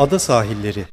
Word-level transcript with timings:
Ada 0.00 0.18
Sahilleri 0.18 0.84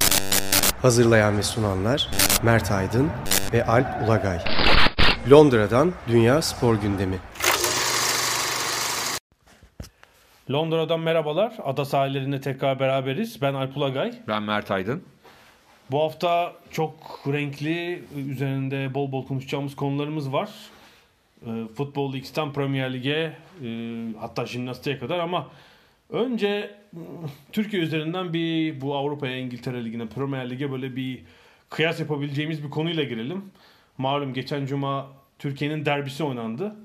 Hazırlayan 0.81 1.37
ve 1.37 1.43
sunanlar 1.43 2.09
Mert 2.43 2.71
Aydın 2.71 3.09
ve 3.53 3.65
Alp 3.65 3.87
Ulagay 4.05 4.39
Londra'dan 5.31 5.93
Dünya 6.07 6.41
Spor 6.41 6.75
Gündemi 6.75 7.19
Londra'dan 10.51 10.99
merhabalar. 10.99 11.53
Ada 11.63 11.85
sahillerinde 11.85 12.41
tekrar 12.41 12.79
beraberiz. 12.79 13.41
Ben 13.41 13.53
Alp 13.53 13.77
Ulagay. 13.77 14.13
Ben 14.27 14.43
Mert 14.43 14.71
Aydın. 14.71 15.03
Bu 15.91 16.01
hafta 16.01 16.53
çok 16.71 16.93
renkli, 17.27 18.03
üzerinde 18.15 18.93
bol 18.93 19.11
bol 19.11 19.27
konuşacağımız 19.27 19.75
konularımız 19.75 20.33
var. 20.33 20.49
E, 21.45 21.49
Futbol 21.77 22.13
X'ten 22.13 22.53
Premier 22.53 22.93
Lig'e, 22.93 23.33
e, 23.63 23.69
hatta 24.19 24.45
jimnastiğe 24.45 24.99
kadar 24.99 25.19
ama 25.19 25.47
önce 26.09 26.75
ıı, 26.95 27.01
Türkiye 27.51 27.81
üzerinden 27.81 28.33
bir 28.33 28.81
bu 28.81 28.95
Avrupa'ya, 28.95 29.37
İngiltere 29.37 29.85
Ligi'ne, 29.85 30.07
Premier 30.07 30.49
Lig'e 30.49 30.71
böyle 30.71 30.95
bir 30.95 31.23
kıyas 31.69 31.99
yapabileceğimiz 31.99 32.63
bir 32.63 32.69
konuyla 32.69 33.03
girelim. 33.03 33.43
Malum 33.97 34.33
geçen 34.33 34.65
cuma 34.65 35.07
Türkiye'nin 35.39 35.85
derbisi 35.85 36.23
oynandı. 36.23 36.75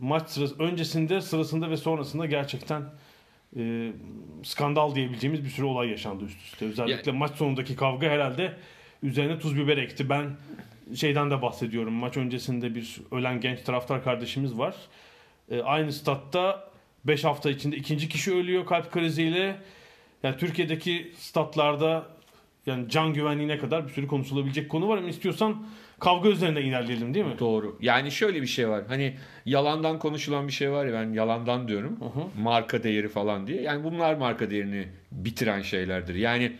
Maç 0.00 0.28
sırası, 0.30 0.58
öncesinde, 0.62 1.20
sırasında 1.20 1.70
ve 1.70 1.76
sonrasında 1.76 2.26
gerçekten 2.26 2.82
e, 3.56 3.92
skandal 4.42 4.94
diyebileceğimiz 4.94 5.44
bir 5.44 5.50
sürü 5.50 5.66
olay 5.66 5.88
yaşandı 5.88 6.24
üst 6.24 6.42
üste. 6.44 6.66
Özellikle 6.66 7.12
maç 7.12 7.30
sonundaki 7.36 7.76
kavga 7.76 8.06
herhalde 8.06 8.52
üzerine 9.02 9.38
tuz 9.38 9.56
biber 9.56 9.76
ekti. 9.76 10.08
Ben 10.08 10.30
şeyden 10.94 11.30
de 11.30 11.42
bahsediyorum. 11.42 11.92
Maç 11.92 12.16
öncesinde 12.16 12.74
bir 12.74 12.96
ölen 13.12 13.40
genç 13.40 13.62
taraftar 13.62 14.04
kardeşimiz 14.04 14.58
var. 14.58 14.74
E, 15.50 15.60
aynı 15.62 15.92
statta 15.92 16.70
5 17.06 17.24
hafta 17.24 17.50
içinde 17.50 17.76
ikinci 17.76 18.08
kişi 18.08 18.34
ölüyor 18.34 18.66
kalp 18.66 18.92
kriziyle. 18.92 19.56
Yani 20.22 20.36
Türkiye'deki 20.36 21.12
statlarda 21.18 22.06
yani 22.66 22.88
can 22.88 23.14
güvenliğine 23.14 23.58
kadar 23.58 23.88
bir 23.88 23.92
sürü 23.92 24.06
konuşulabilecek 24.06 24.68
konu 24.68 24.88
var 24.88 24.98
ama 24.98 25.08
istiyorsan 25.08 25.66
kavga 26.00 26.28
üzerine 26.28 26.60
ilerleyelim 26.60 27.14
değil 27.14 27.26
mi? 27.26 27.38
Doğru. 27.38 27.78
Yani 27.80 28.10
şöyle 28.10 28.42
bir 28.42 28.46
şey 28.46 28.68
var. 28.68 28.84
Hani 28.88 29.16
yalandan 29.46 29.98
konuşulan 29.98 30.48
bir 30.48 30.52
şey 30.52 30.70
var 30.70 30.86
ya 30.86 30.92
ben 30.92 31.12
yalandan 31.12 31.68
diyorum. 31.68 31.98
hı. 32.00 32.42
Marka 32.42 32.82
değeri 32.82 33.08
falan 33.08 33.46
diye. 33.46 33.62
Yani 33.62 33.84
bunlar 33.84 34.14
marka 34.14 34.50
değerini 34.50 34.88
bitiren 35.12 35.62
şeylerdir. 35.62 36.14
Yani 36.14 36.52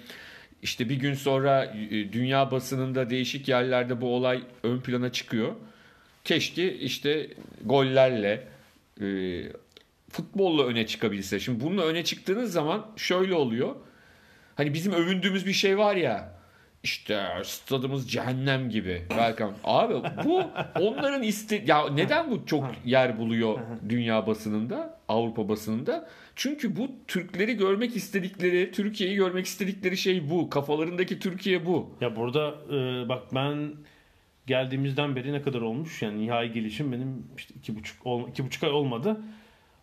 işte 0.63 0.89
bir 0.89 0.97
gün 0.97 1.15
sonra 1.15 1.65
e, 1.65 2.13
dünya 2.13 2.51
basınında 2.51 3.11
değişik 3.11 3.49
yerlerde 3.49 4.01
bu 4.01 4.15
olay 4.15 4.43
ön 4.63 4.81
plana 4.81 5.13
çıkıyor. 5.13 5.53
Keşke 6.25 6.75
işte 6.75 7.29
gollerle 7.65 8.47
e, 9.01 9.07
futbolla 10.11 10.67
öne 10.67 10.87
çıkabilse. 10.87 11.41
Şimdi 11.41 11.65
bununla 11.65 11.83
öne 11.83 12.05
çıktığınız 12.05 12.53
zaman 12.53 12.87
şöyle 12.97 13.35
oluyor. 13.35 13.77
Hani 14.55 14.75
bizim 14.75 14.93
övündüğümüz 14.93 15.47
bir 15.47 15.53
şey 15.53 15.79
var 15.79 15.97
ya. 15.97 16.37
İşte 16.83 17.27
stadımız 17.45 18.11
cehennem 18.11 18.71
gibi. 18.71 19.03
Welcome. 19.09 19.53
Abi 19.65 19.95
bu 20.25 20.43
onların 20.81 21.23
iste 21.23 21.65
ya 21.67 21.89
neden 21.89 22.31
bu 22.31 22.47
çok 22.47 22.65
yer 22.85 23.19
buluyor 23.19 23.59
dünya 23.89 24.27
basınında, 24.27 25.01
Avrupa 25.09 25.49
basınında? 25.49 26.09
Çünkü 26.37 26.77
bu 26.77 26.89
Türkleri 27.09 27.57
görmek 27.57 27.97
istedikleri, 27.97 28.73
Türkiye'yi 28.73 29.17
görmek 29.17 29.47
istedikleri 29.47 29.97
şey 29.97 30.31
bu. 30.31 30.51
Kafalarındaki 30.51 31.19
Türkiye 31.19 31.67
bu. 31.67 31.91
Ya 32.01 32.17
burada 32.17 32.55
e, 32.71 33.09
bak 33.09 33.23
ben 33.35 33.73
geldiğimizden 34.47 35.17
beri 35.17 35.33
ne 35.33 35.43
kadar 35.43 35.61
olmuş? 35.61 36.03
Yani 36.03 36.21
nihai 36.21 36.53
gelişim 36.53 36.93
benim 36.93 37.27
işte 37.37 37.55
iki 37.59 37.77
buçuk, 37.77 37.97
iki 38.29 38.45
buçuk 38.45 38.65
ay 38.65 38.71
olmadı. 38.71 39.21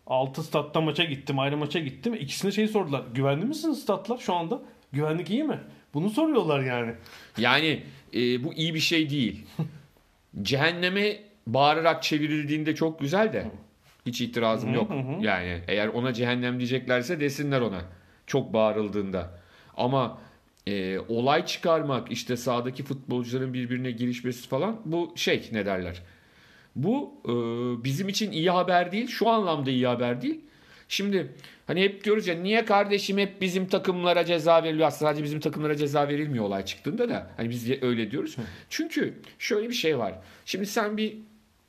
Altı 0.06 0.42
statta 0.42 0.80
maça 0.80 1.04
gittim, 1.04 1.38
ayrı 1.38 1.56
maça 1.56 1.78
gittim. 1.78 2.14
İkisine 2.14 2.52
şey 2.52 2.68
sordular. 2.68 3.04
Güvenli 3.14 3.44
misiniz 3.44 3.82
statlar 3.82 4.18
şu 4.18 4.34
anda? 4.34 4.62
Güvenlik 4.92 5.30
iyi 5.30 5.44
mi? 5.44 5.60
Bunu 5.94 6.10
soruyorlar 6.10 6.60
yani. 6.60 6.94
Yani 7.38 7.82
e, 8.14 8.44
bu 8.44 8.54
iyi 8.54 8.74
bir 8.74 8.80
şey 8.80 9.10
değil. 9.10 9.46
Cehenneme 10.42 11.16
bağırarak 11.46 12.02
çevrildiğinde 12.02 12.74
çok 12.74 13.00
güzel 13.00 13.32
de 13.32 13.50
hiç 14.06 14.20
itirazım 14.20 14.74
yok. 14.74 14.90
Yani 15.20 15.62
eğer 15.68 15.88
ona 15.88 16.12
cehennem 16.12 16.58
diyeceklerse 16.58 17.20
desinler 17.20 17.60
ona. 17.60 17.82
Çok 18.26 18.52
bağırıldığında. 18.52 19.30
Ama 19.76 20.18
e, 20.66 20.98
olay 20.98 21.46
çıkarmak 21.46 22.12
işte 22.12 22.36
sahadaki 22.36 22.84
futbolcuların 22.84 23.54
birbirine 23.54 23.90
girişmesi 23.90 24.48
falan 24.48 24.80
bu 24.84 25.12
şey 25.16 25.48
ne 25.52 25.66
derler. 25.66 26.02
Bu 26.76 27.20
e, 27.24 27.32
bizim 27.84 28.08
için 28.08 28.32
iyi 28.32 28.50
haber 28.50 28.92
değil. 28.92 29.08
Şu 29.08 29.28
anlamda 29.28 29.70
iyi 29.70 29.86
haber 29.86 30.22
değil. 30.22 30.40
Şimdi 30.88 31.32
hani 31.66 31.82
hep 31.82 32.04
diyoruz 32.04 32.26
ya 32.26 32.34
niye 32.34 32.64
kardeşim 32.64 33.18
hep 33.18 33.40
bizim 33.40 33.66
takımlara 33.66 34.24
ceza 34.24 34.62
veriliyor? 34.62 34.88
Aslında 34.88 35.10
sadece 35.10 35.24
bizim 35.24 35.40
takımlara 35.40 35.76
ceza 35.76 36.08
verilmiyor 36.08 36.44
olay 36.44 36.64
çıktığında 36.64 37.08
da. 37.08 37.30
Hani 37.36 37.50
biz 37.50 37.82
öyle 37.82 38.10
diyoruz. 38.10 38.36
Çünkü 38.70 39.14
şöyle 39.38 39.68
bir 39.68 39.74
şey 39.74 39.98
var. 39.98 40.14
Şimdi 40.44 40.66
sen 40.66 40.96
bir 40.96 41.16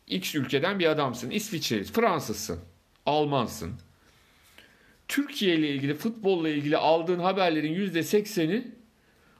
X 0.07 0.35
ülkeden 0.35 0.79
bir 0.79 0.85
adamsın. 0.85 1.29
İsviçreli, 1.29 1.83
Fransızsın, 1.83 2.59
Almansın. 3.05 3.73
Türkiye 5.07 5.55
ile 5.55 5.69
ilgili, 5.69 5.93
futbolla 5.93 6.49
ilgili 6.49 6.77
aldığın 6.77 7.19
haberlerin 7.19 7.73
%80'i 7.75 8.67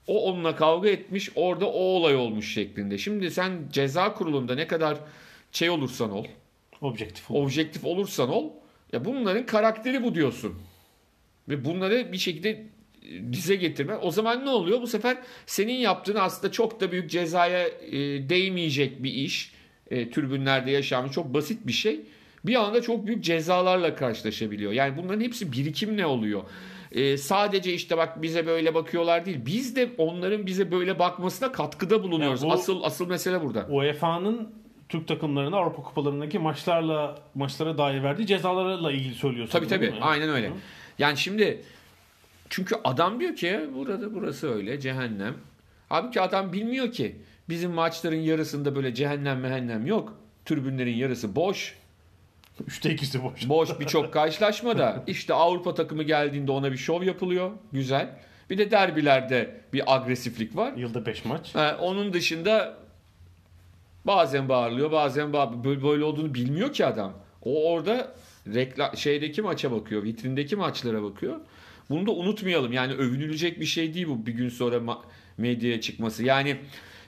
o 0.07 0.31
onunla 0.31 0.55
kavga 0.55 0.89
etmiş, 0.89 1.29
orada 1.35 1.65
o 1.65 1.79
olay 1.79 2.15
olmuş 2.15 2.53
şeklinde. 2.53 2.97
Şimdi 2.97 3.31
sen 3.31 3.51
ceza 3.71 4.13
kurulunda 4.13 4.55
ne 4.55 4.67
kadar 4.67 4.97
şey 5.55 5.69
olursan 5.69 6.11
ol, 6.11 6.25
Objektif. 6.81 7.31
ol. 7.31 7.43
objektif 7.43 7.85
olursan 7.85 8.29
ol, 8.29 8.49
ya 8.93 9.05
bunların 9.05 9.45
karakteri 9.45 10.03
bu 10.03 10.15
diyorsun. 10.15 10.53
Ve 11.49 11.65
bunları 11.65 12.11
bir 12.11 12.17
şekilde 12.17 12.49
e, 12.49 13.33
dize 13.33 13.55
getirme. 13.55 13.95
O 13.95 14.11
zaman 14.11 14.45
ne 14.45 14.49
oluyor? 14.49 14.81
Bu 14.81 14.87
sefer 14.87 15.17
senin 15.45 15.73
yaptığın 15.73 16.15
aslında 16.15 16.51
çok 16.51 16.79
da 16.81 16.91
büyük 16.91 17.09
cezaya 17.09 17.67
e, 17.67 17.91
değmeyecek 18.29 19.03
bir 19.03 19.13
iş. 19.13 19.51
E, 19.91 20.09
türbünlerde 20.09 20.71
yaşanmış 20.71 21.11
çok 21.13 21.33
basit 21.33 21.67
bir 21.67 21.71
şey. 21.73 22.01
Bir 22.45 22.55
anda 22.55 22.81
çok 22.81 23.07
büyük 23.07 23.23
cezalarla 23.23 23.95
karşılaşabiliyor. 23.95 24.71
Yani 24.71 24.97
bunların 24.97 25.21
hepsi 25.21 25.51
birikim 25.51 25.97
ne 25.97 26.05
oluyor? 26.05 26.43
E, 26.91 27.17
sadece 27.17 27.73
işte 27.73 27.97
bak 27.97 28.21
bize 28.21 28.47
böyle 28.47 28.73
bakıyorlar 28.73 29.25
değil. 29.25 29.37
Biz 29.45 29.75
de 29.75 29.89
onların 29.97 30.45
bize 30.45 30.71
böyle 30.71 30.99
bakmasına 30.99 31.51
katkıda 31.51 32.03
bulunuyoruz. 32.03 32.43
Ya 32.43 32.49
bu- 32.49 32.53
asıl 32.53 32.83
asıl 32.83 33.07
mesele 33.07 33.41
burada. 33.43 33.67
UEFA'nın 33.69 34.64
Türk 34.89 35.07
takımlarına 35.07 35.57
Avrupa 35.57 35.83
kupalarındaki 35.83 36.39
maçlarla 36.39 37.19
maçlara 37.35 37.77
dair 37.77 38.03
verdiği 38.03 38.27
cezalarla 38.27 38.91
ilgili 38.91 39.15
söylüyorsun. 39.15 39.51
Tabii 39.51 39.67
tabii. 39.67 39.89
mi? 39.89 39.97
Aynen 40.01 40.29
öyle. 40.29 40.51
Yani 40.99 41.17
şimdi 41.17 41.61
çünkü 42.49 42.75
adam 42.83 43.19
diyor 43.19 43.35
ki 43.35 43.59
burada 43.75 44.13
burası 44.13 44.53
öyle 44.53 44.79
cehennem. 44.79 45.33
Halbuki 45.89 46.21
adam 46.21 46.53
bilmiyor 46.53 46.91
ki 46.91 47.15
bizim 47.49 47.71
maçların 47.71 48.15
yarısında 48.15 48.75
böyle 48.75 48.93
cehennem 48.93 49.39
mehennem 49.39 49.85
yok. 49.85 50.13
Tribünlerin 50.45 50.95
yarısı 50.95 51.35
boş. 51.35 51.75
Üçte 52.67 52.93
ikisi 52.93 53.23
boş. 53.23 53.49
Boş 53.49 53.69
birçok 53.79 54.13
karşılaşmada. 54.13 55.03
İşte 55.07 55.33
Avrupa 55.33 55.73
takımı 55.75 56.03
geldiğinde 56.03 56.51
ona 56.51 56.71
bir 56.71 56.77
şov 56.77 57.03
yapılıyor. 57.03 57.51
Güzel. 57.71 58.09
Bir 58.49 58.57
de 58.57 58.71
derbilerde 58.71 59.61
bir 59.73 59.95
agresiflik 59.95 60.55
var. 60.55 60.73
Yılda 60.77 61.05
5 61.05 61.25
maç. 61.25 61.55
Ha, 61.55 61.77
onun 61.81 62.13
dışında 62.13 62.77
bazen 64.05 64.49
bağırılıyor, 64.49 64.91
bazen 64.91 65.33
bağır... 65.33 65.63
böyle, 65.63 66.03
olduğunu 66.03 66.33
bilmiyor 66.33 66.73
ki 66.73 66.85
adam. 66.85 67.13
O 67.41 67.71
orada 67.71 68.15
reklam 68.53 68.97
şeydeki 68.97 69.41
maça 69.41 69.71
bakıyor, 69.71 70.03
vitrindeki 70.03 70.55
maçlara 70.55 71.03
bakıyor. 71.03 71.39
Bunu 71.89 72.07
da 72.07 72.11
unutmayalım. 72.11 72.73
Yani 72.73 72.93
övünülecek 72.93 73.59
bir 73.59 73.65
şey 73.65 73.93
değil 73.93 74.07
bu 74.07 74.25
bir 74.25 74.31
gün 74.31 74.49
sonra 74.49 74.99
medyaya 75.37 75.81
çıkması. 75.81 76.23
Yani 76.23 76.57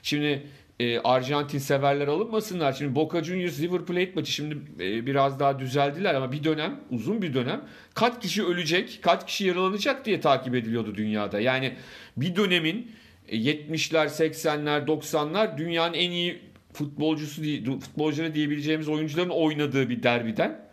şimdi 0.02 0.46
e, 0.80 0.98
Arjantin 0.98 1.58
severler 1.58 2.08
alınmasınlar. 2.08 2.72
Şimdi 2.72 2.94
Boca 2.94 3.24
Juniors 3.24 3.60
River 3.60 3.84
Plate 3.84 4.12
maçı 4.14 4.32
şimdi 4.32 4.56
e, 4.80 5.06
biraz 5.06 5.40
daha 5.40 5.58
düzeldiler 5.58 6.14
ama 6.14 6.32
bir 6.32 6.44
dönem, 6.44 6.80
uzun 6.90 7.22
bir 7.22 7.34
dönem 7.34 7.64
kaç 7.94 8.22
kişi 8.22 8.44
ölecek, 8.44 8.98
kaç 9.02 9.26
kişi 9.26 9.46
yaralanacak 9.46 10.04
diye 10.04 10.20
takip 10.20 10.54
ediliyordu 10.54 10.94
dünyada. 10.94 11.40
Yani 11.40 11.74
bir 12.16 12.36
dönemin 12.36 12.92
e, 13.28 13.36
70'ler, 13.36 14.06
80'ler, 14.06 14.86
90'lar 14.86 15.58
dünyanın 15.58 15.94
en 15.94 16.10
iyi 16.10 16.40
futbolcusu 16.78 17.42
futbolcuları 17.80 18.34
diyebileceğimiz 18.34 18.88
oyuncuların 18.88 19.28
oynadığı 19.28 19.88
bir 19.88 20.02
derbiden 20.02 20.68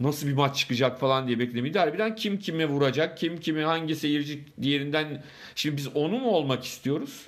nasıl 0.00 0.26
bir 0.26 0.32
maç 0.32 0.56
çıkacak 0.56 1.00
falan 1.00 1.26
diye 1.26 1.38
beklediğim 1.38 1.74
derbiden 1.74 2.14
kim 2.14 2.38
kime 2.38 2.66
vuracak, 2.66 3.18
kim 3.18 3.40
kimi 3.40 3.62
hangi 3.62 3.96
seyirci 3.96 4.44
diğerinden 4.62 5.24
şimdi 5.54 5.76
biz 5.76 5.96
onu 5.96 6.18
mu 6.18 6.30
olmak 6.30 6.64
istiyoruz? 6.64 7.26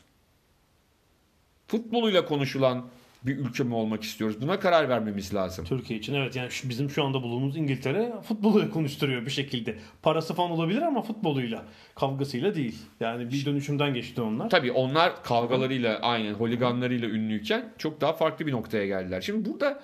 Futboluyla 1.68 2.24
konuşulan 2.24 2.88
bir 3.26 3.38
ülke 3.38 3.62
mi 3.64 3.74
olmak 3.74 4.02
istiyoruz? 4.02 4.40
Buna 4.42 4.60
karar 4.60 4.88
vermemiz 4.88 5.34
lazım. 5.34 5.64
Türkiye 5.64 5.98
için 5.98 6.14
evet 6.14 6.36
yani 6.36 6.50
şu- 6.50 6.68
bizim 6.68 6.90
şu 6.90 7.04
anda 7.04 7.22
bulunduğumuz 7.22 7.56
İngiltere 7.56 8.12
futboluyla 8.22 8.70
konuşturuyor 8.70 9.26
bir 9.26 9.30
şekilde. 9.30 9.78
Parası 10.02 10.34
falan 10.34 10.50
olabilir 10.50 10.82
ama 10.82 11.02
futboluyla, 11.02 11.64
kavgasıyla 11.94 12.54
değil. 12.54 12.78
Yani 13.00 13.30
bir 13.32 13.44
dönüşümden 13.46 13.94
geçti 13.94 14.20
onlar. 14.20 14.50
Tabii 14.50 14.72
onlar 14.72 15.24
kavgalarıyla 15.24 15.98
aynen 15.98 16.34
holiganlarıyla 16.34 17.08
ünlüyken 17.08 17.72
çok 17.78 18.00
daha 18.00 18.12
farklı 18.12 18.46
bir 18.46 18.52
noktaya 18.52 18.86
geldiler. 18.86 19.20
Şimdi 19.20 19.50
burada 19.50 19.82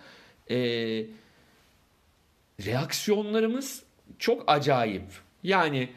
eee, 0.50 1.06
reaksiyonlarımız 2.66 3.82
çok 4.18 4.44
acayip. 4.46 5.04
Yani 5.42 5.88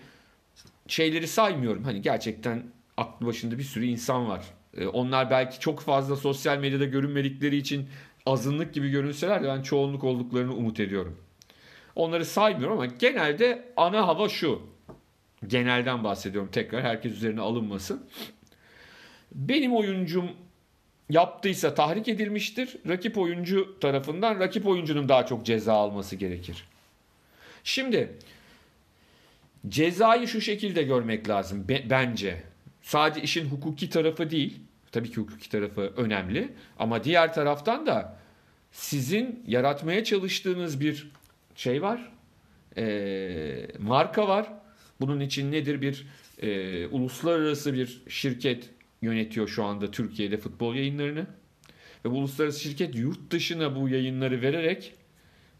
şeyleri 0.87 1.27
saymıyorum. 1.27 1.83
Hani 1.83 2.01
gerçekten 2.01 2.63
aklı 2.97 3.25
başında 3.25 3.57
bir 3.57 3.63
sürü 3.63 3.85
insan 3.85 4.27
var. 4.29 4.45
Ee, 4.77 4.87
onlar 4.87 5.29
belki 5.29 5.59
çok 5.59 5.79
fazla 5.79 6.15
sosyal 6.15 6.57
medyada 6.57 6.85
görünmedikleri 6.85 7.57
için 7.57 7.89
azınlık 8.25 8.73
gibi 8.73 8.89
görünseler 8.89 9.43
de 9.43 9.47
ben 9.47 9.61
çoğunluk 9.61 10.03
olduklarını 10.03 10.55
umut 10.55 10.79
ediyorum. 10.79 11.17
Onları 11.95 12.25
saymıyorum 12.25 12.77
ama 12.77 12.85
genelde 12.85 13.73
ana 13.77 14.07
hava 14.07 14.29
şu. 14.29 14.61
Genelden 15.47 16.03
bahsediyorum 16.03 16.49
tekrar 16.51 16.83
herkes 16.83 17.11
üzerine 17.11 17.41
alınmasın. 17.41 18.09
Benim 19.31 19.75
oyuncum 19.75 20.31
yaptıysa 21.09 21.75
tahrik 21.75 22.07
edilmiştir. 22.07 22.77
Rakip 22.87 23.17
oyuncu 23.17 23.79
tarafından 23.79 24.39
rakip 24.39 24.67
oyuncunun 24.67 25.09
daha 25.09 25.25
çok 25.25 25.45
ceza 25.45 25.73
alması 25.73 26.15
gerekir. 26.15 26.65
Şimdi 27.63 28.17
cezayı 29.69 30.27
şu 30.27 30.41
şekilde 30.41 30.83
görmek 30.83 31.29
lazım 31.29 31.67
be- 31.67 31.89
bence. 31.89 32.50
Sadece 32.81 33.21
işin 33.21 33.45
hukuki 33.45 33.89
tarafı 33.89 34.29
değil. 34.29 34.59
Tabii 34.91 35.11
ki 35.11 35.17
hukuki 35.17 35.49
tarafı 35.49 35.81
önemli 35.81 36.53
ama 36.79 37.03
diğer 37.03 37.33
taraftan 37.33 37.85
da 37.85 38.19
sizin 38.71 39.43
yaratmaya 39.47 40.03
çalıştığınız 40.03 40.81
bir 40.81 41.11
şey 41.55 41.81
var. 41.81 42.11
Ee, 42.77 43.67
marka 43.79 44.27
var. 44.27 44.53
Bunun 45.01 45.19
için 45.19 45.51
nedir 45.51 45.81
bir 45.81 46.07
e, 46.41 46.87
uluslararası 46.87 47.73
bir 47.73 48.01
şirket 48.09 48.69
yönetiyor 49.01 49.47
şu 49.47 49.63
anda 49.63 49.91
Türkiye'de 49.91 50.37
futbol 50.37 50.75
yayınlarını. 50.75 51.27
Ve 52.05 52.11
bu 52.11 52.15
uluslararası 52.15 52.59
şirket 52.59 52.95
yurt 52.95 53.31
dışına 53.31 53.75
bu 53.75 53.89
yayınları 53.89 54.41
vererek 54.41 54.93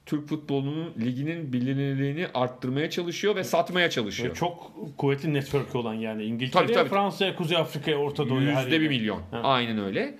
Türk 0.06 0.28
futbolunun 0.28 0.94
liginin 1.00 1.54
bilinirliğini 1.54 2.28
arttırmaya 2.34 2.90
çalışıyor 2.90 3.36
ve 3.36 3.44
satmaya 3.44 3.90
çalışıyor. 3.90 4.30
Ve 4.30 4.34
çok 4.34 4.72
kuvvetli 4.98 5.34
network 5.34 5.76
olan 5.76 5.94
yani 5.94 6.24
İngiltere. 6.24 6.86
Fransa'ya, 6.86 7.36
Kuzey 7.36 7.58
Afrika'ya, 7.58 7.98
Orta 7.98 8.30
Doğu'ya 8.30 8.62
Yüzde 8.62 8.82
bir 8.82 8.88
milyon. 8.88 9.22
Ha. 9.32 9.42
Aynen 9.44 9.80
öyle. 9.80 10.18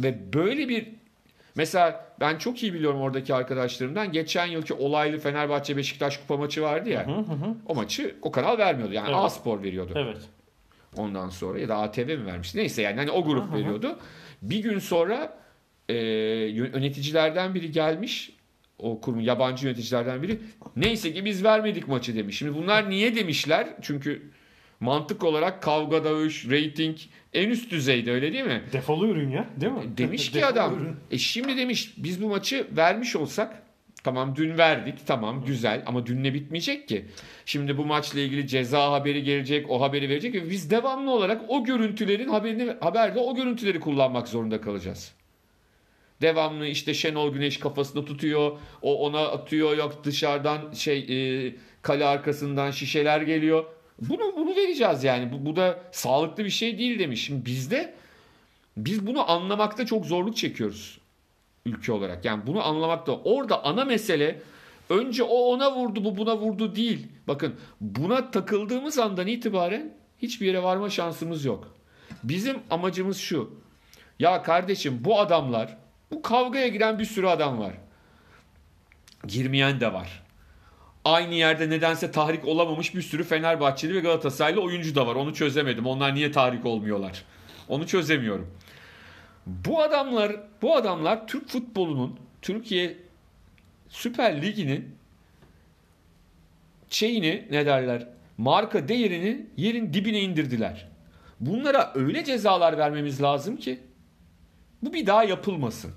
Ve 0.00 0.32
böyle 0.32 0.68
bir 0.68 0.86
mesela 1.54 2.14
ben 2.20 2.38
çok 2.38 2.62
iyi 2.62 2.74
biliyorum 2.74 3.00
oradaki 3.00 3.34
arkadaşlarımdan. 3.34 4.12
Geçen 4.12 4.46
yılki 4.46 4.74
olaylı 4.74 5.18
Fenerbahçe 5.18 5.76
Beşiktaş 5.76 6.16
kupa 6.16 6.36
maçı 6.36 6.62
vardı 6.62 6.90
ya. 6.90 7.06
O 7.66 7.74
maçı 7.74 8.14
o 8.22 8.32
kanal 8.32 8.58
vermiyordu. 8.58 8.92
Yani 8.94 9.08
Evet. 9.08 9.18
A-Spor 9.18 9.62
veriyordu. 9.62 9.92
Evet. 9.96 10.18
Ondan 10.96 11.28
sonra 11.28 11.58
ya 11.58 11.68
da 11.68 11.76
ATV 11.76 12.00
mi 12.18 12.26
vermiş? 12.26 12.54
Neyse 12.54 12.82
yani 12.82 12.96
hani 12.96 13.10
o 13.10 13.24
grup 13.24 13.54
veriyordu. 13.54 13.98
Bir 14.42 14.58
gün 14.58 14.78
sonra 14.78 15.38
e, 15.88 15.94
yöneticilerden 15.94 17.54
biri 17.54 17.70
gelmiş. 17.72 18.33
O 18.78 19.00
kurum 19.00 19.20
yabancı 19.20 19.66
yöneticilerden 19.66 20.22
biri. 20.22 20.38
Neyse 20.76 21.12
ki 21.14 21.24
biz 21.24 21.44
vermedik 21.44 21.88
maçı 21.88 22.16
demiş. 22.16 22.38
Şimdi 22.38 22.54
bunlar 22.54 22.90
niye 22.90 23.16
demişler? 23.16 23.68
Çünkü 23.82 24.30
mantık 24.80 25.24
olarak 25.24 25.62
kavga, 25.62 26.04
dövüş, 26.04 26.46
rating 26.50 26.96
en 27.32 27.48
üst 27.48 27.70
düzeyde 27.70 28.12
öyle 28.12 28.32
değil 28.32 28.44
mi? 28.44 28.62
Defolu 28.72 29.08
ürün 29.08 29.30
ya 29.30 29.48
değil 29.60 29.72
mi? 29.72 29.96
Demiş 29.96 30.28
ki 30.30 30.34
Defolu 30.34 30.52
adam 30.52 30.74
ürün. 30.82 30.96
e 31.10 31.18
şimdi 31.18 31.56
demiş 31.56 31.94
biz 31.96 32.22
bu 32.22 32.28
maçı 32.28 32.66
vermiş 32.76 33.16
olsak 33.16 33.62
tamam 34.04 34.36
dün 34.36 34.58
verdik 34.58 35.06
tamam 35.06 35.44
güzel 35.44 35.82
ama 35.86 36.06
dünle 36.06 36.34
bitmeyecek 36.34 36.88
ki. 36.88 37.04
Şimdi 37.46 37.78
bu 37.78 37.84
maçla 37.84 38.20
ilgili 38.20 38.46
ceza 38.46 38.92
haberi 38.92 39.22
gelecek 39.22 39.70
o 39.70 39.80
haberi 39.80 40.08
verecek 40.08 40.34
ve 40.34 40.50
biz 40.50 40.70
devamlı 40.70 41.10
olarak 41.10 41.42
o 41.48 41.64
görüntülerin 41.64 42.28
haberini 42.28 42.72
haberde 42.80 43.18
o 43.18 43.34
görüntüleri 43.34 43.80
kullanmak 43.80 44.28
zorunda 44.28 44.60
kalacağız. 44.60 45.12
Devamlı 46.24 46.66
işte 46.66 46.94
Şenol 46.94 47.32
Güneş 47.32 47.58
kafasında 47.58 48.04
tutuyor. 48.04 48.58
O 48.82 49.06
ona 49.06 49.20
atıyor 49.20 49.76
yok 49.76 50.04
dışarıdan 50.04 50.72
şey 50.72 50.98
e, 50.98 51.54
kale 51.82 52.04
arkasından 52.04 52.70
şişeler 52.70 53.20
geliyor. 53.20 53.64
Bunu 54.02 54.36
bunu 54.36 54.56
vereceğiz 54.56 55.04
yani. 55.04 55.32
Bu, 55.32 55.46
bu 55.46 55.56
da 55.56 55.80
sağlıklı 55.92 56.44
bir 56.44 56.50
şey 56.50 56.78
değil 56.78 56.98
demiş. 56.98 57.24
Şimdi 57.24 57.46
bizde 57.46 57.94
biz 58.76 59.06
bunu 59.06 59.30
anlamakta 59.30 59.86
çok 59.86 60.06
zorluk 60.06 60.36
çekiyoruz 60.36 60.98
ülke 61.66 61.92
olarak. 61.92 62.24
Yani 62.24 62.46
bunu 62.46 62.64
anlamakta. 62.66 63.12
Orada 63.12 63.64
ana 63.64 63.84
mesele 63.84 64.42
önce 64.90 65.22
o 65.22 65.36
ona 65.36 65.76
vurdu 65.76 66.04
bu 66.04 66.16
buna 66.16 66.38
vurdu 66.38 66.76
değil. 66.76 67.06
Bakın 67.28 67.54
buna 67.80 68.30
takıldığımız 68.30 68.98
andan 68.98 69.26
itibaren 69.26 69.94
hiçbir 70.22 70.46
yere 70.46 70.62
varma 70.62 70.90
şansımız 70.90 71.44
yok. 71.44 71.74
Bizim 72.22 72.56
amacımız 72.70 73.16
şu. 73.16 73.50
Ya 74.18 74.42
kardeşim 74.42 75.00
bu 75.04 75.20
adamlar 75.20 75.83
bu 76.10 76.22
kavgaya 76.22 76.68
giren 76.68 76.98
bir 76.98 77.04
sürü 77.04 77.26
adam 77.26 77.58
var. 77.58 77.74
Girmeyen 79.26 79.80
de 79.80 79.92
var. 79.92 80.22
Aynı 81.04 81.34
yerde 81.34 81.70
nedense 81.70 82.10
tahrik 82.10 82.44
olamamış 82.44 82.94
bir 82.94 83.02
sürü 83.02 83.24
Fenerbahçeli 83.24 83.94
ve 83.94 84.00
Galatasaraylı 84.00 84.60
oyuncu 84.60 84.94
da 84.94 85.06
var. 85.06 85.14
Onu 85.14 85.34
çözemedim. 85.34 85.86
Onlar 85.86 86.14
niye 86.14 86.32
tahrik 86.32 86.66
olmuyorlar? 86.66 87.24
Onu 87.68 87.86
çözemiyorum. 87.86 88.50
Bu 89.46 89.82
adamlar, 89.82 90.36
bu 90.62 90.76
adamlar 90.76 91.26
Türk 91.26 91.48
futbolunun, 91.48 92.18
Türkiye 92.42 92.96
Süper 93.88 94.42
Ligi'nin 94.42 94.96
şeyini 96.90 97.48
ne 97.50 97.66
derler? 97.66 98.08
Marka 98.38 98.88
değerini 98.88 99.46
yerin 99.56 99.92
dibine 99.92 100.20
indirdiler. 100.20 100.88
Bunlara 101.40 101.92
öyle 101.94 102.24
cezalar 102.24 102.78
vermemiz 102.78 103.22
lazım 103.22 103.56
ki 103.56 103.80
bu 104.84 104.92
bir 104.92 105.06
daha 105.06 105.24
yapılmasın. 105.24 105.92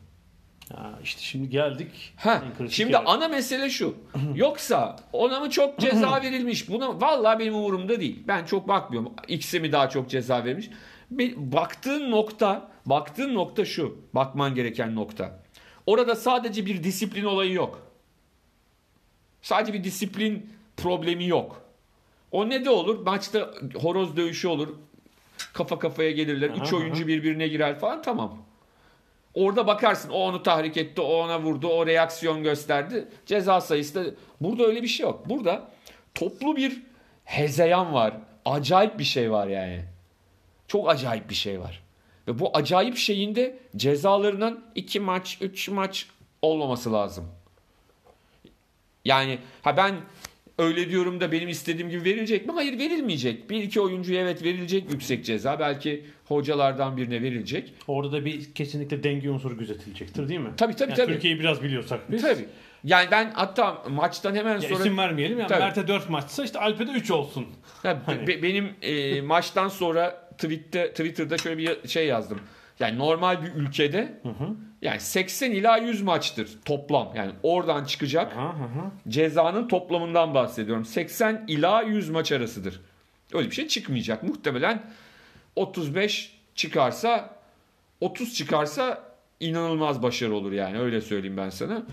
Ha, 0.75 0.99
işte 1.03 1.21
şimdi 1.21 1.49
geldik. 1.49 2.13
Ha, 2.17 2.43
şimdi 2.69 2.91
yere. 2.93 3.03
ana 3.03 3.27
mesele 3.27 3.69
şu. 3.69 3.95
Yoksa 4.35 4.95
ona 5.13 5.39
mı 5.39 5.49
çok 5.49 5.79
ceza 5.79 6.21
verilmiş? 6.21 6.69
Buna 6.69 7.01
vallahi 7.01 7.39
benim 7.39 7.55
umurumda 7.55 7.99
değil. 7.99 8.23
Ben 8.27 8.45
çok 8.45 8.67
bakmıyorum. 8.67 9.13
X'e 9.27 9.59
mi 9.59 9.71
daha 9.71 9.89
çok 9.89 10.09
ceza 10.09 10.45
verilmiş? 10.45 10.69
Be- 11.11 11.33
Baktığın 11.51 12.11
nokta, 12.11 12.71
baktığın 12.85 13.35
nokta 13.35 13.65
şu. 13.65 13.97
Bakman 14.13 14.55
gereken 14.55 14.95
nokta. 14.95 15.39
Orada 15.85 16.15
sadece 16.15 16.65
bir 16.65 16.83
disiplin 16.83 17.23
olayı 17.25 17.53
yok. 17.53 17.81
Sadece 19.41 19.73
bir 19.73 19.83
disiplin 19.83 20.49
problemi 20.77 21.27
yok. 21.27 21.61
O 22.31 22.49
ne 22.49 22.65
de 22.65 22.69
olur? 22.69 23.05
Maçta 23.05 23.53
horoz 23.75 24.17
dövüşü 24.17 24.47
olur. 24.47 24.67
Kafa 25.53 25.79
kafaya 25.79 26.11
gelirler. 26.11 26.49
Üç 26.49 26.73
oyuncu 26.73 27.07
birbirine 27.07 27.47
girer 27.47 27.79
falan 27.79 28.01
tamam. 28.01 28.37
Orada 29.37 29.67
bakarsın 29.67 30.09
o 30.09 30.17
onu 30.17 30.43
tahrik 30.43 30.77
etti, 30.77 31.01
o 31.01 31.23
ona 31.23 31.41
vurdu, 31.41 31.67
o 31.67 31.85
reaksiyon 31.85 32.43
gösterdi. 32.43 33.07
Ceza 33.25 33.61
sayısı 33.61 33.95
da 33.95 34.15
burada 34.41 34.63
öyle 34.63 34.83
bir 34.83 34.87
şey 34.87 35.03
yok. 35.03 35.29
Burada 35.29 35.71
toplu 36.15 36.55
bir 36.55 36.81
hezeyan 37.23 37.93
var. 37.93 38.13
Acayip 38.45 38.99
bir 38.99 39.03
şey 39.03 39.31
var 39.31 39.47
yani. 39.47 39.83
Çok 40.67 40.89
acayip 40.89 41.29
bir 41.29 41.35
şey 41.35 41.59
var. 41.59 41.83
Ve 42.27 42.39
bu 42.39 42.57
acayip 42.57 42.97
şeyin 42.97 43.35
de 43.35 43.59
cezalarının 43.75 44.65
iki 44.75 44.99
maç, 44.99 45.37
üç 45.41 45.69
maç 45.69 46.07
olmaması 46.41 46.93
lazım. 46.93 47.31
Yani 49.05 49.39
ha 49.61 49.77
ben 49.77 49.95
öyle 50.57 50.89
diyorum 50.89 51.19
da 51.21 51.31
benim 51.31 51.49
istediğim 51.49 51.89
gibi 51.89 52.03
verilecek 52.03 52.45
mi? 52.45 52.51
Hayır 52.51 52.79
verilmeyecek. 52.79 53.49
Bir 53.49 53.63
iki 53.63 53.81
oyuncuya 53.81 54.21
evet 54.21 54.43
verilecek 54.43 54.91
yüksek 54.91 55.25
ceza. 55.25 55.59
Belki 55.59 56.05
hocalardan 56.25 56.97
birine 56.97 57.21
verilecek. 57.21 57.73
Orada 57.87 58.11
da 58.11 58.25
bir 58.25 58.53
kesinlikle 58.53 59.03
denge 59.03 59.29
unsuru 59.29 59.57
gözetilecektir 59.57 60.29
değil 60.29 60.39
mi? 60.39 60.49
Tabii, 60.57 60.73
tabii, 60.75 60.89
Yani 60.91 60.97
tabii. 60.97 61.13
Türkiye'yi 61.13 61.39
biraz 61.39 61.63
biliyorsak 61.63 62.11
biz. 62.11 62.21
Tabii. 62.21 62.45
Yani 62.83 63.07
ben 63.11 63.31
hatta 63.35 63.83
maçtan 63.89 64.35
hemen 64.35 64.53
Ya 64.55 64.61
sonra 64.61 64.79
isim 64.79 64.97
vermeyelim 64.97 65.39
Tabii. 65.47 65.59
Mert'e 65.59 65.87
4 65.87 66.09
maçsa 66.09 66.43
işte 66.43 66.59
Alp'e 66.59 66.87
de 66.87 66.91
3 66.91 67.11
olsun. 67.11 67.45
Ha, 67.83 68.01
Hani- 68.05 68.27
be- 68.27 68.43
benim 68.43 68.69
e, 68.81 69.21
maçtan 69.21 69.67
sonra 69.67 70.29
tweette 70.37 70.89
Twitter'da 70.89 71.37
şöyle 71.37 71.57
bir 71.57 71.87
şey 71.87 72.07
yazdım. 72.07 72.39
Yani 72.79 72.97
normal 72.99 73.43
bir 73.43 73.51
ülkede 73.61 74.21
yani 74.87 74.99
80 74.99 75.51
ila 75.51 75.77
100 75.77 76.01
maçtır 76.01 76.49
toplam. 76.65 77.11
Yani 77.15 77.31
oradan 77.43 77.85
çıkacak 77.85 78.33
Aha, 78.37 78.47
aha. 78.47 78.91
cezanın 79.07 79.67
toplamından 79.67 80.33
bahsediyorum. 80.33 80.85
80 80.85 81.45
ila 81.47 81.81
100 81.81 82.09
maç 82.09 82.31
arasıdır. 82.31 82.81
Öyle 83.33 83.49
bir 83.49 83.55
şey 83.55 83.67
çıkmayacak. 83.67 84.23
Muhtemelen 84.23 84.83
35 85.55 86.37
çıkarsa 86.55 87.35
30 88.01 88.33
çıkarsa 88.33 89.03
inanılmaz 89.39 90.03
başarı 90.03 90.33
olur 90.35 90.51
yani 90.51 90.79
öyle 90.79 91.01
söyleyeyim 91.01 91.37
ben 91.37 91.49
sana. 91.49 91.83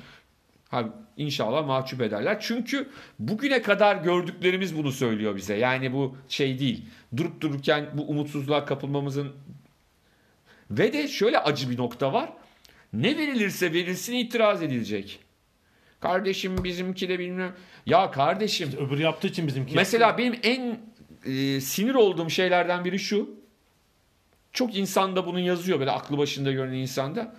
Ha, 0.68 0.84
inşallah 1.16 1.66
mahcup 1.66 2.00
ederler. 2.00 2.38
Çünkü 2.40 2.88
bugüne 3.18 3.62
kadar 3.62 3.96
gördüklerimiz 3.96 4.76
bunu 4.76 4.92
söylüyor 4.92 5.36
bize. 5.36 5.54
Yani 5.54 5.92
bu 5.92 6.16
şey 6.28 6.58
değil. 6.58 6.84
Durup 7.16 7.40
dururken 7.40 7.86
bu 7.94 8.02
umutsuzluğa 8.02 8.64
kapılmamızın 8.64 9.32
ve 10.70 10.92
de 10.92 11.08
şöyle 11.08 11.38
acı 11.38 11.70
bir 11.70 11.78
nokta 11.78 12.12
var. 12.12 12.32
Ne 12.94 13.18
verilirse 13.18 13.72
verilsin 13.72 14.14
itiraz 14.14 14.62
edilecek. 14.62 15.18
Kardeşim 16.00 16.64
bizimki 16.64 17.08
de 17.08 17.18
bilmem. 17.18 17.52
Ya 17.86 18.10
kardeşim 18.10 18.70
Öbürü 18.78 19.02
yaptığı 19.02 19.28
için 19.28 19.46
bizimki. 19.46 19.74
Mesela 19.74 20.18
benim 20.18 20.38
en 20.42 20.78
e, 21.26 21.60
sinir 21.60 21.94
olduğum 21.94 22.30
şeylerden 22.30 22.84
biri 22.84 22.98
şu. 22.98 23.30
Çok 24.52 24.76
insanda 24.76 25.26
bunu 25.26 25.40
yazıyor 25.40 25.80
böyle 25.80 25.90
aklı 25.90 26.18
başında 26.18 26.52
görünen 26.52 26.76
insanda. 26.76 27.34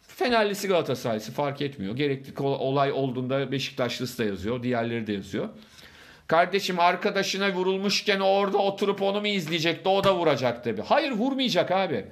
Fenerlisi 0.00 0.68
Galatasaraylısı 0.68 1.32
fark 1.32 1.60
etmiyor. 1.60 1.96
Gerekli 1.96 2.42
olay 2.42 2.92
olduğunda 2.92 3.52
Beşiktaşlısı 3.52 4.18
da 4.18 4.24
yazıyor. 4.24 4.62
Diğerleri 4.62 5.06
de 5.06 5.12
yazıyor. 5.12 5.48
Kardeşim 6.26 6.80
arkadaşına 6.80 7.52
vurulmuşken 7.54 8.20
orada 8.20 8.58
oturup 8.58 9.02
onu 9.02 9.20
mu 9.20 9.26
izleyecekti? 9.26 9.88
O 9.88 10.04
da 10.04 10.16
vuracak 10.16 10.64
tabii. 10.64 10.82
Hayır 10.82 11.10
vurmayacak 11.12 11.70
abi. 11.70 12.06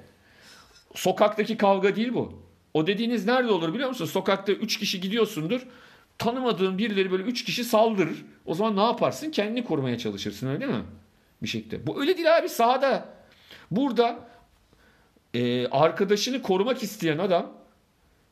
Sokaktaki 0.95 1.57
kavga 1.57 1.97
değil 1.97 2.14
bu. 2.14 2.46
O 2.76 2.87
dediğiniz 2.87 3.26
nerede 3.26 3.52
olur 3.52 3.75
biliyor 3.75 3.88
musun? 3.88 4.04
Sokakta 4.04 4.52
3 4.52 4.78
kişi 4.78 5.00
gidiyorsundur. 5.00 5.66
Tanımadığın 6.18 6.78
birileri 6.78 7.11
böyle 7.11 7.23
3 7.23 7.45
kişi 7.45 7.64
saldırır. 7.64 8.25
O 8.47 8.54
zaman 8.54 8.76
ne 8.76 8.83
yaparsın? 8.83 9.30
Kendini 9.30 9.64
korumaya 9.64 9.99
çalışırsın 9.99 10.49
öyle 10.49 10.61
değil 10.61 10.73
mi? 10.73 10.85
Bir 11.42 11.49
şekilde. 11.49 11.87
Bu 11.87 12.00
öyle 12.00 12.16
değil 12.16 12.37
abi 12.37 12.49
sahada. 12.49 13.09
Burada 13.71 14.18
e, 15.35 15.66
arkadaşını 15.66 16.42
korumak 16.42 16.83
isteyen 16.83 17.18
adam 17.18 17.52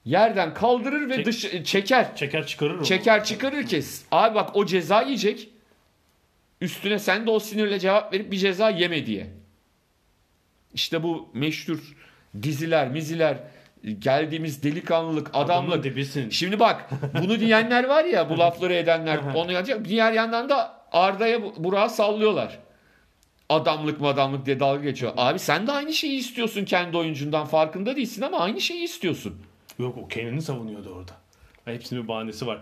yerden 0.04 0.54
kaldırır 0.54 1.08
ve 1.08 1.14
Çek- 1.14 1.26
dış 1.26 1.64
çeker. 1.64 2.16
Çeker 2.16 2.46
çıkarır 2.46 2.74
onu. 2.74 2.84
Çeker 2.84 3.24
çıkarır 3.24 3.66
ki 3.66 3.82
abi 4.10 4.34
bak 4.34 4.56
o 4.56 4.66
ceza 4.66 5.02
yiyecek. 5.02 5.48
Üstüne 6.60 6.98
sen 6.98 7.26
de 7.26 7.30
o 7.30 7.40
sinirle 7.40 7.78
cevap 7.78 8.12
verip 8.12 8.32
bir 8.32 8.36
ceza 8.36 8.70
yeme 8.70 9.06
diye. 9.06 9.30
İşte 10.74 11.02
bu 11.02 11.28
meşhur 11.34 11.94
diziler, 12.42 12.88
miziler, 12.88 13.38
geldiğimiz 13.98 14.62
delikanlılık, 14.62 15.30
adamlık. 15.32 15.84
dibisin. 15.84 16.30
Şimdi 16.30 16.60
bak 16.60 16.90
bunu 17.22 17.40
diyenler 17.40 17.84
var 17.84 18.04
ya 18.04 18.30
bu 18.30 18.38
lafları 18.38 18.74
edenler 18.74 19.20
onu 19.34 19.52
yapacak. 19.52 19.84
Diğer 19.84 20.12
yandan 20.12 20.48
da 20.48 20.80
Arda'ya 20.92 21.42
Burak'a 21.42 21.88
sallıyorlar. 21.88 22.58
Adamlık 23.48 24.00
mı 24.00 24.06
adamlık 24.08 24.46
diye 24.46 24.60
dalga 24.60 24.82
geçiyor. 24.82 25.12
Abi 25.16 25.38
sen 25.38 25.66
de 25.66 25.72
aynı 25.72 25.92
şeyi 25.92 26.18
istiyorsun 26.18 26.64
kendi 26.64 26.96
oyuncundan 26.96 27.46
farkında 27.46 27.96
değilsin 27.96 28.22
ama 28.22 28.38
aynı 28.38 28.60
şeyi 28.60 28.84
istiyorsun. 28.84 29.36
Yok 29.78 29.98
o 29.98 30.08
kendini 30.08 30.42
savunuyordu 30.42 30.94
orada. 30.94 31.12
Hepsinin 31.64 32.02
bir 32.02 32.08
bahanesi 32.08 32.46
var. 32.46 32.58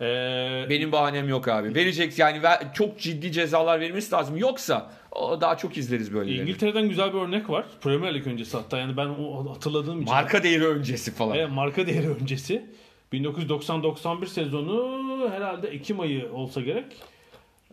Ee, 0.00 0.66
Benim 0.70 0.92
bahanem 0.92 1.28
yok 1.28 1.48
abi. 1.48 1.74
Verecek 1.74 2.18
yani 2.18 2.42
ve- 2.42 2.68
çok 2.74 2.98
ciddi 2.98 3.32
cezalar 3.32 3.80
verilmesi 3.80 4.12
lazım. 4.12 4.36
Yoksa 4.36 4.90
o 5.12 5.40
daha 5.40 5.56
çok 5.56 5.76
izleriz 5.76 6.14
böyle. 6.14 6.32
İngiltere'den 6.34 6.88
güzel 6.88 7.12
bir 7.14 7.18
örnek 7.18 7.50
var. 7.50 7.66
Premier 7.80 8.14
Lig 8.14 8.26
öncesi 8.26 8.56
hatta 8.56 8.78
yani 8.78 8.96
ben 8.96 9.06
o 9.06 9.50
hatırladığım 9.54 10.02
için. 10.02 10.14
Marka 10.14 10.42
değeri 10.42 10.66
öncesi 10.66 11.14
falan. 11.14 11.36
Evet, 11.36 11.50
marka 11.50 11.86
değeri 11.86 12.08
öncesi. 12.08 12.66
1990-91 13.12 14.26
sezonu 14.26 15.30
herhalde 15.30 15.68
Ekim 15.68 16.00
ayı 16.00 16.32
olsa 16.32 16.60
gerek. 16.60 16.84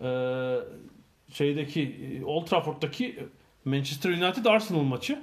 Ee, 0.01 0.55
şeydeki 1.33 2.21
Old 2.25 2.45
Trafford'daki 2.47 3.19
Manchester 3.65 4.09
United 4.09 4.45
Arsenal 4.45 4.81
maçı. 4.81 5.19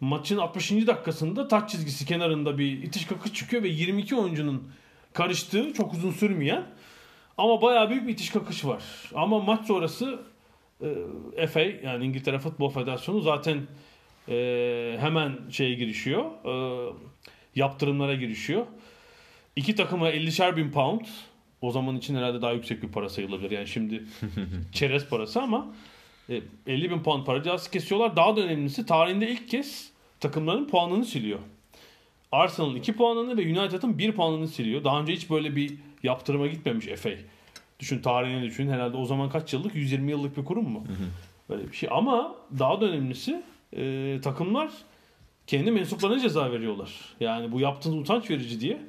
Maçın 0.00 0.38
60. 0.38 0.70
dakikasında 0.70 1.48
taç 1.48 1.70
çizgisi 1.70 2.06
kenarında 2.06 2.58
bir 2.58 2.82
itiş 2.82 3.06
kakış 3.06 3.32
çıkıyor 3.32 3.62
ve 3.62 3.68
22 3.68 4.14
oyuncunun 4.16 4.68
karıştığı 5.14 5.72
çok 5.72 5.94
uzun 5.94 6.10
sürmeyen 6.10 6.64
ama 7.38 7.62
bayağı 7.62 7.90
büyük 7.90 8.06
bir 8.06 8.12
itiş 8.12 8.30
kakış 8.30 8.64
var. 8.64 8.82
Ama 9.14 9.38
maç 9.38 9.66
sonrası 9.66 10.20
e, 11.36 11.46
FA 11.46 11.60
yani 11.60 12.04
İngiltere 12.04 12.38
Futbol 12.38 12.70
Federasyonu 12.70 13.20
zaten 13.20 13.58
e, 14.28 14.96
hemen 15.00 15.38
şeye 15.50 15.74
girişiyor. 15.74 16.24
E, 16.44 16.92
yaptırımlara 17.54 18.14
girişiyor. 18.14 18.66
İki 19.56 19.74
takıma 19.74 20.10
50'şer 20.10 20.56
bin 20.56 20.70
pound. 20.70 21.06
O 21.60 21.70
zaman 21.70 21.96
için 21.96 22.16
herhalde 22.16 22.42
daha 22.42 22.52
yüksek 22.52 22.82
bir 22.82 22.88
para 22.88 23.08
sayılabilir. 23.08 23.50
Yani 23.50 23.68
şimdi 23.68 24.04
çerez 24.72 25.08
parası 25.08 25.42
ama 25.42 25.74
e, 26.30 26.40
50 26.66 26.90
bin 26.90 27.02
pound 27.02 27.26
para 27.26 27.42
cezası 27.42 27.70
kesiyorlar. 27.70 28.16
Daha 28.16 28.36
da 28.36 28.40
önemlisi 28.40 28.86
tarihinde 28.86 29.30
ilk 29.30 29.48
kez 29.48 29.90
takımların 30.20 30.68
puanını 30.68 31.04
siliyor. 31.04 31.38
Arsenal'ın 32.34 32.74
2 32.74 32.96
puanını 32.96 33.36
ve 33.36 33.60
United'ın 33.60 33.98
1 33.98 34.12
puanını 34.12 34.48
siliyor. 34.48 34.84
Daha 34.84 35.00
önce 35.00 35.12
hiç 35.12 35.30
böyle 35.30 35.56
bir 35.56 35.74
yaptırıma 36.02 36.46
gitmemiş 36.46 36.86
FA. 36.86 37.10
Düşün 37.80 38.02
tarihini 38.02 38.42
düşün. 38.42 38.68
Herhalde 38.68 38.96
o 38.96 39.04
zaman 39.04 39.30
kaç 39.30 39.52
yıllık? 39.52 39.74
120 39.74 40.10
yıllık 40.10 40.36
bir 40.36 40.44
kurum 40.44 40.68
mu? 40.68 40.84
Böyle 41.48 41.68
bir 41.70 41.76
şey. 41.76 41.88
Ama 41.92 42.34
daha 42.58 42.80
da 42.80 42.86
önemlisi 42.86 43.42
e, 43.76 44.20
takımlar 44.22 44.70
kendi 45.46 45.70
mensuplarına 45.70 46.20
ceza 46.20 46.52
veriyorlar. 46.52 46.90
Yani 47.20 47.52
bu 47.52 47.60
yaptığınız 47.60 47.96
utanç 47.96 48.30
verici 48.30 48.60
diye. 48.60 48.82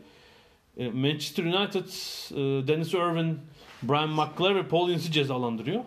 E, 0.78 0.90
Manchester 0.90 1.44
United, 1.44 1.86
e, 1.86 2.68
Dennis 2.68 2.94
Irwin, 2.94 3.40
Brian 3.84 4.10
McClure 4.10 4.56
ve 4.56 4.68
Paul 4.68 4.90
Ince'i 4.90 5.12
cezalandırıyor. 5.12 5.84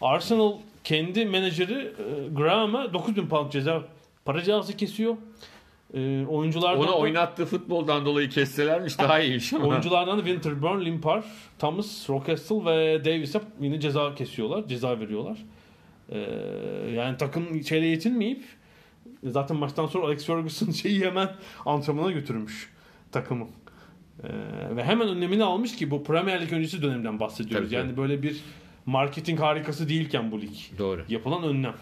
Arsenal 0.00 0.52
kendi 0.84 1.24
menajeri 1.24 1.74
e, 1.74 2.28
Graham'a 2.36 2.92
9000 2.92 3.26
pound 3.26 3.50
ceza 3.50 3.82
para 4.24 4.38
cezası 4.38 4.76
kesiyor. 4.76 5.16
E, 5.94 6.26
oyunculardan 6.26 6.80
Onu 6.80 6.88
da- 6.88 6.98
oynattığı 6.98 7.46
futboldan 7.46 8.04
dolayı 8.06 8.28
kesselermiş 8.28 8.98
daha 8.98 9.20
iyiymiş 9.20 9.52
ama. 9.52 9.66
Oyunculardan 9.66 10.18
da 10.18 10.24
Winterburn, 10.24 10.84
Limpar, 10.84 11.24
Thomas, 11.58 12.10
Rockestle 12.10 12.64
ve 12.64 13.04
Davis'e 13.04 13.40
yine 13.60 13.80
ceza 13.80 14.14
kesiyorlar. 14.14 14.68
Ceza 14.68 15.00
veriyorlar. 15.00 15.38
Ee, 16.10 16.18
yani 16.94 17.16
takım 17.16 17.64
şeyle 17.64 17.86
yetinmeyip 17.86 18.42
zaten 19.24 19.56
maçtan 19.56 19.86
sonra 19.86 20.06
Alex 20.06 20.26
Ferguson 20.26 20.70
şeyi 20.82 21.04
hemen 21.04 21.30
antrenmana 21.66 22.10
götürmüş 22.10 22.70
takımı. 23.12 23.46
Ee, 24.24 24.28
ve 24.76 24.84
hemen 24.84 25.08
önlemini 25.08 25.44
almış 25.44 25.76
ki 25.76 25.90
bu 25.90 26.04
Premier 26.04 26.40
Lig 26.42 26.52
öncesi 26.52 26.82
dönemden 26.82 27.20
bahsediyoruz. 27.20 27.70
Tabii, 27.70 27.76
tabii. 27.80 27.88
yani 27.88 27.96
böyle 27.96 28.22
bir 28.22 28.36
marketing 28.86 29.40
harikası 29.40 29.88
değilken 29.88 30.32
bu 30.32 30.40
lig 30.40 30.54
Doğru. 30.78 31.04
yapılan 31.08 31.42
önlem. 31.42 31.74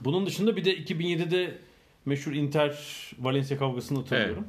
Bunun 0.00 0.26
dışında 0.26 0.56
bir 0.56 0.64
de 0.64 0.76
2007'de 0.76 1.58
meşhur 2.06 2.32
Inter 2.32 2.78
Valencia 3.18 3.58
kavgasını 3.58 3.98
hatırlıyorum. 3.98 4.44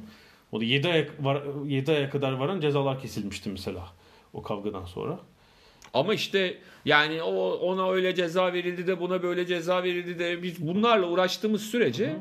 O 0.52 0.60
da 0.60 0.64
7 0.64 0.88
aya, 0.88 1.06
var, 1.20 1.42
7 1.66 1.92
aya 1.92 2.10
kadar 2.10 2.32
varan 2.32 2.60
cezalar 2.60 3.00
kesilmişti 3.00 3.50
mesela 3.50 3.92
o 4.32 4.42
kavgadan 4.42 4.84
sonra. 4.84 5.18
Ama 5.94 6.14
işte 6.14 6.58
yani 6.84 7.22
o 7.22 7.50
ona 7.50 7.90
öyle 7.90 8.14
ceza 8.14 8.52
verildi 8.52 8.86
de 8.86 9.00
buna 9.00 9.22
böyle 9.22 9.46
ceza 9.46 9.82
verildi 9.82 10.18
de 10.18 10.42
biz 10.42 10.66
bunlarla 10.66 11.06
uğraştığımız 11.06 11.62
sürece 11.62 12.16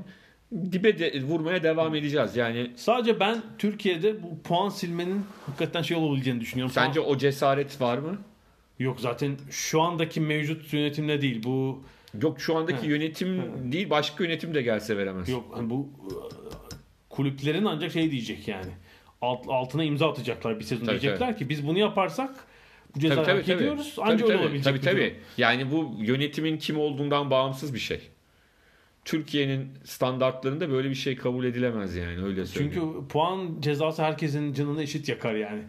dibe 0.72 1.00
de, 1.00 1.22
vurmaya 1.22 1.63
devam 1.63 1.96
edeceğiz. 1.96 2.36
Yani 2.36 2.72
Sadece 2.75 3.20
ben 3.20 3.42
Türkiye'de 3.58 4.24
bu 4.24 4.42
puan 4.44 4.70
silmenin 4.70 5.25
hakikaten 5.46 5.82
şey 5.82 5.98
olabileceğini 5.98 6.42
düşünüyorum. 6.42 6.74
sence 6.74 7.00
Puan- 7.00 7.10
o 7.10 7.18
cesaret 7.18 7.82
var 7.82 7.98
mı? 7.98 8.18
Yok 8.80 9.00
zaten 9.00 9.38
şu 9.51 9.82
andaki 9.82 10.22
mevcut 10.22 10.74
yönetimle 10.74 11.22
değil. 11.22 11.44
Bu 11.44 11.84
Yok 12.22 12.41
şu 12.41 12.55
andaki 12.57 12.84
He. 12.88 12.88
yönetim 12.91 13.41
değil 13.72 13.89
başka 13.89 14.24
yönetim 14.24 14.53
de 14.53 14.62
gelse 14.62 14.98
veremez. 14.98 15.29
yok 15.29 15.45
hani 15.53 15.69
bu 15.69 15.89
e, 16.03 16.12
kulüplerin 17.10 17.65
ancak 17.65 17.91
şey 17.91 18.12
diyecek 18.12 18.48
yani. 18.48 18.72
Alt, 19.22 19.45
altına 19.48 19.84
imza 19.84 20.10
atacaklar 20.12 20.60
bir 20.60 20.63
sezon. 20.63 20.86
Tabii, 20.86 21.01
diyecekler 21.01 21.38
ki 21.38 21.50
biz 21.50 21.67
bunu 21.67 21.79
yaparsak 21.79 22.36
bu 22.95 23.00
cezayı 23.00 23.15
Tabii 23.17 23.25
tabii 23.25 23.38
hak 23.38 23.45
tabii. 23.45 23.55
ediyoruz. 23.63 23.93
Tabii, 23.95 24.05
Ancak 24.10 24.22
öyle 24.22 24.34
tabii, 24.34 24.43
olabilecek 24.45 24.65
tabii, 24.65 24.81
bir 24.81 24.84
durum. 24.86 24.93
tabii. 24.98 25.15
Yani 25.38 25.72
bu 25.72 25.95
yönetimin 26.00 26.57
kim 26.57 26.79
olduğundan 26.79 27.31
bağımsız 27.31 27.74
bir 27.74 27.79
şey. 27.79 28.00
Türkiye'nin 29.05 29.67
standartlarında 29.84 30.69
böyle 30.69 30.89
bir 30.89 30.95
şey 30.95 31.15
kabul 31.15 31.45
edilemez 31.45 31.95
yani 31.95 32.24
öyle 32.24 32.45
söyleyeyim. 32.45 32.74
Çünkü 32.93 33.07
puan 33.07 33.57
cezası 33.60 34.03
herkesin 34.03 34.53
canını 34.53 34.84
eşit 34.84 35.10
yakar 35.10 35.34
yani. 35.36 35.62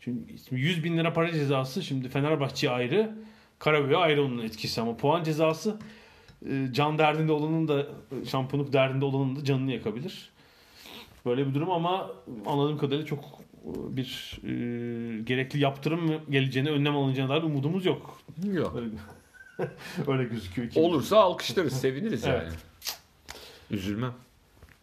Çünkü 0.00 0.34
100 0.50 0.84
bin 0.84 0.98
lira 0.98 1.12
para 1.12 1.32
cezası 1.32 1.82
şimdi 1.82 2.08
Fenerbahçe 2.08 2.70
ayrı, 2.70 3.10
Karabük'e 3.58 3.96
ayrı 3.96 4.24
onun 4.24 4.38
etkisi 4.38 4.80
ama 4.80 4.96
puan 4.96 5.24
cezası 5.24 5.76
e, 6.50 6.68
can 6.72 6.98
derdinde 6.98 7.32
olanın 7.32 7.68
da 7.68 7.86
şampiyonluk 8.30 8.72
derdinde 8.72 9.04
olanın 9.04 9.36
da 9.36 9.44
canını 9.44 9.72
yakabilir. 9.72 10.30
Böyle 11.26 11.46
bir 11.46 11.54
durum 11.54 11.70
ama 11.70 12.10
anladığım 12.46 12.78
kadarıyla 12.78 13.06
çok 13.06 13.24
e, 13.24 13.96
bir 13.96 14.38
e, 14.44 14.48
gerekli 15.22 15.58
yaptırım 15.60 16.20
geleceğine, 16.30 16.70
önlem 16.70 16.96
alınacağına 16.96 17.30
dair 17.30 17.42
umudumuz 17.42 17.86
yok. 17.86 18.20
Yok. 18.52 18.76
Öyle, 18.76 18.90
öyle 20.06 20.24
gözüküyor. 20.24 20.68
Olursa 20.76 21.16
alkışlarız, 21.20 21.72
seviniriz 21.80 22.24
Evet. 22.26 22.42
yani. 22.42 22.54
Üzülmem. 23.70 24.12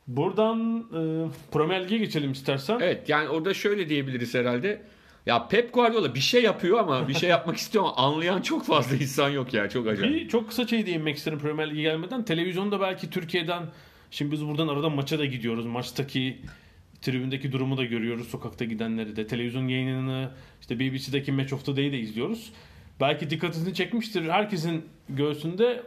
Buradan 0.08 0.79
e, 0.79 1.29
Premier 1.51 1.84
Lig'e 1.84 1.98
geçelim 1.98 2.32
istersen. 2.32 2.79
Evet 2.79 3.10
yani 3.10 3.29
orada 3.29 3.53
şöyle 3.53 3.89
diyebiliriz 3.89 4.34
herhalde. 4.34 4.82
Ya 5.25 5.48
Pep 5.48 5.74
Guardiola 5.74 6.15
bir 6.15 6.20
şey 6.20 6.44
yapıyor 6.44 6.79
ama 6.79 7.08
bir 7.08 7.13
şey 7.13 7.29
yapmak 7.29 7.58
istiyor 7.62 7.84
ama 7.84 7.96
anlayan 7.96 8.41
çok 8.41 8.65
fazla 8.65 8.96
insan 8.96 9.29
yok 9.29 9.53
ya 9.53 9.70
çok 9.70 9.88
acayip. 9.88 10.15
Bir 10.15 10.29
çok 10.29 10.50
kısa 10.50 10.67
şey 10.67 10.86
değinmek 10.86 11.17
isterim 11.17 11.39
Premier 11.39 11.70
Lig'e 11.70 11.82
gelmeden. 11.82 12.25
Televizyonda 12.25 12.82
belki 12.82 13.10
Türkiye'den 13.10 13.63
şimdi 14.12 14.32
biz 14.32 14.46
buradan 14.46 14.67
arada 14.67 14.89
maça 14.89 15.20
da 15.20 15.25
gidiyoruz. 15.25 15.65
Maçtaki 15.65 16.41
tribündeki 17.01 17.51
durumu 17.51 17.77
da 17.77 17.84
görüyoruz. 17.86 18.27
Sokakta 18.27 18.65
gidenleri 18.65 19.15
de. 19.15 19.27
Televizyon 19.27 19.67
yayınını 19.67 20.32
işte 20.62 20.79
BBC'deki 20.79 21.32
Match 21.32 21.53
of 21.53 21.65
the 21.65 21.75
Day'i 21.75 21.91
de 21.91 22.00
izliyoruz. 22.00 22.51
Belki 23.00 23.29
dikkatinizi 23.29 23.74
çekmiştir. 23.74 24.29
Herkesin 24.29 24.86
göğsünde 25.10 25.84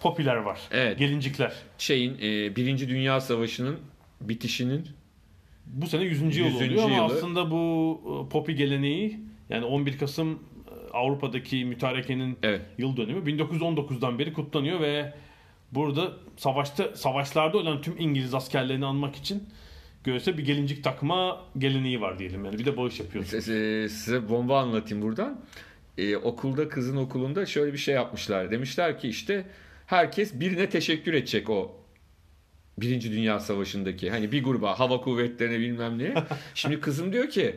popüler 0.00 0.36
var. 0.36 0.60
Evet. 0.70 0.98
Gelincikler. 0.98 1.52
Şeyin 1.78 2.18
e, 2.18 2.56
Birinci 2.56 2.88
Dünya 2.88 3.20
Savaşı'nın 3.20 3.78
bitişinin 4.20 4.88
Bu 5.66 5.86
sene 5.86 6.02
100. 6.04 6.20
yıl 6.22 6.46
100. 6.46 6.56
oluyor 6.56 6.84
ama 6.84 6.94
yılı. 6.94 7.04
aslında 7.04 7.50
bu 7.50 8.26
e, 8.26 8.32
popi 8.32 8.54
geleneği 8.54 9.20
yani 9.50 9.64
11 9.64 9.98
Kasım 9.98 10.32
e, 10.32 10.38
Avrupa'daki 10.92 11.64
mütarekenin 11.64 12.38
evet 12.42 12.60
yıl 12.78 12.96
dönümü 12.96 13.30
1919'dan 13.30 14.18
beri 14.18 14.32
kutlanıyor 14.32 14.80
ve 14.80 15.14
burada 15.72 16.12
savaşta 16.36 16.96
savaşlarda 16.96 17.58
ölen 17.58 17.80
tüm 17.80 17.94
İngiliz 17.98 18.34
askerlerini 18.34 18.86
anmak 18.86 19.16
için 19.16 19.42
göğse 20.04 20.38
bir 20.38 20.44
gelincik 20.44 20.84
takma 20.84 21.44
geleneği 21.58 22.00
var 22.00 22.18
diyelim 22.18 22.44
yani 22.44 22.58
bir 22.58 22.64
de 22.64 22.76
bağış 22.76 23.00
yapıyoruz. 23.00 23.30
size, 23.30 23.88
size 23.88 24.28
bomba 24.28 24.60
anlatayım 24.60 25.02
buradan. 25.02 25.40
e, 25.98 26.16
okulda 26.16 26.68
kızın 26.68 26.96
okulunda 26.96 27.46
şöyle 27.46 27.72
bir 27.72 27.78
şey 27.78 27.94
yapmışlar. 27.94 28.50
Demişler 28.50 28.98
ki 28.98 29.08
işte 29.08 29.44
herkes 29.86 30.40
birine 30.40 30.68
teşekkür 30.68 31.14
edecek 31.14 31.50
o 31.50 31.76
Birinci 32.78 33.12
Dünya 33.12 33.40
Savaşı'ndaki. 33.40 34.10
Hani 34.10 34.32
bir 34.32 34.44
gruba 34.44 34.78
hava 34.78 35.00
kuvvetlerine 35.00 35.58
bilmem 35.58 35.98
ne. 35.98 36.14
Şimdi 36.54 36.80
kızım 36.80 37.12
diyor 37.12 37.28
ki 37.28 37.56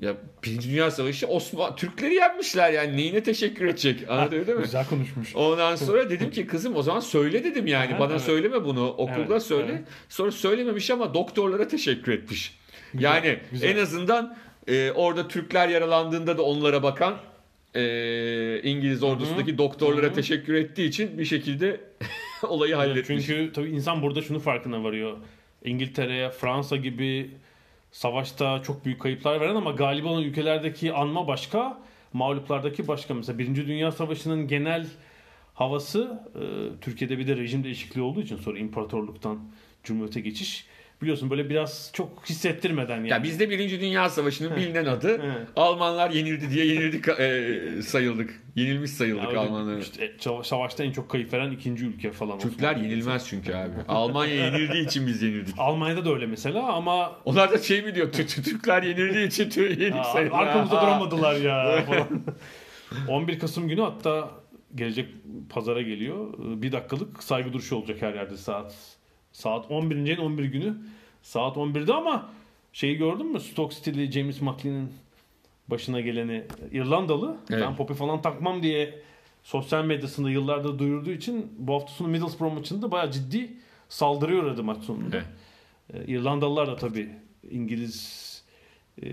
ya 0.00 0.14
Birinci 0.44 0.70
Dünya 0.70 0.90
Savaşı 0.90 1.26
Osman 1.26 1.76
Türkleri 1.76 2.14
yenmişler 2.14 2.72
yani 2.72 2.96
neyine 2.96 3.22
teşekkür 3.22 3.66
edecek? 3.66 4.04
Anladın 4.08 4.46
değil 4.46 4.58
mi? 4.58 4.62
Güzel 4.62 4.86
konuşmuş. 4.86 5.36
Ondan 5.36 5.76
sonra 5.76 6.10
dedim 6.10 6.30
ki 6.30 6.46
kızım 6.46 6.76
o 6.76 6.82
zaman 6.82 7.00
söyle 7.00 7.44
dedim 7.44 7.66
yani. 7.66 7.92
Aha, 7.92 8.00
Bana 8.00 8.12
evet. 8.12 8.20
söyleme 8.20 8.64
bunu. 8.64 8.88
Okulda 8.88 9.32
Evet, 9.32 9.42
söyle. 9.42 9.72
evet. 9.72 9.82
Sonra 10.08 10.30
söylememiş 10.30 10.90
ama 10.90 11.14
doktorlara 11.14 11.68
teşekkür 11.68 12.12
etmiş. 12.12 12.58
yani 12.98 13.38
güzel. 13.50 13.68
en 13.76 13.82
azından 13.82 14.36
e, 14.68 14.90
orada 14.90 15.28
Türkler 15.28 15.68
yaralandığında 15.68 16.38
da 16.38 16.42
onlara 16.42 16.82
bakan 16.82 17.16
e, 17.74 18.60
İngiliz 18.62 19.02
ordusundaki 19.02 19.58
doktorlara 19.58 20.12
teşekkür 20.12 20.54
ettiği 20.54 20.88
için 20.88 21.18
bir 21.18 21.24
şekilde 21.24 21.80
olayı 22.48 22.74
halletmiş. 22.74 23.26
Çünkü 23.26 23.52
tabii 23.52 23.70
insan 23.70 24.02
burada 24.02 24.22
şunu 24.22 24.38
farkına 24.38 24.84
varıyor. 24.84 25.16
İngiltere, 25.64 26.30
Fransa 26.30 26.76
gibi 26.76 27.30
savaşta 27.92 28.62
çok 28.62 28.84
büyük 28.84 29.00
kayıplar 29.00 29.40
veren 29.40 29.54
ama 29.54 29.70
galip 29.70 30.06
olan 30.06 30.22
ülkelerdeki 30.22 30.92
anma 30.92 31.26
başka, 31.26 31.80
mağluplardaki 32.12 32.88
başka. 32.88 33.14
Mesela 33.14 33.38
Birinci 33.38 33.66
Dünya 33.66 33.92
Savaşı'nın 33.92 34.48
genel 34.48 34.86
havası 35.54 36.22
e, 36.34 36.42
Türkiye'de 36.80 37.18
bir 37.18 37.26
de 37.26 37.36
rejim 37.36 37.64
değişikliği 37.64 38.00
olduğu 38.00 38.22
için 38.22 38.36
sonra 38.36 38.58
imparatorluktan 38.58 39.38
cumhuriyete 39.84 40.20
geçiş. 40.20 40.66
Biliyorsun 41.02 41.30
böyle 41.30 41.50
biraz 41.50 41.90
çok 41.92 42.22
hissettirmeden 42.30 42.96
yani. 42.96 43.08
Ya 43.08 43.22
bizde 43.22 43.50
Birinci 43.50 43.80
Dünya 43.80 44.08
Savaşı'nın 44.10 44.56
bilinen 44.56 44.84
adı 44.84 45.08
Evet. 45.24 45.48
Almanlar 45.56 46.10
yenildi 46.10 46.50
diye 46.50 46.66
yenildik 46.66 47.08
e, 47.08 47.82
sayıldık. 47.82 48.40
Yenilmiş 48.56 48.90
sayıldık 48.90 49.22
Ya 49.22 49.28
öyle 49.28 49.38
Almanlar. 49.38 49.78
işte 49.78 50.12
sava- 50.18 50.44
savaşta 50.44 50.84
en 50.84 50.92
çok 50.92 51.08
kayıp 51.10 51.32
veren 51.32 51.50
ikinci 51.50 51.86
ülke 51.86 52.12
falan. 52.12 52.38
Türkler 52.38 52.70
Osmanlı. 52.70 52.88
yenilmez 52.88 53.26
çünkü 53.28 53.54
abi. 53.54 53.72
Almanya 53.88 54.34
yenildiği 54.34 54.86
için 54.86 55.06
biz 55.06 55.22
yenildik. 55.22 55.54
Almanya'da 55.58 56.04
da 56.04 56.10
öyle 56.14 56.26
mesela 56.26 56.62
ama 56.72 57.12
Onlar 57.24 57.50
da 57.52 57.58
şey 57.58 57.82
mi 57.82 57.94
diyor? 57.94 58.12
"Tü- 58.12 58.24
tü- 58.26 58.42
Türkler 58.44 58.82
yenildiği 58.82 59.26
için 59.26 59.46
Aa, 59.92 60.04
sayılır. 60.04 60.32
arkamızda 60.32 60.82
duramadılar 60.82 61.36
ya 61.36 61.82
falan. 61.86 62.08
11 63.08 63.38
Kasım 63.38 63.68
günü 63.68 63.80
hatta 63.80 64.30
gelecek 64.74 65.08
pazara 65.50 65.82
geliyor. 65.82 66.34
Bir 66.38 66.72
dakikalık 66.72 67.22
saygı 67.22 67.52
duruşu 67.52 67.76
olacak 67.76 68.02
her 68.02 68.14
yerde 68.14 68.36
saat 68.36 68.74
saat 69.32 69.70
11. 69.70 69.96
ayın 69.96 70.18
11 70.18 70.44
günü 70.44 70.74
saat 71.22 71.56
11'de 71.56 71.92
ama 71.94 72.30
şeyi 72.72 72.96
gördün 72.96 73.26
mü? 73.26 73.40
Stoke 73.40 73.74
City'li 73.74 74.12
James 74.12 74.40
McLean'in 74.40 74.92
başına 75.68 76.00
geleni 76.00 76.44
İrlandalı. 76.72 77.36
Evet. 77.50 77.62
Ben 77.62 77.76
popi 77.76 77.94
falan 77.94 78.22
takmam 78.22 78.62
diye 78.62 78.98
sosyal 79.42 79.84
medyasında 79.84 80.30
yıllardır 80.30 80.78
duyurduğu 80.78 81.10
için 81.10 81.52
bu 81.58 81.74
hafta 81.74 81.92
sonu 81.92 82.08
Middlesbrough 82.08 82.54
maçında 82.54 82.90
bayağı 82.90 83.10
ciddi 83.10 83.50
saldırıyor 83.88 84.42
uğradı 84.42 84.62
maç 84.62 84.84
sonunda. 84.84 85.16
Evet. 85.16 85.26
Ee, 86.08 86.12
İrlandalılar 86.12 86.66
da 86.66 86.76
tabii 86.76 87.08
İngiliz 87.50 88.30
e, 89.02 89.08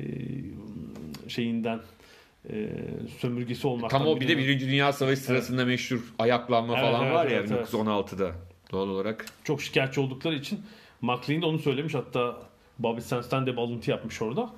şeyinden 1.27 1.79
e, 2.49 2.69
sömürgesi 3.17 3.67
olmaktan. 3.67 3.99
Tam 3.99 4.07
o 4.07 4.19
bir 4.19 4.27
de 4.27 4.37
Birinci 4.37 4.67
Dünya 4.67 4.93
Savaşı 4.93 5.21
sırasında 5.21 5.65
meşhur 5.65 6.13
ayaklanma 6.19 6.73
Evet, 6.73 6.83
falan 6.85 7.03
evet, 7.03 7.15
var 7.15 7.25
ya 7.25 7.37
evet, 7.37 7.51
evet. 7.51 7.67
1916'da 8.67 8.71
doğal 8.71 8.89
olarak. 8.89 9.25
çok 9.43 9.61
şikayetçi 9.61 9.99
oldukları 9.99 10.35
için 10.35 10.59
McLean 11.01 11.41
de 11.41 11.45
onu 11.45 11.59
söylemiş. 11.59 11.93
Hatta 11.93 12.37
Bobby 12.79 13.01
Sands'ten 13.01 13.45
de 13.45 13.51
alıntı 13.51 13.91
yapmış 13.91 14.21
orada. 14.21 14.49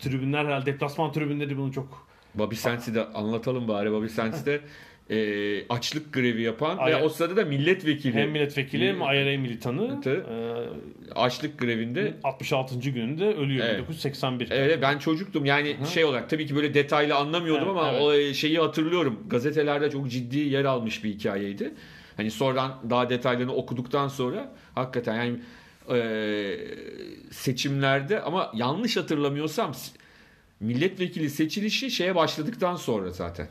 Tribünler 0.00 0.44
herhalde 0.44 0.66
deplasman 0.66 1.12
tribünleri 1.12 1.58
bunu 1.58 1.72
çok 1.72 2.06
Bobby 2.34 2.54
Sands'i 2.54 2.94
de 2.94 3.04
anlatalım 3.04 3.68
bari. 3.68 3.92
Bobby 3.92 4.06
Sands 4.06 4.46
de 4.46 4.60
e, 5.10 5.68
açlık 5.68 6.12
grevi 6.12 6.42
yapan 6.42 6.76
Ay- 6.78 6.92
ve 6.92 7.02
o 7.02 7.08
sırada 7.08 7.36
da 7.36 7.44
milletvekili. 7.44 8.14
hem 8.14 8.30
milletvekili 8.30 8.88
hem 8.88 8.96
IRA 8.96 9.38
militanı 9.38 10.00
e, 10.06 11.14
açlık 11.14 11.58
grevinde 11.58 12.14
66. 12.24 12.90
gününde 12.90 13.24
ölüyor 13.34 13.66
Evet. 13.66 13.78
1981. 13.78 14.48
Evet 14.50 14.78
ben 14.82 14.98
çocuktum 14.98 15.44
yani 15.44 15.76
şey 15.94 16.04
olarak 16.04 16.30
tabii 16.30 16.46
ki 16.46 16.56
böyle 16.56 16.74
detaylı 16.74 17.14
anlamıyordum 17.14 17.68
Evet, 17.68 17.78
ama 17.82 17.92
evet. 17.92 18.30
o 18.32 18.34
şeyi 18.34 18.58
hatırlıyorum. 18.58 19.18
Gazetelerde 19.28 19.90
çok 19.90 20.10
ciddi 20.10 20.38
yer 20.38 20.64
almış 20.64 21.04
bir 21.04 21.10
hikayeydi. 21.10 21.74
Hani 22.16 22.30
sonradan 22.30 22.78
daha 22.90 23.10
detaylarını 23.10 23.54
okuduktan 23.54 24.08
sonra 24.08 24.52
hakikaten 24.74 25.14
yani 25.24 25.38
e, 25.98 26.56
seçimlerde 27.30 28.20
ama 28.22 28.50
yanlış 28.54 28.96
hatırlamıyorsam 28.96 29.72
milletvekili 30.60 31.30
seçilişi 31.30 31.90
şeye 31.90 32.14
başladıktan 32.14 32.76
sonra 32.76 33.10
zaten. 33.10 33.48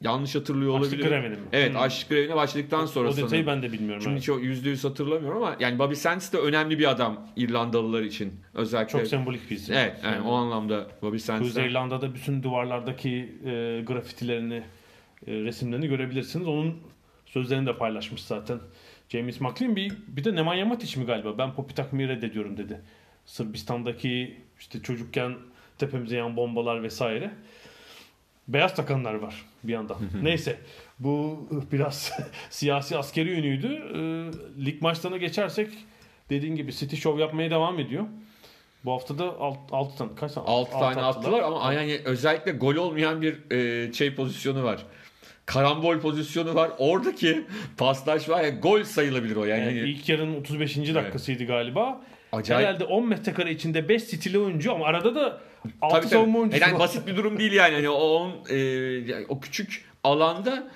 Yanlış 0.00 0.34
hatırlıyor 0.34 0.74
Açlık 0.74 0.92
olabilirim. 0.92 1.08
grevine 1.10 1.28
mi? 1.28 1.40
Evet, 1.52 1.70
Hmm. 1.70 1.80
açlık 1.80 2.08
grevine 2.08 2.36
başladıktan 2.36 2.86
sonra 2.86 3.08
o 3.08 3.12
detayı 3.12 3.28
sanırım. 3.28 3.46
ben 3.46 3.62
de 3.62 3.72
bilmiyorum. 3.72 4.04
Evet. 4.08 4.22
çok 4.22 4.42
yüzde 4.42 4.68
yüz 4.70 4.84
hatırlamıyorum 4.84 5.42
ama 5.42 5.56
yani 5.60 5.78
Bobby 5.78 5.94
Sands 5.94 6.32
de 6.32 6.38
önemli 6.38 6.78
bir 6.78 6.90
adam 6.90 7.26
İrlandalılar 7.36 8.02
için. 8.02 8.32
Özellikle. 8.54 8.98
Çok 8.98 9.06
sembolik 9.06 9.50
bir 9.50 9.56
isim. 9.56 9.74
Evet, 9.74 9.96
yani 10.04 10.20
o 10.28 10.32
anlamda 10.34 10.86
Bobby 11.02 11.16
Sands. 11.18 11.42
Kuzey 11.42 11.66
İrlanda'da 11.66 12.14
bütün 12.14 12.42
duvarlardaki 12.42 13.32
e, 13.44 13.82
grafitilerini, 13.86 14.62
e, 15.26 15.32
resimlerini 15.32 15.88
görebilirsiniz. 15.88 16.46
Onun 16.46 16.74
sözlerini 17.32 17.66
de 17.66 17.76
paylaşmış 17.76 18.22
zaten. 18.22 18.58
James 19.08 19.40
McLean 19.40 19.76
bir, 19.76 19.92
bir 20.08 20.24
de 20.24 20.34
Nemanja 20.34 20.64
Matic 20.64 21.00
mi 21.00 21.06
galiba? 21.06 21.38
Ben 21.38 21.54
popi 21.54 21.74
takmayı 21.74 22.08
reddediyorum 22.08 22.56
dedi. 22.56 22.80
Sırbistan'daki 23.26 24.36
işte 24.60 24.82
çocukken 24.82 25.34
tepemize 25.78 26.16
yan 26.16 26.36
bombalar 26.36 26.82
vesaire. 26.82 27.30
Beyaz 28.48 28.74
takanlar 28.74 29.14
var 29.14 29.44
bir 29.64 29.72
yandan. 29.72 29.96
Neyse 30.22 30.58
bu 30.98 31.46
biraz 31.72 32.12
siyasi 32.50 32.98
askeri 32.98 33.30
yönüydü. 33.30 33.66
E, 33.66 33.98
lig 34.64 34.82
maçlarına 34.82 35.16
geçersek 35.16 35.68
dediğin 36.30 36.56
gibi 36.56 36.72
City 36.72 36.96
Show 36.96 37.22
yapmaya 37.22 37.50
devam 37.50 37.78
ediyor. 37.78 38.04
Bu 38.84 38.92
hafta 38.92 39.18
da 39.18 39.36
6 39.72 39.98
tane 39.98 40.10
kaç 40.16 40.32
tane? 40.32 40.46
6 40.46 40.76
Altı 40.76 40.78
tane 40.78 41.06
attılar 41.06 41.40
ama 41.40 41.72
yani 41.72 42.00
özellikle 42.04 42.52
gol 42.52 42.74
olmayan 42.74 43.22
bir 43.22 43.50
e, 43.50 43.92
şey 43.92 44.14
pozisyonu 44.14 44.64
var. 44.64 44.86
Karambol 45.48 45.98
pozisyonu 46.00 46.54
var. 46.54 46.70
Oradaki 46.78 47.44
pastaj 47.76 48.28
var 48.28 48.42
ya 48.44 48.48
gol 48.50 48.84
sayılabilir 48.84 49.36
o 49.36 49.44
yani. 49.44 49.64
Yani 49.64 49.78
ilk 49.78 50.08
yarının 50.08 50.40
35. 50.40 50.76
dakikasıydı 50.94 51.44
galiba. 51.44 52.00
acayip. 52.32 52.66
Herhalde 52.68 52.84
10 52.84 53.08
metrekare 53.08 53.50
içinde 53.50 53.88
5 53.88 54.02
stili 54.02 54.38
oyuncu 54.38 54.72
ama 54.72 54.86
arada 54.86 55.14
da 55.14 55.20
6 55.22 55.40
Tabii, 55.80 55.92
tabii. 55.92 56.06
savunma 56.06 56.38
oyuncusu 56.38 56.62
Yani 56.62 56.72
var. 56.72 56.80
basit 56.80 57.06
bir 57.06 57.16
durum 57.16 57.38
değil 57.38 57.52
yani. 57.52 57.74
Hani 57.74 57.88
o, 57.88 57.94
on, 57.94 58.32
e, 58.50 58.56
yani 59.06 59.26
o 59.28 59.40
küçük 59.40 59.84
alanda 60.04 60.68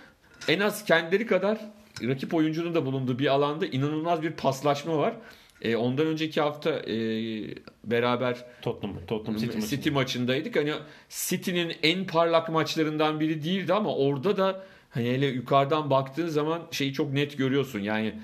en 0.48 0.60
az 0.60 0.84
kendileri 0.84 1.26
kadar 1.26 1.58
rakip 2.02 2.34
oyuncunun 2.34 2.74
da 2.74 2.86
bulunduğu 2.86 3.18
bir 3.18 3.26
alanda 3.26 3.66
inanılmaz 3.66 4.22
bir 4.22 4.32
paslaşma 4.32 4.98
var. 4.98 5.14
E, 5.62 5.76
ondan 5.76 6.06
önceki 6.06 6.40
hafta 6.40 6.70
e, 6.70 6.94
beraber 7.84 8.44
Tottenham, 8.62 8.96
Tottenham 9.06 9.40
City, 9.40 9.58
City, 9.58 9.90
maçı. 9.90 9.92
maçındaydık. 9.92 10.56
Hani 10.56 10.72
City'nin 11.08 11.72
en 11.82 12.06
parlak 12.06 12.48
maçlarından 12.48 13.20
biri 13.20 13.44
değildi 13.44 13.72
ama 13.72 13.96
orada 13.96 14.36
da 14.36 14.64
hani 14.90 15.10
hele 15.10 15.26
yukarıdan 15.26 15.90
baktığın 15.90 16.28
zaman 16.28 16.62
şeyi 16.70 16.92
çok 16.92 17.12
net 17.12 17.38
görüyorsun. 17.38 17.80
Yani 17.80 18.14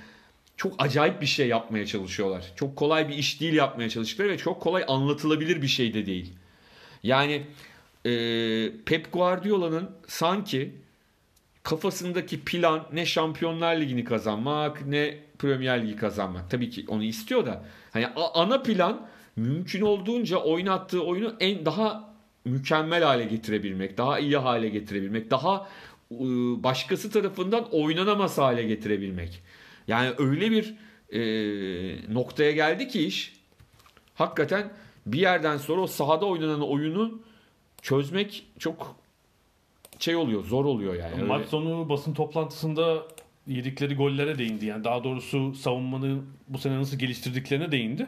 çok 0.57 0.75
acayip 0.79 1.21
bir 1.21 1.27
şey 1.27 1.49
yapmaya 1.49 1.87
çalışıyorlar. 1.87 2.53
Çok 2.57 2.77
kolay 2.77 3.09
bir 3.09 3.15
iş 3.15 3.41
değil 3.41 3.55
yapmaya 3.55 3.89
çalıştıkları 3.89 4.29
ve 4.29 4.39
çok 4.39 4.63
kolay 4.63 4.85
anlatılabilir 4.89 5.63
bir 5.63 5.69
şey 5.69 5.95
de 5.95 6.07
değil. 6.07 6.33
Yani 7.03 7.43
e, 8.07 8.11
Pep 8.87 9.13
Guardiola'nın 9.13 9.91
sanki 10.07 10.73
kafasındaki 11.69 12.45
plan 12.45 12.87
ne 12.93 13.07
Şampiyonlar 13.07 13.77
Ligi'ni 13.77 14.05
kazanmak 14.05 14.87
ne 14.87 15.19
Premier 15.39 15.83
Ligi 15.83 15.97
kazanmak. 15.97 16.51
Tabii 16.51 16.71
ki 16.71 16.85
onu 16.89 17.05
istiyor 17.05 17.47
da 17.47 17.65
hani 17.93 18.07
ana 18.35 18.63
plan 18.63 19.07
mümkün 19.37 19.81
olduğunca 19.81 20.37
oynattığı 20.37 21.05
oyunu 21.05 21.35
en 21.41 21.67
daha 21.67 22.15
mükemmel 22.45 23.03
hale 23.03 23.25
getirebilmek, 23.25 23.99
daha 23.99 24.19
iyi 24.19 24.37
hale 24.37 24.69
getirebilmek, 24.69 25.31
daha 25.31 25.69
e, 26.13 26.17
başkası 26.63 27.11
tarafından 27.11 27.69
oynanamaz 27.71 28.39
hale 28.39 28.63
getirebilmek. 28.63 29.43
Yani 29.89 30.13
öyle 30.19 30.51
bir 30.51 30.75
e, 31.13 31.21
noktaya 32.15 32.53
geldi 32.53 32.89
ki 32.89 33.07
iş 33.07 33.33
hakikaten 34.15 34.73
bir 35.07 35.19
yerden 35.21 35.57
sonra 35.57 35.81
o 35.81 35.87
sahada 35.87 36.27
oynanan 36.27 36.69
oyunu 36.69 37.23
çözmek 37.83 38.47
çok 38.59 38.97
şey 39.99 40.17
oluyor, 40.17 40.45
zor 40.45 40.65
oluyor 40.65 40.95
yani. 40.95 41.23
Maç 41.23 41.47
sonu 41.49 41.89
basın 41.89 42.15
toplantısında 42.15 43.03
yedikleri 43.47 43.95
gollere 43.97 44.39
değindi. 44.39 44.67
Yani 44.67 44.85
daha 44.85 45.05
doğrusu 45.05 45.55
savunmanı 45.55 46.19
bu 46.49 46.59
sene 46.59 46.79
nasıl 46.79 46.99
geliştirdiklerine 46.99 47.73
değindi. 47.73 48.07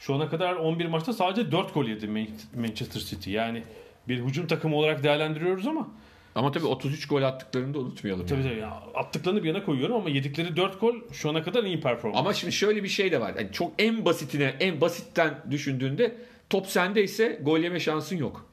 Şu 0.00 0.14
ana 0.14 0.28
kadar 0.28 0.54
11 0.54 0.86
maçta 0.86 1.12
sadece 1.12 1.52
4 1.52 1.74
gol 1.74 1.84
yedi 1.84 2.08
Man- 2.08 2.26
Manchester 2.60 3.00
City. 3.00 3.30
Yani 3.30 3.62
bir 4.08 4.20
hücum 4.20 4.46
takımı 4.46 4.76
olarak 4.76 5.02
değerlendiriyoruz 5.04 5.66
ama 5.66 5.88
Ama 6.34 6.52
tabii 6.52 6.66
33 6.66 7.08
gol 7.08 7.22
attıklarını 7.22 7.74
da 7.74 7.78
unutmayalım. 7.78 8.26
tabii 8.26 8.40
yani. 8.40 8.48
tabii 8.50 8.60
ya, 8.60 8.82
attıklarını 8.94 9.42
bir 9.42 9.48
yana 9.48 9.64
koyuyorum 9.64 9.96
ama 9.96 10.10
yedikleri 10.10 10.56
4 10.56 10.80
gol 10.80 10.94
şu 11.12 11.30
ana 11.30 11.42
kadar 11.42 11.64
iyi 11.64 11.80
performans. 11.80 12.20
Ama 12.20 12.32
şimdi 12.34 12.52
şöyle 12.52 12.82
bir 12.82 12.88
şey 12.88 13.12
de 13.12 13.20
var. 13.20 13.32
Yani 13.38 13.48
çok 13.52 13.72
en 13.78 14.04
basitine, 14.04 14.54
en 14.60 14.80
basitten 14.80 15.34
düşündüğünde 15.50 16.16
top 16.50 16.66
sende 16.66 17.02
ise 17.04 17.40
gol 17.42 17.58
yeme 17.58 17.80
şansın 17.80 18.16
yok. 18.16 18.46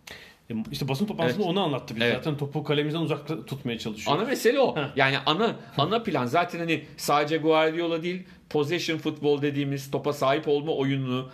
E, 0.50 0.54
İşte 0.72 0.88
basın 0.88 1.06
toplantısında 1.06 1.44
Evet. 1.44 1.52
onu 1.58 1.64
anlattı. 1.64 1.96
Biz 1.96 2.02
Evet. 2.04 2.16
zaten 2.16 2.38
topu 2.38 2.64
kalemizden 2.64 3.00
uzakta 3.00 3.46
tutmaya 3.46 3.78
çalışıyoruz. 3.80 4.22
Ana 4.22 4.30
mesele 4.30 4.60
o. 4.60 4.76
Heh. 4.76 4.82
Yani 4.96 5.18
ana 5.26 5.56
ana 5.78 6.04
plan 6.04 6.26
zaten 6.26 6.60
hani 6.60 6.86
sadece 6.98 7.38
Guardiola 7.38 8.04
değil, 8.04 8.24
possession 8.50 8.98
futbol 8.98 9.42
dediğimiz 9.42 9.92
topa 9.92 10.14
sahip 10.14 10.48
olma 10.48 10.72
oyununu 10.72 11.30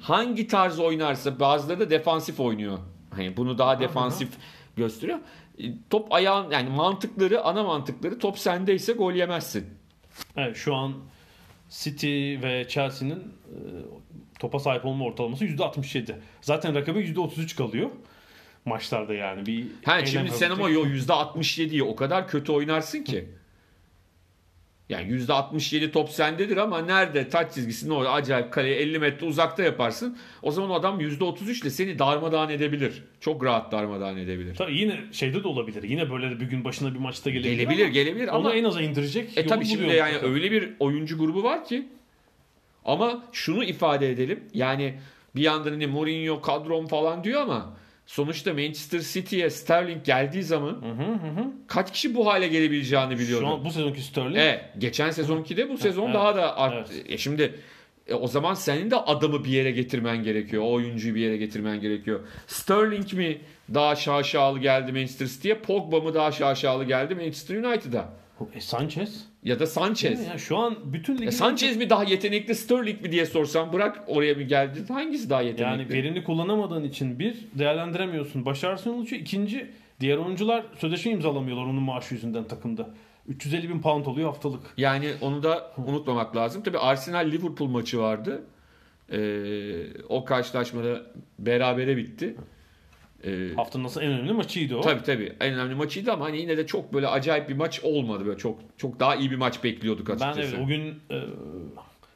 hangi 0.00 0.46
tarz 0.48 0.78
oynarsa 0.78 1.40
bazıları 1.40 1.80
da 1.80 1.90
defansif 1.90 2.40
oynuyor. 2.40 2.78
Hani 3.10 3.36
bunu 3.36 3.58
daha 3.58 3.80
defansif 3.80 4.28
gösteriyor. 4.76 5.18
E, 5.58 5.64
Top 5.90 6.12
ayağın 6.12 6.50
yani 6.50 6.70
mantıkları, 6.70 7.42
ana 7.44 7.62
mantıkları 7.62 8.18
top 8.18 8.38
sendeyse 8.38 8.92
gol 8.92 9.12
yemezsin. 9.12 9.66
Evet, 10.36 10.56
şu 10.56 10.74
an 10.74 10.92
City 11.70 12.36
ve 12.42 12.66
Chelsea'nin 12.68 13.18
e, 13.18 13.56
topa 14.38 14.58
sahip 14.58 14.84
olma 14.84 15.04
ortalaması 15.04 15.44
%67. 15.44 16.14
Zaten 16.40 16.74
rakibi 16.74 16.98
%33 16.98 17.56
kalıyor 17.56 17.90
maçlarda 18.64 19.14
yani. 19.14 19.46
Bir 19.46 19.66
Ha 19.84 20.06
şimdi 20.06 20.30
sen 20.30 20.50
ama 20.50 20.68
yo 20.70 20.86
%67'yi 20.86 21.82
o 21.82 21.96
kadar 21.96 22.28
kötü 22.28 22.52
oynarsın 22.52 23.02
ki. 23.02 23.28
Yani 24.88 25.12
%67 25.12 25.90
top 25.90 26.10
sendedir 26.10 26.56
ama 26.56 26.78
nerede 26.78 27.28
taç 27.28 27.54
çizgisinde 27.54 27.92
orada 27.92 28.12
acayip 28.12 28.52
kaleye 28.52 28.76
50 28.76 28.98
metre 28.98 29.26
uzakta 29.26 29.62
yaparsın. 29.62 30.18
O 30.42 30.50
zaman 30.50 30.70
o 30.70 30.74
adam 30.74 31.00
%33 31.00 31.62
ile 31.62 31.70
seni 31.70 31.98
darmadağın 31.98 32.48
edebilir. 32.48 33.04
Çok 33.20 33.44
rahat 33.44 33.72
darmadağın 33.72 34.16
edebilir. 34.16 34.54
Tabii 34.54 34.78
yine 34.78 35.00
şeyde 35.12 35.44
de 35.44 35.48
olabilir. 35.48 35.82
Yine 35.82 36.10
böyle 36.10 36.40
bir 36.40 36.44
gün 36.46 36.64
başına 36.64 36.94
bir 36.94 36.98
maçta 36.98 37.30
gelebilir. 37.30 37.56
Gelebilir 37.56 37.82
ama 37.84 37.92
gelebilir 37.92 38.28
Onu 38.28 38.36
ama 38.36 38.54
en 38.54 38.64
aza 38.64 38.80
indirecek. 38.80 39.38
e 39.38 39.46
tabii 39.46 39.64
şimdi 39.66 39.94
yani 39.94 40.12
mutlaka. 40.12 40.34
öyle 40.34 40.50
bir 40.50 40.70
oyuncu 40.80 41.18
grubu 41.18 41.42
var 41.42 41.64
ki 41.64 41.88
ama 42.84 43.24
şunu 43.32 43.64
ifade 43.64 44.10
edelim. 44.10 44.40
Yani 44.54 44.94
bir 45.36 45.42
yandan 45.42 45.70
hani 45.70 45.86
Mourinho 45.86 46.40
kadrom 46.40 46.86
falan 46.86 47.24
diyor 47.24 47.40
ama 47.42 47.76
sonuçta 48.06 48.52
Manchester 48.54 49.00
City'ye 49.00 49.50
Sterling 49.50 50.04
geldiği 50.04 50.42
zaman 50.42 50.82
kaç 51.66 51.92
kişi 51.92 52.14
bu 52.14 52.26
hale 52.26 52.48
gelebileceğini 52.48 53.18
biliyordu. 53.18 53.44
Şu 53.44 53.50
an 53.52 53.64
bu 53.64 53.70
sezonki 53.70 54.02
Sterling 54.02 54.36
Evet, 54.38 54.64
geçen 54.78 55.10
sezonki 55.10 55.56
de 55.56 55.68
bu 55.70 55.78
sezon 55.78 56.04
evet, 56.04 56.14
daha 56.14 56.36
da 56.36 56.56
arttı. 56.58 56.92
evet. 56.96 57.06
E 57.10 57.18
şimdi 57.18 57.54
e, 58.06 58.14
o 58.14 58.26
zaman 58.28 58.54
senin 58.54 58.90
de 58.90 58.96
adamı 58.96 59.44
bir 59.44 59.50
yere 59.50 59.70
getirmen 59.70 60.22
gerekiyor. 60.22 60.62
O 60.62 60.72
oyuncuyu 60.72 61.14
bir 61.14 61.20
yere 61.20 61.36
getirmen 61.36 61.80
gerekiyor. 61.80 62.20
Sterling 62.46 63.12
mi 63.12 63.38
daha 63.74 63.96
şaşalı 63.96 64.58
geldi 64.58 64.92
Manchester 64.92 65.26
City'ye? 65.26 65.58
Pogba 65.58 66.00
mı 66.00 66.14
daha 66.14 66.32
şaşalı 66.32 66.84
geldi 66.84 67.14
Manchester 67.14 67.56
United'a? 67.56 68.08
e, 68.54 68.60
Sanchez. 68.60 69.24
Ya 69.44 69.60
da 69.60 69.66
Sanchez. 69.66 70.26
Yani 70.26 70.40
şu 70.40 70.56
an 70.56 70.76
bütün 70.84 71.14
ligin 71.14 71.26
E, 71.26 71.30
Sanchez 71.30 71.76
mi 71.76 71.90
daha 71.90 72.04
yetenekli 72.04 72.54
Sterling 72.54 73.02
mi 73.02 73.12
diye 73.12 73.26
sorsam 73.26 73.72
bırak 73.72 74.04
oraya 74.06 74.38
bir 74.38 74.48
geldi. 74.48 74.84
Hangisi 74.88 75.30
daha 75.30 75.42
yetenekli? 75.42 75.82
Yani 75.82 75.88
verimli 75.88 76.24
kullanamadığın 76.24 76.84
için 76.84 77.18
bir 77.18 77.36
değerlendiremiyorsun. 77.54 78.44
Başarısın 78.44 78.90
oluşuyor. 78.90 79.22
İkinci 79.22 79.70
diğer 80.00 80.16
oyuncular 80.16 80.64
sözleşme 80.78 81.12
imzalamıyorlar 81.12 81.64
onun 81.64 81.82
maaşı 81.82 82.14
yüzünden 82.14 82.44
takımda. 82.44 82.90
350 83.28 83.68
bin 83.68 83.80
pound 83.80 84.06
oluyor 84.06 84.28
haftalık. 84.28 84.62
Yani 84.76 85.10
onu 85.20 85.42
da 85.42 85.72
unutmamak 85.86 86.36
lazım. 86.36 86.62
Tabii 86.62 86.78
Arsenal 86.78 87.26
Liverpool 87.26 87.68
maçı 87.68 87.98
vardı. 87.98 88.42
Ee, 89.12 90.02
o 90.08 90.24
karşılaşmada 90.24 91.02
berabere 91.38 91.96
bitti. 91.96 92.36
Ee, 93.26 93.54
Haftanın 93.56 93.84
nasıl 93.84 94.00
en 94.00 94.12
önemli 94.12 94.32
maçıydı 94.32 94.76
o. 94.76 94.80
Tabii 94.80 95.02
tabii. 95.02 95.32
En 95.40 95.54
önemli 95.54 95.74
maçıydı 95.74 96.12
ama 96.12 96.24
hani 96.24 96.40
yine 96.40 96.56
de 96.56 96.66
çok 96.66 96.94
böyle 96.94 97.08
acayip 97.08 97.48
bir 97.48 97.54
maç 97.56 97.80
olmadı. 97.82 98.26
Böyle 98.26 98.38
çok 98.38 98.60
çok 98.76 99.00
daha 99.00 99.16
iyi 99.16 99.30
bir 99.30 99.36
maç 99.36 99.64
bekliyorduk 99.64 100.08
Ben 100.08 100.14
açıkçası. 100.14 100.40
evet, 100.40 100.64
o 100.64 100.66
gün 100.66 100.80
e, 101.10 101.20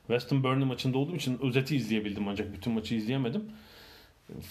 West 0.07 0.33
Ham 0.33 0.45
Burnley 0.45 0.65
maçında 0.69 0.99
olduğum 0.99 1.17
için 1.17 1.39
özeti 1.43 1.77
izleyebildim 1.77 2.29
ancak 2.29 2.53
bütün 2.53 2.73
maçı 2.73 2.95
izleyemedim. 2.95 3.45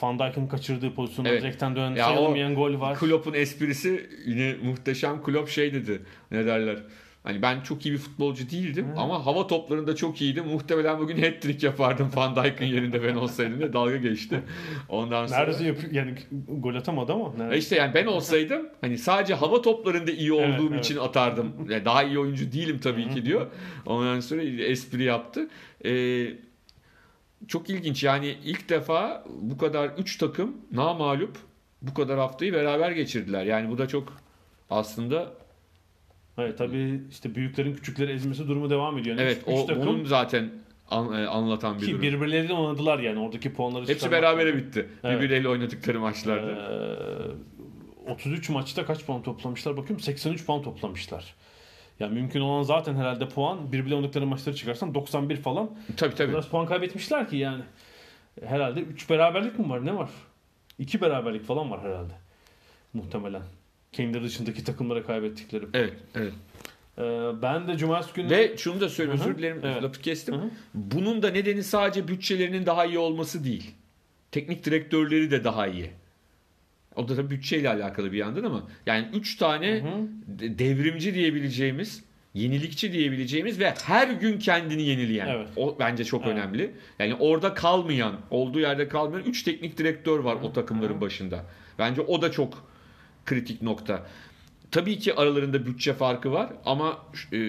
Van 0.01 0.19
Dijk'ın 0.19 0.47
kaçırdığı 0.47 0.93
pozisyonda 0.93 1.29
Evet. 1.29 1.41
direkten 1.43 1.75
dönen 1.75 1.95
Ya 1.95 2.11
o 2.11 2.15
sayılmayan 2.15 2.55
gol 2.55 2.79
var. 2.79 2.99
Klopp'un 2.99 3.33
esprisi 3.33 4.09
yine 4.25 4.55
muhteşem. 4.63 5.23
Klopp 5.23 5.49
şey 5.49 5.73
dedi. 5.73 6.01
Ne 6.31 6.45
derler? 6.45 6.77
Hani 7.27 7.41
ben 7.41 7.61
çok 7.61 7.85
iyi 7.85 7.93
bir 7.93 7.97
futbolcu 7.97 8.49
değildim 8.49 8.87
ama 8.97 9.25
hava 9.25 9.47
toplarında 9.47 9.95
çok 9.95 10.21
iyiydim. 10.21 10.45
Muhtemelen 10.47 10.99
bugün 10.99 11.17
hat-trick 11.17 11.65
yapardım 11.65 12.09
Van 12.15 12.35
Dijk'ın 12.35 12.65
yerinde 12.65 13.03
ben 13.03 13.15
olsaydım 13.15 13.59
diye 13.59 13.73
dalga 13.73 13.97
geçti. 13.97 14.43
Ondan 14.89 15.27
sonra 15.27 15.39
Neredeyse 15.39 15.63
yapıyor, 15.63 15.93
yani 15.93 16.15
gol 16.47 16.75
atamadı 16.75 17.13
ama. 17.13 17.25
E 17.35 17.39
neredeyse. 17.39 17.59
İşte 17.59 17.75
yani 17.75 17.93
ben 17.93 18.05
olsaydım 18.05 18.69
hani 18.81 18.97
sadece 18.97 19.33
hava 19.33 19.61
toplarında 19.61 20.11
iyi 20.11 20.35
Evet, 20.35 20.59
olduğum 20.59 20.73
evet. 20.73 20.85
için 20.85 20.97
atardım. 20.97 21.53
Yani 21.69 21.85
daha 21.85 22.03
iyi 22.03 22.19
oyuncu 22.19 22.51
değilim 22.51 22.79
tabii 22.83 23.09
ki 23.09 23.25
diyor. 23.25 23.47
Ondan 23.85 24.19
sonra 24.19 24.41
espri 24.43 25.03
yaptı. 25.03 25.49
Ee, 25.85 26.27
çok 27.47 27.69
ilginç 27.69 28.03
yani 28.03 28.35
ilk 28.45 28.69
defa 28.69 29.23
bu 29.41 29.57
kadar 29.57 29.89
3 29.97 30.17
takım 30.17 30.57
namalup 30.71 31.37
bu 31.81 31.93
kadar 31.93 32.19
haftayı 32.19 32.53
beraber 32.53 32.91
geçirdiler. 32.91 33.45
Yani 33.45 33.69
bu 33.69 33.77
da 33.77 33.87
çok 33.87 34.13
aslında 34.69 35.33
Evet 36.37 36.57
tabii 36.57 37.01
işte 37.09 37.35
büyüklerin 37.35 37.75
küçükleri 37.75 38.11
ezmesi 38.11 38.47
durumu 38.47 38.69
devam 38.69 38.97
ediyor. 38.97 39.15
Yani 39.17 39.25
evet 39.25 39.37
üç- 39.47 39.53
üç 39.53 39.59
o 39.59 39.65
takım 39.65 39.87
onun 39.87 40.05
zaten 40.05 40.49
an- 40.89 41.13
e, 41.13 41.27
anlatan 41.27 41.75
bir 41.75 41.85
ki 41.85 41.91
durum. 41.91 42.01
birbirleriyle 42.01 42.53
oynadılar 42.53 42.99
yani 42.99 43.19
oradaki 43.19 43.53
puanları 43.53 43.87
Hepsi 43.87 44.11
berabere 44.11 44.57
bitti. 44.57 44.89
Evet. 45.03 45.17
Birbirleriyle 45.17 45.49
oynadıkları 45.49 45.99
maçlarda. 45.99 46.51
Ee, 48.07 48.11
33 48.11 48.49
maçta 48.49 48.85
kaç 48.85 49.05
puan 49.05 49.23
toplamışlar 49.23 49.77
bakıyorum 49.77 49.99
83 50.03 50.45
puan 50.45 50.61
toplamışlar. 50.61 51.35
Yani 51.99 52.13
mümkün 52.13 52.41
olan 52.41 52.63
zaten 52.63 52.95
herhalde 52.95 53.27
puan 53.29 53.71
birbirle 53.71 53.95
oynadıkları 53.95 54.25
maçları 54.27 54.55
çıkarsan 54.55 54.95
91 54.95 55.35
falan. 55.35 55.69
tabii 55.97 56.15
tabii. 56.15 56.31
Biraz 56.31 56.47
puan 56.49 56.65
kaybetmişler 56.65 57.29
ki 57.29 57.37
yani. 57.37 57.63
Herhalde 58.45 58.79
3 58.81 59.09
beraberlik 59.09 59.59
mi 59.59 59.69
var 59.69 59.85
ne 59.85 59.95
var? 59.95 60.09
2 60.79 61.01
beraberlik 61.01 61.43
falan 61.45 61.71
var 61.71 61.81
herhalde. 61.81 62.13
Muhtemelen. 62.93 63.41
Kendileri 63.91 64.23
dışındaki 64.23 64.63
takımlara 64.63 65.03
kaybettikleri. 65.03 65.65
Evet, 65.73 65.93
evet. 66.15 66.33
Ee, 66.97 67.01
ben 67.41 67.67
de 67.67 67.77
cumartesi 67.77 68.13
günü 68.15 68.29
Ve 68.29 68.57
şunu 68.57 68.81
da 68.81 68.89
söyleyeyim 68.89 69.19
Hı 69.19 69.23
hı. 69.23 69.29
özür 69.29 69.37
dilerim 69.39 69.59
Evet. 69.63 69.83
lafı 69.83 70.01
kestim. 70.01 70.35
Hı 70.35 70.39
hı. 70.39 70.49
Bunun 70.73 71.21
da 71.21 71.29
nedeni 71.29 71.63
sadece 71.63 72.07
bütçelerinin 72.07 72.65
daha 72.65 72.85
iyi 72.85 72.97
olması 72.99 73.43
değil. 73.43 73.71
Teknik 74.31 74.65
direktörleri 74.65 75.31
de 75.31 75.43
daha 75.43 75.67
iyi. 75.67 75.89
O 76.95 77.07
da 77.07 77.15
tabii 77.15 77.29
bütçeyle 77.29 77.69
alakalı 77.69 78.11
bir 78.11 78.17
yandan 78.17 78.43
ama 78.43 78.63
yani 78.85 79.07
3 79.13 79.35
tane 79.37 79.71
Hı 79.81 79.87
hı. 79.87 80.07
de- 80.39 80.59
devrimci 80.59 81.13
diyebileceğimiz, 81.13 82.03
yenilikçi 82.33 82.91
diyebileceğimiz 82.93 83.59
ve 83.59 83.73
her 83.83 84.07
gün 84.07 84.39
kendini 84.39 84.83
yenileyen. 84.83 85.27
Evet. 85.27 85.47
O 85.55 85.75
bence 85.79 86.03
çok 86.05 86.23
Evet. 86.25 86.33
önemli. 86.33 86.71
Yani 86.99 87.15
orada 87.19 87.53
kalmayan, 87.53 88.15
olduğu 88.31 88.59
yerde 88.59 88.87
kalmayan 88.87 89.23
3 89.25 89.43
teknik 89.43 89.77
direktör 89.77 90.19
var 90.19 90.37
o 90.43 90.53
takımların 90.53 91.01
başında. 91.01 91.45
Bence 91.79 92.01
o 92.01 92.21
da 92.21 92.31
çok 92.31 92.67
kritik 93.27 93.61
nokta. 93.61 94.07
Tabii 94.71 94.99
ki 94.99 95.15
aralarında 95.15 95.65
bütçe 95.65 95.93
farkı 95.93 96.31
var 96.31 96.49
ama 96.65 96.97
e, 97.33 97.39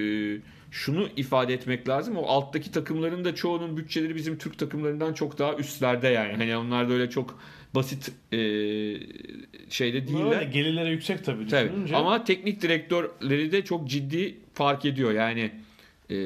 şunu 0.71 1.09
ifade 1.17 1.55
etmek 1.55 1.89
lazım. 1.89 2.17
O 2.17 2.27
alttaki 2.27 2.73
takımların 2.73 3.25
da 3.25 3.35
çoğunun 3.35 3.77
bütçeleri 3.77 4.15
bizim 4.15 4.39
Türk 4.39 4.59
takımlarından 4.59 5.13
çok 5.13 5.39
daha 5.39 5.55
üstlerde 5.55 6.09
yani. 6.09 6.33
Hani 6.33 6.57
onlar 6.57 6.89
da 6.89 6.93
öyle 6.93 7.11
çok 7.11 7.39
basit 7.75 8.13
e, 8.33 8.39
şeyde 9.71 10.07
değiller. 10.07 10.41
Öyle, 10.41 10.45
gelirlere 10.45 10.91
yüksek 10.91 11.25
tabii 11.25 11.47
Tabii. 11.47 11.95
Ama 11.95 12.25
teknik 12.25 12.63
direktörleri 12.63 13.53
de 13.53 13.65
çok 13.65 13.89
ciddi 13.89 14.37
fark 14.55 14.85
ediyor. 14.85 15.13
Yani 15.13 15.51
e, 16.11 16.17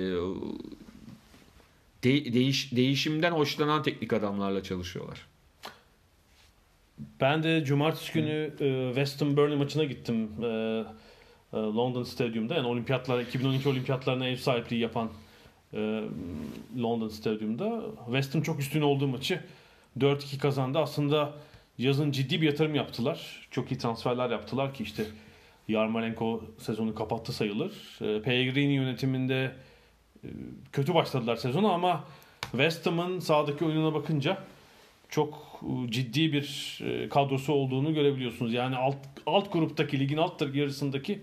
de- 2.05 2.33
değiş, 2.33 2.73
değişimden 2.77 3.31
hoşlanan 3.31 3.83
teknik 3.83 4.13
adamlarla 4.13 4.63
çalışıyorlar. 4.63 5.32
Ben 6.99 7.43
de 7.43 7.65
cumartesi 7.65 8.13
günü 8.13 8.53
e, 8.61 8.87
West 8.95 9.21
Ham 9.21 9.37
Burnley 9.37 9.57
maçına 9.57 9.85
gittim. 9.85 10.31
E, 10.43 10.47
e, 11.53 11.57
London 11.57 12.03
Stadyum'da. 12.03 12.55
Yani 12.55 12.67
olimpiyatlar 12.67 13.21
2012 13.21 13.69
olimpiyatlarına 13.69 14.29
ev 14.29 14.37
sahipliği 14.37 14.81
yapan 14.81 15.11
e, 15.75 16.03
London 16.79 17.09
Stadyum'da. 17.09 17.83
West 18.05 18.35
Ham 18.35 18.43
çok 18.43 18.61
üstün 18.61 18.81
olduğu 18.81 19.09
maçı 19.09 19.41
4-2 19.99 20.39
kazandı. 20.39 20.79
Aslında 20.79 21.33
yazın 21.79 22.11
ciddi 22.11 22.41
bir 22.41 22.47
yatırım 22.47 22.75
yaptılar. 22.75 23.49
Çok 23.51 23.73
iyi 23.73 23.79
transferler 23.79 24.31
yaptılar 24.31 24.75
ki 24.75 24.83
işte 24.83 25.05
Yarmolenko 25.69 26.45
sezonu 26.59 26.95
kapattı 26.95 27.33
sayılır. 27.33 27.73
E, 28.01 28.23
Pellegrini 28.23 28.73
yönetiminde 28.73 29.53
e, 30.25 30.29
kötü 30.73 30.95
başladılar 30.95 31.37
sezonu 31.37 31.73
ama 31.73 32.05
West 32.51 32.87
Ham'ın 32.87 33.19
sahadaki 33.19 33.65
oyununa 33.65 33.95
bakınca 33.95 34.39
çok 35.13 35.61
e, 35.63 35.91
ciddi 35.91 36.33
bir 36.33 36.79
e, 36.85 37.09
kadrosu 37.09 37.53
olduğunu 37.53 37.95
görebiliyorsunuz. 37.95 38.53
Yani 38.55 38.77
alt 38.77 38.97
alt 39.27 39.53
gruptaki 39.53 40.01
ligin 40.01 40.17
alt 40.17 40.55
yarısındaki 40.55 41.23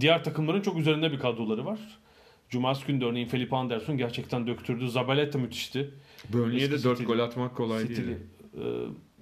diğer 0.00 0.24
takımların 0.24 0.60
çok 0.60 0.78
üzerinde 0.78 1.12
bir 1.12 1.18
kadroları 1.18 1.64
var. 1.66 1.78
Cumartesi 2.50 2.86
günü 2.86 3.00
de 3.00 3.04
örneğin 3.04 3.26
Felipe 3.26 3.56
Anderson 3.56 3.96
gerçekten 3.98 4.46
döktürdü. 4.46 4.88
Zabaleta 4.88 5.38
müthişti. 5.38 5.90
Burnley'e 6.28 6.70
de 6.70 6.74
Eski 6.74 6.88
4 6.88 6.98
City'li- 6.98 7.06
gol 7.06 7.18
atmak 7.18 7.56
kolay 7.56 7.88
City'li. 7.88 8.06
değil. 8.06 8.18
E, 8.54 8.62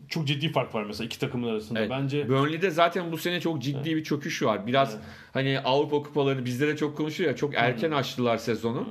çok 0.09 0.27
ciddi 0.27 0.49
fark 0.49 0.75
var 0.75 0.85
mesela 0.85 1.07
iki 1.07 1.19
takımın 1.19 1.49
arasında. 1.49 1.79
Evet. 1.81 1.91
Bence 1.91 2.29
Burnley'de 2.29 2.71
zaten 2.71 3.13
bu 3.13 3.19
sene 3.19 3.41
çok 3.41 3.63
ciddi 3.63 3.97
bir 3.97 4.05
çöküş 4.05 4.43
var. 4.43 4.67
Biraz 4.67 4.95
Evet. 4.95 5.05
hani 5.33 5.61
Avrupa 5.61 6.03
kupaları 6.03 6.45
bizde 6.45 6.69
de 6.69 6.77
çok 6.77 6.97
konuşuyor 6.97 7.31
ya 7.31 7.37
çok 7.37 7.55
erken 7.55 7.91
açtılar 7.91 8.37
sezonu. 8.37 8.89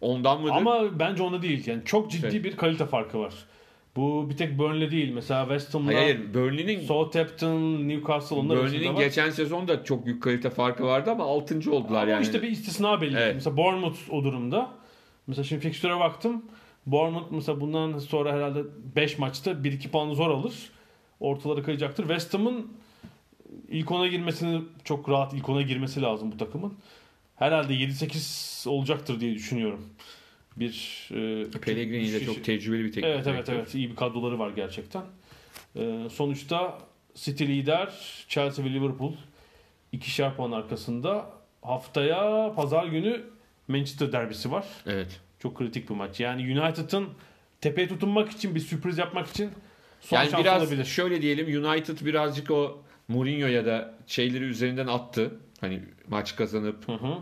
Ondan 0.00 0.40
mıdır? 0.40 0.52
ama 0.52 0.98
bence 0.98 1.22
onda 1.22 1.42
değil. 1.42 1.66
Yani 1.66 1.82
çok 1.84 2.10
ciddi 2.10 2.30
Şey. 2.30 2.44
bir 2.44 2.56
kalite 2.56 2.86
farkı 2.86 3.18
var. 3.18 3.34
Bu 3.96 4.30
bir 4.30 4.36
tek 4.36 4.58
Burnley 4.58 4.90
değil. 4.90 5.12
Mesela 5.12 5.42
West 5.42 5.74
Ham'la 5.74 5.86
Hayır, 5.86 5.98
hayır 5.98 6.34
Burnley'nin 6.34 6.80
Southampton, 6.80 7.88
Newcastle 7.88 8.36
onlar 8.36 8.58
Burnley'nin 8.58 8.96
geçen 8.96 9.30
sezon 9.30 9.68
da 9.68 9.84
çok 9.84 10.06
büyük 10.06 10.22
kalite 10.22 10.50
farkı 10.50 10.84
vardı 10.84 11.10
ama 11.10 11.24
6. 11.24 11.72
oldular 11.72 12.02
Ama 12.02 12.10
yani. 12.10 12.22
işte 12.22 12.42
bir 12.42 12.48
istisna 12.48 13.00
belli. 13.00 13.16
Evet. 13.16 13.34
Mesela 13.34 13.56
Bournemouth 13.56 13.98
o 14.10 14.24
durumda. 14.24 14.70
Mesela 15.26 15.44
şimdi 15.44 15.62
fikstüre 15.62 16.00
baktım. 16.00 16.42
Bournemouth 16.86 17.30
mesela 17.30 17.60
bundan 17.60 17.98
sonra 17.98 18.32
herhalde 18.32 18.62
5 18.96 19.18
maçta 19.18 19.50
1-2 19.50 19.88
puanı 19.88 20.14
zor 20.14 20.30
alır. 20.30 20.54
Ortaları 21.20 21.62
kayacaktır. 21.62 22.02
West 22.02 22.34
Ham'ın 22.34 22.72
ilk 23.68 23.90
ona 23.90 24.06
girmesini 24.06 24.62
çok 24.84 25.08
rahat 25.08 25.34
ilk 25.34 25.48
ona 25.48 25.62
girmesi 25.62 26.02
lazım 26.02 26.32
bu 26.32 26.36
takımın. 26.36 26.74
Herhalde 27.36 27.74
7-8 27.74 28.68
olacaktır 28.68 29.20
diye 29.20 29.34
düşünüyorum. 29.34 29.86
Bir 30.56 31.08
e, 31.10 31.50
Pellegrini 31.60 32.12
de 32.12 32.24
çok 32.24 32.44
tecrübeli 32.44 32.84
bir 32.84 32.92
teknik 32.92 33.04
Evet 33.04 33.26
evet 33.26 33.48
evet 33.48 33.74
iyi 33.74 33.90
bir 33.90 33.96
kadroları 33.96 34.38
var 34.38 34.50
gerçekten. 34.50 35.02
Ee, 35.76 36.08
sonuçta 36.12 36.78
City 37.14 37.44
lider, 37.44 37.92
Chelsea 38.28 38.64
ve 38.64 38.72
Liverpool 38.72 39.12
ikişer 39.92 40.36
puan 40.36 40.52
arkasında. 40.52 41.30
Haftaya 41.62 42.52
pazar 42.56 42.86
günü 42.86 43.24
Manchester 43.68 44.12
derbisi 44.12 44.52
var. 44.52 44.66
Evet. 44.86 45.20
Çok 45.38 45.58
kritik 45.58 45.90
bir 45.90 45.94
maç. 45.94 46.20
Yani 46.20 46.60
United'ın 46.60 47.08
tepeye 47.60 47.88
tutunmak 47.88 48.30
için 48.30 48.54
bir 48.54 48.60
sürpriz 48.60 48.98
yapmak 48.98 49.28
için 49.28 49.50
son 50.00 50.16
Yani 50.16 50.30
şans 50.30 50.40
biraz 50.40 50.62
olabilir. 50.62 50.84
şöyle 50.84 51.22
diyelim 51.22 51.64
United 51.64 52.06
birazcık 52.06 52.50
o 52.50 52.82
Mourinho'ya 53.08 53.66
da 53.66 53.94
şeyleri 54.06 54.44
üzerinden 54.44 54.86
attı. 54.86 55.34
Hani 55.60 55.82
maç 56.08 56.36
kazanıp 56.36 56.88
Hı 56.88 56.92
hı. 56.92 57.14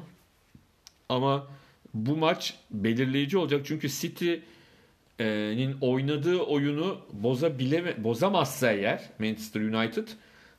ama 1.09 1.47
bu 1.95 2.17
maç 2.17 2.55
belirleyici 2.71 3.39
olacak 3.39 3.61
çünkü 3.65 3.89
City'nin 3.89 5.77
oynadığı 5.81 6.39
oyunu 6.39 7.01
bozabileme 7.13 8.05
bozamazsa 8.05 8.73
eğer 8.73 9.03
Manchester 9.19 9.61
United 9.61 10.09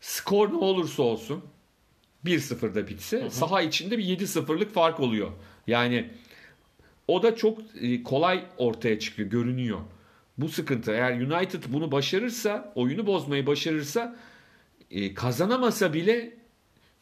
skor 0.01 0.49
ne 0.49 0.57
olursa 0.57 1.03
olsun 1.03 1.43
1-0'da 2.25 2.87
bitse 2.87 3.29
saha 3.29 3.61
içinde 3.61 3.97
bir 3.97 4.05
7-0'lık 4.05 4.73
fark 4.73 4.99
oluyor. 4.99 5.31
Yani 5.67 6.09
o 7.07 7.23
da 7.23 7.35
çok 7.35 7.59
e, 7.81 8.03
kolay 8.03 8.45
ortaya 8.57 8.99
çıkıyor, 8.99 9.29
görünüyor. 9.29 9.79
Bu 10.37 10.49
sıkıntı. 10.49 10.91
Eğer 10.91 11.21
United 11.21 11.63
bunu 11.67 11.91
başarırsa, 11.91 12.73
oyunu 12.75 13.07
bozmayı 13.07 13.47
başarırsa 13.47 14.15
e, 14.91 15.13
kazanamasa 15.13 15.93
bile 15.93 16.37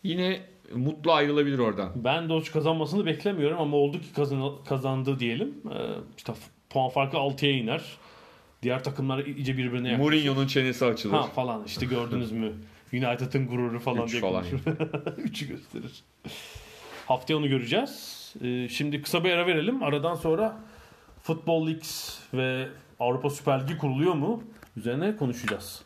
yine 0.04 0.41
mutlu 0.75 1.12
ayrılabilir 1.12 1.59
oradan. 1.59 1.91
Ben 1.95 2.29
Doç 2.29 2.51
kazanmasını 2.51 3.05
beklemiyorum 3.05 3.62
ama 3.62 3.77
oldu 3.77 4.01
ki 4.01 4.13
kazan, 4.15 4.51
kazandı 4.69 5.19
diyelim. 5.19 5.53
Ee, 5.71 5.77
işte 6.17 6.33
puan 6.69 6.89
farkı 6.89 7.17
6'ya 7.17 7.51
iner. 7.51 7.81
Diğer 8.63 8.83
takımlar 8.83 9.25
iyice 9.25 9.57
birbirine 9.57 9.89
yaklaşır. 9.89 10.12
Mourinho'nun 10.12 10.47
çenesi 10.47 10.86
açılır. 10.86 11.13
Ha 11.13 11.23
falan 11.23 11.63
işte 11.65 11.86
gördünüz 11.86 12.31
mü? 12.31 12.53
United'ın 12.93 13.47
gururu 13.47 13.79
falan 13.79 14.05
Üç 14.05 14.12
diye 14.12 14.21
falan. 14.21 14.45
Üçü 15.17 15.47
gösterir. 15.47 16.03
Haftaya 17.05 17.38
onu 17.38 17.49
göreceğiz. 17.49 18.33
Ee, 18.43 18.69
şimdi 18.69 19.01
kısa 19.01 19.23
bir 19.23 19.31
ara 19.31 19.47
verelim. 19.47 19.83
Aradan 19.83 20.15
sonra 20.15 20.57
Football 21.21 21.67
Leagues 21.67 22.19
ve 22.33 22.67
Avrupa 22.99 23.29
Süper 23.29 23.63
Ligi 23.63 23.77
kuruluyor 23.77 24.13
mu? 24.13 24.43
Üzerine 24.77 25.15
konuşacağız. 25.15 25.81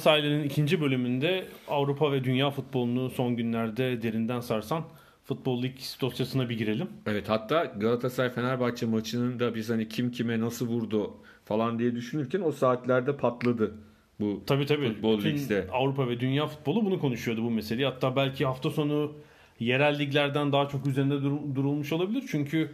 Ada 0.00 0.04
sahilinin 0.04 0.44
ikinci 0.44 0.80
bölümünde 0.80 1.44
Avrupa 1.68 2.12
ve 2.12 2.24
Dünya 2.24 2.50
futbolunu 2.50 3.10
son 3.10 3.36
günlerde 3.36 4.02
derinden 4.02 4.40
sarsan 4.40 4.84
Futbol 5.24 5.62
Lig 5.62 5.76
dosyasına 6.00 6.48
bir 6.48 6.58
girelim. 6.58 6.86
Evet 7.06 7.28
hatta 7.28 7.64
Galatasaray 7.64 8.30
Fenerbahçe 8.30 8.86
maçının 8.86 9.40
da 9.40 9.54
biz 9.54 9.70
hani 9.70 9.88
kim 9.88 10.10
kime 10.10 10.40
nasıl 10.40 10.68
vurdu 10.68 11.14
falan 11.44 11.78
diye 11.78 11.94
düşünürken 11.94 12.40
o 12.40 12.52
saatlerde 12.52 13.16
patladı 13.16 13.74
bu 14.20 14.42
Tabii 14.46 14.66
tabii. 14.66 14.88
Futbol 14.92 15.18
Bütün 15.18 15.30
Lig'de. 15.36 15.66
Avrupa 15.72 16.08
ve 16.08 16.20
Dünya 16.20 16.46
futbolu 16.46 16.84
bunu 16.84 16.98
konuşuyordu 17.00 17.42
bu 17.42 17.50
meseleyi. 17.50 17.86
Hatta 17.88 18.16
belki 18.16 18.46
hafta 18.46 18.70
sonu 18.70 19.12
yerel 19.58 19.98
liglerden 19.98 20.52
daha 20.52 20.68
çok 20.68 20.86
üzerinde 20.86 21.22
dur- 21.22 21.54
durulmuş 21.54 21.92
olabilir. 21.92 22.24
Çünkü 22.30 22.70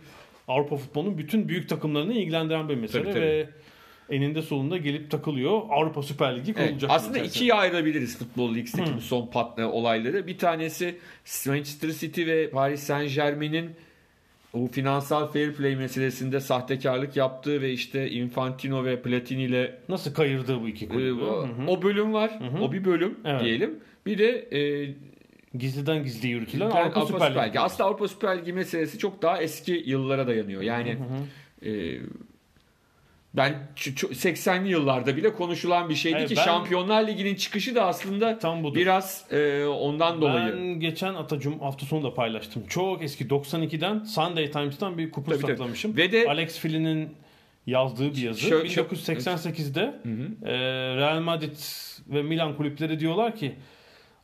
Avrupa 0.49 0.77
futbolunun 0.77 1.19
bütün 1.19 1.49
büyük 1.49 1.69
takımlarını 1.69 2.13
ilgilendiren 2.13 2.69
bir 2.69 2.75
mesele 2.75 3.03
Tabii, 3.03 3.13
tabii. 3.13 3.23
ve 3.25 3.49
eninde 4.11 4.43
sonunda 4.43 4.77
gelip 4.77 5.11
takılıyor. 5.11 5.61
Avrupa 5.71 6.03
Süper 6.03 6.37
Ligi 6.37 6.55
Evet, 6.57 6.67
kurulacak. 6.69 6.91
aslında 6.91 7.19
içerisinde. 7.19 7.37
ikiye 7.39 7.55
ayırabiliriz 7.55 8.19
Futbol 8.19 8.55
League'deki 8.55 8.97
bu 8.97 9.01
son 9.01 9.27
patla 9.27 9.71
olayları. 9.73 10.27
Bir 10.27 10.39
tanesi 10.39 10.97
Manchester 11.47 11.91
City 11.91 12.27
ve 12.27 12.51
Paris 12.51 12.81
Saint 12.83 13.15
Germain'in 13.15 13.71
o 14.53 14.67
finansal 14.69 15.27
fair 15.33 15.53
play 15.55 15.77
meselesinde 15.77 16.41
sahtekarlık 16.41 17.17
yaptığı 17.17 17.63
ve 17.63 17.73
işte 17.73 18.11
Infantino 18.11 18.85
ve 18.85 19.03
Platini 19.03 19.43
ile 19.43 19.79
Nasıl 19.89 20.15
kayırdığı 20.15 20.63
bu 20.63 20.69
iki 20.69 20.85
e, 20.85 20.89
kulübü? 20.89 21.23
o, 21.23 21.43
Hı 21.43 21.53
hı. 21.53 21.67
o 21.71 21.83
bölüm 21.83 22.13
var. 22.13 22.39
O 22.61 22.73
bir 22.73 22.85
bölüm 22.85 23.19
Evet. 23.25 23.41
diyelim. 23.45 23.75
Bir 24.07 24.19
de 24.19 24.49
e, 24.59 24.91
Gizliden 25.55 26.03
gizli 26.05 26.29
yürütülen 26.29 26.67
Avrupa, 26.71 27.01
Avrupa, 27.01 27.07
Süper 27.07 27.31
Ligi. 27.35 27.49
Ligi. 27.49 27.61
Aslında 27.61 27.85
Avrupa 27.89 28.09
Süper 28.09 28.39
Ligi 28.39 28.53
meselesi 28.53 28.99
çok 28.99 29.23
daha 29.23 29.43
eski 29.43 29.83
yıllara 29.87 30.27
dayanıyor. 30.27 30.63
Yani 30.63 30.97
e, 31.63 31.71
ben 33.37 33.53
ç- 33.77 33.95
ç- 33.95 34.15
80'li 34.15 34.69
yıllarda 34.69 35.17
bile 35.17 35.33
konuşulan 35.33 35.89
bir 35.89 35.95
şeydi 35.95 36.17
Evet, 36.19 36.29
ki 36.29 36.37
ben- 36.37 36.45
Şampiyonlar 36.45 37.07
Ligi'nin 37.09 37.35
çıkışı 37.35 37.75
da 37.75 37.87
aslında 37.87 38.39
Tam 38.39 38.65
budur. 38.65 38.77
biraz 38.77 39.25
e, 39.33 39.65
ondan 39.65 40.21
dolayı. 40.21 40.53
Ben 40.57 40.81
geçen 40.81 41.15
Atacum 41.15 41.61
hafta 41.61 41.87
sonu 41.87 42.03
da 42.05 42.15
paylaştım. 42.15 42.63
Çok 42.69 43.03
eski 43.03 43.25
92'den 43.27 44.05
Sunday 44.05 44.51
Times'tan 44.51 44.99
bir 44.99 45.11
kupon 45.11 45.33
tabii. 45.33 45.47
saklamışım. 45.47 45.97
Ve 45.97 46.13
de- 46.13 46.29
Alex 46.29 46.59
Fill'in 46.59 47.09
yazdığı 47.67 48.11
bir 48.13 48.23
yazı. 48.23 48.49
Şö- 48.49 48.67
şö- 48.67 48.89
1988'de 48.89 49.95
e, 50.45 50.53
Real 50.97 51.21
Madrid 51.21 51.57
ve 52.09 52.23
Milan 52.23 52.57
kulüpleri 52.57 53.01
diyorlar 53.01 53.37
ki 53.37 53.53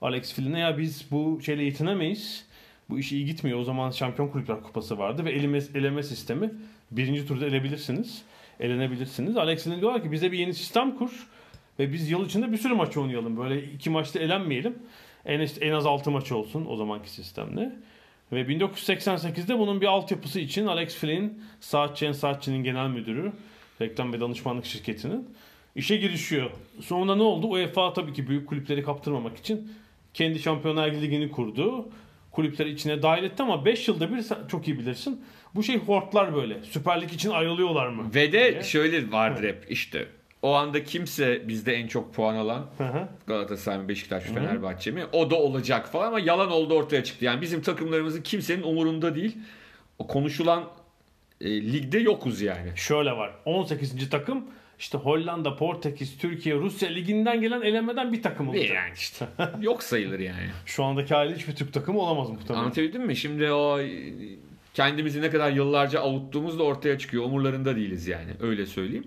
Alex 0.03 0.33
Fill'ine 0.35 0.59
ya 0.61 0.79
biz 0.79 1.05
bu 1.11 1.41
şeyle 1.45 1.65
yetinemeyiz. 1.65 2.47
Bu 2.91 2.99
iş 2.99 3.13
iyi 3.13 3.25
gitmiyor. 3.27 3.59
O 3.59 3.65
zaman 3.65 3.91
Şampiyon 3.91 4.29
Kulüpler 4.29 4.63
Kupası 4.63 4.99
vardı 4.99 5.25
ve 5.25 5.31
eleme, 5.33 5.59
eleme 5.75 6.03
sistemi. 6.03 6.51
Birinci 6.91 7.27
turda 7.27 7.47
elebilirsiniz. 7.47 8.23
Elenebilirsiniz. 8.61 9.37
Alex 9.37 9.65
Fill'in 9.65 9.81
diyorlar 9.81 10.03
ki 10.03 10.13
bize 10.13 10.33
bir 10.33 10.39
yeni 10.39 10.55
sistem 10.55 10.97
kur 10.97 11.29
ve 11.79 11.93
biz 11.93 12.11
yıl 12.11 12.27
içinde 12.27 12.53
bir 12.53 12.57
sürü 12.57 12.75
maç 12.75 12.97
oynayalım. 12.97 13.37
Böyle 13.37 13.63
iki 13.65 13.91
maçta 13.91 14.19
elenmeyelim. 14.19 14.79
En, 15.25 15.49
en 15.61 15.73
az 15.73 15.87
6 15.87 16.11
maç 16.11 16.33
olsun 16.33 16.67
o 16.69 16.77
zamanki 16.77 17.11
sistemle. 17.11 17.73
Ve 18.33 18.43
1988'de 18.43 19.59
bunun 19.59 19.81
bir 19.81 19.87
altyapısı 19.87 20.41
için 20.41 20.67
Alex 20.67 20.97
Flynn, 20.97 21.43
Saatçı'nın 21.61 22.13
Saatçı'nın 22.13 22.65
genel 22.65 22.89
müdürü, 22.89 23.33
reklam 23.81 24.13
ve 24.13 24.21
danışmanlık 24.21 24.67
şirketinin 24.67 25.29
işe 25.77 25.97
girişiyor. 25.97 26.51
Sonra 26.81 27.15
ne 27.15 27.23
oldu? 27.23 27.47
UEFA 27.47 27.93
tabii 27.93 28.13
ki 28.13 28.29
büyük 28.29 28.49
kulüpleri 28.49 28.83
kaptırmamak 28.83 29.37
için 29.37 29.73
kendi 30.15 30.39
Şampiyonlar 30.39 30.93
Ligi'ni 30.93 31.31
kurdu. 31.31 31.89
Kulüpleri 32.31 32.71
içine 32.71 33.03
dahil 33.03 33.25
etti 33.25 33.43
ama 33.43 33.65
5 33.65 33.89
yılda 33.89 34.15
bir 34.15 34.25
çok 34.49 34.69
iyi 34.69 34.79
bilirsin. 34.79 35.25
Bu 35.55 35.63
şey 35.63 35.79
hortlar 35.79 36.35
böyle. 36.35 36.63
Süper 36.63 37.03
Lig 37.03 37.13
için 37.13 37.31
ayrılıyorlar 37.31 37.89
mı? 37.89 38.11
Ve 38.15 38.33
de 38.33 38.53
diye. 38.53 38.63
şöyle 38.63 39.13
vardır 39.13 39.49
hep 39.49 39.67
işte. 39.69 40.07
O 40.43 40.55
anda 40.55 40.85
kimse 40.85 41.49
bizde 41.49 41.75
en 41.75 41.87
çok 41.87 42.15
puan 42.15 42.35
alan 42.35 42.67
Hı 42.79 42.85
hı. 42.85 43.09
Galatasaray 43.27 43.79
mı 43.79 43.89
Beşiktaş 43.89 44.29
mı 44.29 44.35
Fenerbahçe 44.35 44.91
mi? 44.91 45.05
O 45.13 45.31
da 45.31 45.37
olacak 45.37 45.89
falan 45.89 46.07
ama 46.07 46.21
yalan 46.21 46.51
oldu 46.51 46.75
ortaya 46.75 47.05
çıktı. 47.05 47.25
Yani 47.25 47.41
bizim 47.41 47.63
takımlarımızın 47.63 48.23
kimsenin 48.23 48.63
umurunda 48.63 49.15
değil. 49.15 49.39
O 49.99 50.07
konuşulan 50.07 50.65
e, 51.41 51.73
ligde 51.73 51.99
yokuz 51.99 52.41
yani. 52.41 52.71
Şöyle 52.77 53.13
var. 53.13 53.33
18. 53.45 54.11
takım 54.11 54.45
işte 54.79 54.99
Hollanda, 54.99 55.57
Portekiz, 55.57 56.19
Türkiye, 56.19 56.55
Rusya 56.55 56.89
liginden 56.89 57.41
gelen 57.41 57.63
elemeden 57.63 58.13
bir 58.13 58.23
takım 58.23 58.49
olacak. 58.49 58.71
Yani 58.71 58.93
işte. 58.97 59.27
Yok 59.61 59.83
sayılır 59.83 60.19
yani. 60.19 60.51
Şu 60.67 60.85
andaki 60.85 61.15
hali 61.15 61.37
hiçbir 61.37 61.55
Türk 61.57 61.73
takımı 61.73 62.01
olamaz 62.01 62.31
muhtemelen. 62.31 62.63
Anlatabildim 62.65 63.07
mi? 63.07 63.17
Şimdi 63.17 63.53
o 63.53 63.81
e, 63.81 63.89
kendimizi 64.75 65.23
ne 65.23 65.31
kadar 65.31 65.51
yıllarca 65.51 66.01
avuttuğumuz 66.01 66.59
da 66.59 66.63
ortaya 66.63 66.99
çıkıyor. 66.99 67.25
Umurlarında 67.25 67.77
değiliz 67.77 68.07
yani. 68.07 68.31
Öyle 68.41 68.67
söyleyeyim. 68.67 69.07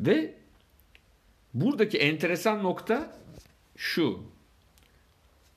Ve 0.00 0.34
buradaki 1.54 1.98
enteresan 1.98 2.62
nokta 2.62 3.12
şu. 3.76 4.22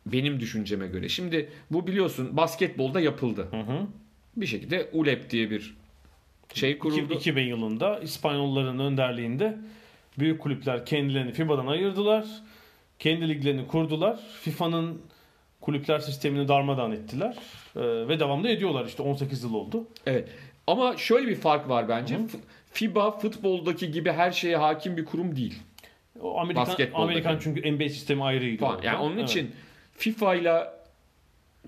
Benim 0.06 0.40
düşünceme 0.40 0.88
göre. 0.88 1.10
Şimdi 1.10 1.50
bu 1.72 1.88
biliyorsun 1.88 2.38
basketbolda 2.38 3.00
yapıldı. 3.00 3.48
Hı 3.52 3.58
hı. 3.58 3.88
Bir 4.38 4.46
şekilde 4.46 4.90
ULEP 4.94 5.30
diye 5.30 5.50
bir 5.50 5.76
şey 6.54 6.78
kuruldu. 6.78 7.14
2000 7.14 7.44
yılında 7.44 8.00
İspanyolların 8.00 8.80
önderliğinde 8.80 9.58
büyük 10.20 10.42
kulüpler 10.42 10.86
kendilerini 10.86 11.32
FIBA'dan 11.32 11.68
ayırdılar. 11.68 12.26
Kendi 13.00 13.30
liglerini 13.30 13.68
kurdular. 13.68 14.20
FIFA'nın 14.42 15.02
kulüpler 15.64 16.00
sistemini 16.00 16.48
darmadağın 16.48 16.92
ettiler. 16.92 17.38
Ee, 17.76 17.82
ve 17.82 18.20
devamlı 18.20 18.50
ediyorlar 18.50 18.86
işte 18.86 19.04
18 19.04 19.44
yıl 19.44 19.54
oldu. 19.54 19.88
Evet. 20.06 20.30
Ama 20.68 20.98
şöyle 20.98 21.28
bir 21.28 21.36
fark 21.36 21.70
var 21.70 21.90
bence. 21.90 22.16
Hı 22.16 22.20
hı. 22.20 22.28
FIBA 22.72 23.12
futboldaki 23.12 23.92
gibi 23.92 24.12
her 24.12 24.32
şeye 24.32 24.58
hakim 24.58 24.98
bir 24.98 25.06
kurum 25.06 25.36
değil. 25.36 25.60
O 26.22 26.40
Amerikan. 26.40 26.78
Amerikan 26.94 27.40
çünkü 27.42 27.72
NBA 27.72 27.90
sistemi 27.90 28.24
ayrıydı. 28.24 28.60
Falan. 28.60 28.82
Yani 28.82 28.98
onun 28.98 29.18
Evet. 29.18 29.30
için 29.30 29.52
FIFA 29.98 30.36
ile 30.36 30.64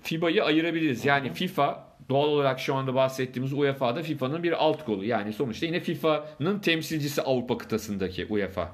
FIBA'yı 0.02 0.44
ayırabiliriz. 0.44 1.04
Yani 1.04 1.32
FIFA 1.32 1.86
doğal 2.08 2.28
olarak 2.28 2.60
şu 2.60 2.74
anda 2.74 2.94
bahsettiğimiz 2.94 3.52
UEFA'da 3.52 4.02
FIFA'nın 4.02 4.42
bir 4.42 4.64
alt 4.64 4.84
kolu. 4.84 5.04
Yani 5.04 5.32
sonuçta 5.32 5.66
yine 5.66 5.80
FIFA'nın 5.80 6.58
temsilcisi 6.58 7.22
Avrupa 7.22 7.58
kıtasındaki 7.58 8.26
UEFA. 8.26 8.72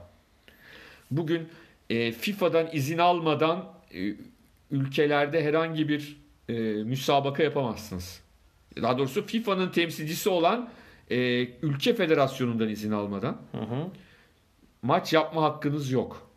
Bugün 1.11 1.49
e, 1.91 2.13
FIFA'dan 2.13 2.69
izin 2.73 2.99
almadan 2.99 3.65
e, 3.95 4.15
ülkelerde 4.73 5.45
herhangi 5.45 5.89
bir 5.89 6.17
e, 6.49 6.53
müsabaka 6.85 7.43
yapamazsınız. 7.43 8.21
Daha 8.83 8.99
doğrusu 8.99 9.27
FIFA'nın 9.27 9.71
temsilcisi 9.71 10.29
olan 10.29 10.69
e, 11.11 11.17
ülke 11.63 11.95
federasyonundan 11.95 12.69
izin 12.69 12.93
almadan 12.93 13.37
Hı 13.53 13.59
hı. 13.59 13.87
maç 14.83 15.13
yapma 15.13 15.43
hakkınız 15.43 15.91
yok. 15.91 16.29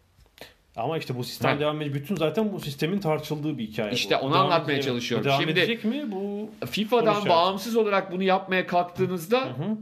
Ama 0.75 0.97
işte 0.97 1.17
bu 1.17 1.23
sistem 1.23 1.51
Ha. 1.53 1.59
devam 1.59 1.81
edecek. 1.81 1.95
Bütün 2.03 2.15
zaten 2.15 2.53
bu 2.53 2.59
sistemin 2.59 2.99
tartışıldığı 2.99 3.57
bir 3.57 3.63
hikaye. 3.67 3.91
İşte 3.93 4.15
bu. 4.21 4.25
onu 4.25 4.33
Devam 4.33 4.45
anlatmaya 4.45 4.73
edecek- 4.73 4.83
çalışıyorum. 4.91 5.25
Devam 5.25 5.39
Şimdi- 5.39 5.51
edecek 5.51 5.83
mi? 5.85 6.11
Bu 6.11 6.49
FIFA'dan 6.65 7.29
bağımsız 7.29 7.75
olarak 7.75 8.11
bunu 8.11 8.23
yapmaya 8.23 8.67
kalktığınızda 8.67 9.41
Hı 9.45 9.49
hı. 9.49 9.77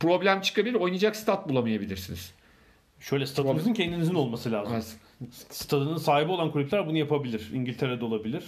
problem 0.00 0.40
çıkabilir. 0.40 0.74
Oynayacak 0.74 1.16
stat 1.16 1.48
bulamayabilirsiniz. 1.48 2.32
şöyle 3.00 3.26
stadınızın 3.26 3.72
kendinizin 3.74 4.14
olması 4.14 4.52
lazım. 4.52 4.74
Az- 4.74 4.96
Stadının 5.30 5.96
sahibi 5.96 6.30
olan 6.30 6.50
kulüpler 6.50 6.86
bunu 6.86 6.98
yapabilir. 6.98 7.50
İngiltere'de 7.54 8.04
olabilir. 8.04 8.44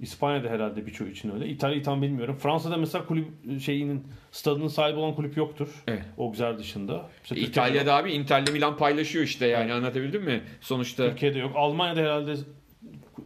İspanya'da 0.00 0.48
herhalde 0.48 0.86
birçoğu 0.86 1.08
için 1.08 1.34
öyle. 1.34 1.48
İtalya'yı 1.48 1.82
tam 1.82 2.02
bilmiyorum. 2.02 2.36
Fransa'da 2.42 2.76
mesela 2.76 3.06
kulüp 3.06 3.28
şeyinin 3.60 4.06
stadının 4.32 4.68
sahibi 4.68 4.98
olan 4.98 5.14
kulüp 5.14 5.36
yoktur. 5.36 5.68
Evet. 5.88 6.02
Ogzer 6.16 6.58
dışında. 6.58 6.92
Mesela 6.92 7.10
Türkiye'de. 7.24 7.50
İtalya'da 7.50 7.94
abi 7.94 8.12
Inter'le 8.12 8.52
Milan 8.52 8.76
paylaşıyor 8.76 9.24
işte 9.24 9.46
yani 9.46 9.72
anlatabildim 9.72 10.22
mi? 10.22 10.42
Sonuçta 10.60 11.08
Türkiye'de 11.08 11.38
yok. 11.38 11.52
Almanya'da 11.54 12.00
herhalde 12.00 12.34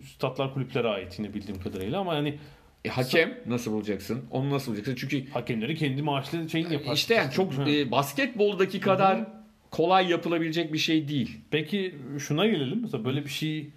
statlar 0.02 0.54
kulüplere 0.54 0.88
ait 0.88 1.18
yine 1.18 1.34
bildiğim 1.34 1.60
kadarıyla 1.60 2.00
ama 2.00 2.14
hani 2.14 2.38
e, 2.84 2.88
hakem 2.88 3.38
nasıl 3.46 3.72
bulacaksın? 3.72 4.24
Onu 4.30 4.50
nasıl 4.50 4.72
bulacaksın? 4.72 4.94
Çünkü 4.94 5.30
hakemleri 5.30 5.76
kendi 5.76 6.02
maaşlı 6.02 6.50
şeyini 6.50 6.72
yapar. 6.72 6.94
işte 6.94 7.14
yani 7.14 7.32
çok 7.32 7.68
e, 7.68 7.90
basketboldaki 7.90 8.80
kadar 8.80 9.26
kolay 9.74 10.10
yapılabilecek 10.10 10.72
bir 10.72 10.78
şey 10.78 11.08
değil. 11.08 11.40
Peki 11.50 11.94
şuna 12.18 12.46
gelelim. 12.46 12.80
Mesela 12.82 13.04
böyle 13.04 13.24
bir 13.24 13.30
şey 13.30 13.70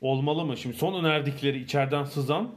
olmalı 0.00 0.44
mı? 0.44 0.56
Şimdi 0.56 0.76
son 0.76 1.04
önerdikleri 1.04 1.62
içeriden 1.62 2.04
sızan 2.04 2.50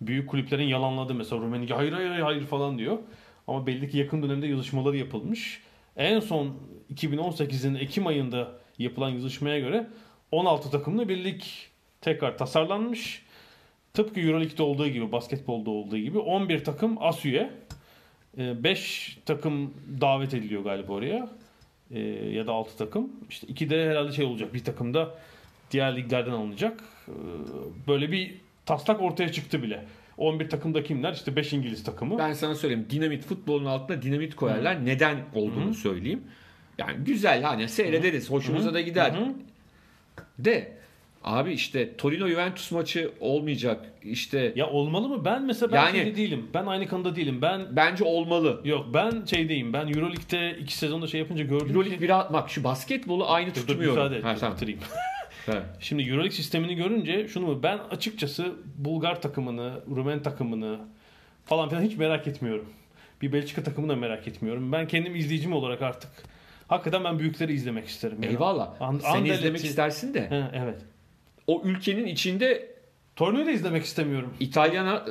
büyük 0.00 0.30
kulüplerin 0.30 0.66
yalanladığı 0.66 1.14
mesela 1.14 1.42
Rumeni 1.42 1.72
hayır 1.72 1.92
hayır 1.92 2.10
hayır, 2.10 2.42
falan 2.42 2.78
diyor. 2.78 2.98
Ama 3.46 3.66
belli 3.66 3.90
ki 3.90 3.98
yakın 3.98 4.22
dönemde 4.22 4.46
yazışmaları 4.46 4.96
yapılmış. 4.96 5.62
En 5.96 6.20
son 6.20 6.56
2018'in 6.94 7.74
Ekim 7.74 8.06
ayında 8.06 8.52
yapılan 8.78 9.10
yazışmaya 9.10 9.58
göre 9.58 9.86
16 10.32 10.70
takımlı 10.70 11.08
bir 11.08 11.24
lig 11.24 11.42
tekrar 12.00 12.38
tasarlanmış. 12.38 13.22
Tıpkı 13.94 14.20
Euroleague'de 14.20 14.62
olduğu 14.62 14.88
gibi, 14.88 15.12
basketbolda 15.12 15.70
olduğu 15.70 15.98
gibi 15.98 16.18
11 16.18 16.64
takım 16.64 17.02
as 17.02 17.24
üye. 17.24 17.50
5 18.36 19.18
takım 19.26 19.74
davet 20.00 20.34
ediliyor 20.34 20.64
galiba 20.64 20.92
oraya. 20.92 21.41
Ee, 21.92 22.00
ya 22.30 22.46
da 22.46 22.52
6 22.52 22.76
takım. 22.78 23.12
İşte 23.30 23.46
iki 23.46 23.70
de 23.70 23.90
herhalde 23.90 24.12
şey 24.12 24.24
olacak. 24.24 24.54
Bir 24.54 24.64
takım 24.64 24.94
da 24.94 25.14
diğer 25.70 25.96
liglerden 25.96 26.30
alınacak. 26.30 26.80
Ee, 27.08 27.12
böyle 27.88 28.12
bir 28.12 28.34
taslak 28.66 29.02
ortaya 29.02 29.32
çıktı 29.32 29.62
bile. 29.62 29.84
11 30.18 30.50
takımda 30.50 30.82
kimler? 30.82 31.12
İşte 31.12 31.36
5 31.36 31.52
İngiliz 31.52 31.84
takımı. 31.84 32.18
Ben 32.18 32.32
sana 32.32 32.54
söyleyeyim 32.54 32.86
dinamit 32.90 33.24
futbolun 33.24 33.64
altına 33.64 34.02
dinamit 34.02 34.36
koyarlar. 34.36 34.86
Neden 34.86 35.16
olduğunu 35.34 35.70
Hı. 35.70 35.74
söyleyeyim. 35.74 36.22
Yani 36.78 37.04
güzel 37.04 37.42
hani 37.42 37.68
seyrederiz. 37.68 38.30
Hoşumuza 38.30 38.70
Hı. 38.70 38.74
da 38.74 38.80
gider. 38.80 39.12
Hı 39.12 39.24
hı. 39.24 39.34
De 40.38 40.72
abi 41.24 41.52
işte 41.52 41.96
Torino 41.96 42.28
Juventus 42.28 42.70
maçı 42.72 43.12
olmayacak. 43.20 43.92
İşte 44.02 44.52
Ya 44.56 44.66
olmalı 44.70 45.08
mı? 45.08 45.24
Ben 45.24 45.42
mesela 45.42 45.72
ben 45.72 45.76
Yani- 45.84 45.96
şeyde 45.96 46.16
değilim. 46.16 46.46
Ben 46.54 46.66
aynı 46.66 46.86
kanıda 46.88 47.16
değilim. 47.16 47.42
Ben 47.42 47.76
bence 47.76 48.04
olmalı. 48.04 48.60
yok 48.64 48.86
ben 48.94 49.24
şeydeyim. 49.24 49.72
Ben 49.72 49.86
Euroleague'de 49.88 50.56
iki 50.60 50.76
sezonda 50.78 51.06
şey 51.06 51.20
yapınca 51.20 51.44
gördüm 51.44 51.68
Euroleague 51.68 51.96
ki 51.96 52.02
bir 52.02 52.08
bak 52.08 52.50
şu 52.50 52.64
basketbolu 52.64 53.30
aynı 53.30 53.50
Dur, 53.50 53.54
dur, 53.54 53.66
tutmuyorum. 53.66 53.96
müsaade 53.96 54.16
et, 54.16 54.24
Ha, 54.24 54.34
tamam. 54.40 54.56
bitireyim. 54.56 54.80
Ha. 55.46 55.62
Şimdi 55.80 56.02
Euroleague 56.02 56.30
sistemini 56.30 56.74
görünce 56.74 57.28
şunu 57.28 57.46
mu? 57.46 57.62
Ben 57.62 57.78
açıkçası 57.90 58.52
Bulgar 58.78 59.22
takımını, 59.22 59.72
Rumen 59.96 60.22
takımını 60.22 60.78
falan 61.44 61.68
filan 61.68 61.82
hiç 61.82 61.96
merak 61.96 62.26
etmiyorum. 62.26 62.66
Bir 63.22 63.32
Belçika 63.32 63.62
takımını 63.62 63.92
da 63.92 63.96
merak 63.96 64.28
etmiyorum. 64.28 64.72
Ben 64.72 64.88
kendim 64.88 65.16
izleyicim 65.16 65.52
olarak 65.52 65.82
artık 65.82 66.10
hakikaten 66.68 67.04
ben 67.04 67.18
büyükleri 67.18 67.52
izlemek 67.52 67.86
isterim. 67.88 68.18
Yani. 68.22 68.32
Eyvallah. 68.32 68.70
An- 68.80 68.98
Sen 68.98 69.24
izlemek 69.24 69.64
istersin 69.64 70.14
de 70.14 70.20
He, 70.30 70.44
evet. 70.54 70.78
O 71.52 71.62
ülkenin 71.64 72.06
içinde 72.06 72.72
Torino'yu 73.16 73.46
da 73.46 73.50
izlemek 73.50 73.84
istemiyorum. 73.84 74.34
İtalyan 74.40 74.86
Ha, 74.86 75.04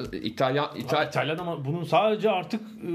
İtal 0.77 1.07
İtalyan 1.07 1.37
ama 1.37 1.65
bunun 1.65 1.83
sadece 1.83 2.29
artık 2.29 2.61
e, 2.61 2.91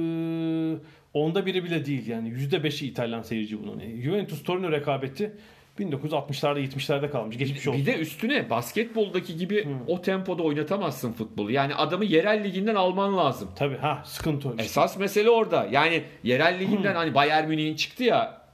onda 1.14 1.46
biri 1.46 1.64
bile 1.64 1.86
değil 1.86 2.06
yani. 2.06 2.28
Yüzde 2.28 2.64
beşi 2.64 2.86
İtalyan 2.86 3.22
seyirci 3.22 3.62
bunun. 3.62 3.80
E, 3.80 4.02
Juventus 4.02 4.42
Torino 4.42 4.72
rekabeti 4.72 5.32
1960'larda 5.78 6.60
70'lerde 6.60 7.10
kalmış. 7.10 7.38
Geçmiş 7.38 7.68
olsun. 7.68 7.80
bir 7.80 7.86
de 7.86 7.98
üstüne 7.98 8.50
basketboldaki 8.50 9.36
gibi 9.36 9.64
Hı. 9.64 9.68
o 9.86 10.02
tempoda 10.02 10.42
oynatamazsın 10.42 11.12
futbolu. 11.12 11.50
Yani 11.50 11.74
adamı 11.74 12.04
yerel 12.04 12.44
liginden 12.44 12.74
alman 12.74 13.16
lazım. 13.16 13.48
Tabii 13.56 13.76
ha 13.76 14.02
sıkıntı 14.04 14.48
o 14.48 14.50
işte. 14.50 14.62
Esas 14.64 14.98
mesele 14.98 15.30
orada. 15.30 15.68
Yani 15.70 16.02
yerel 16.22 16.60
liginden 16.60 16.94
hani 16.94 17.14
Bayern 17.14 17.48
Münih'in 17.48 17.76
çıktı 17.76 18.04
ya 18.04 18.45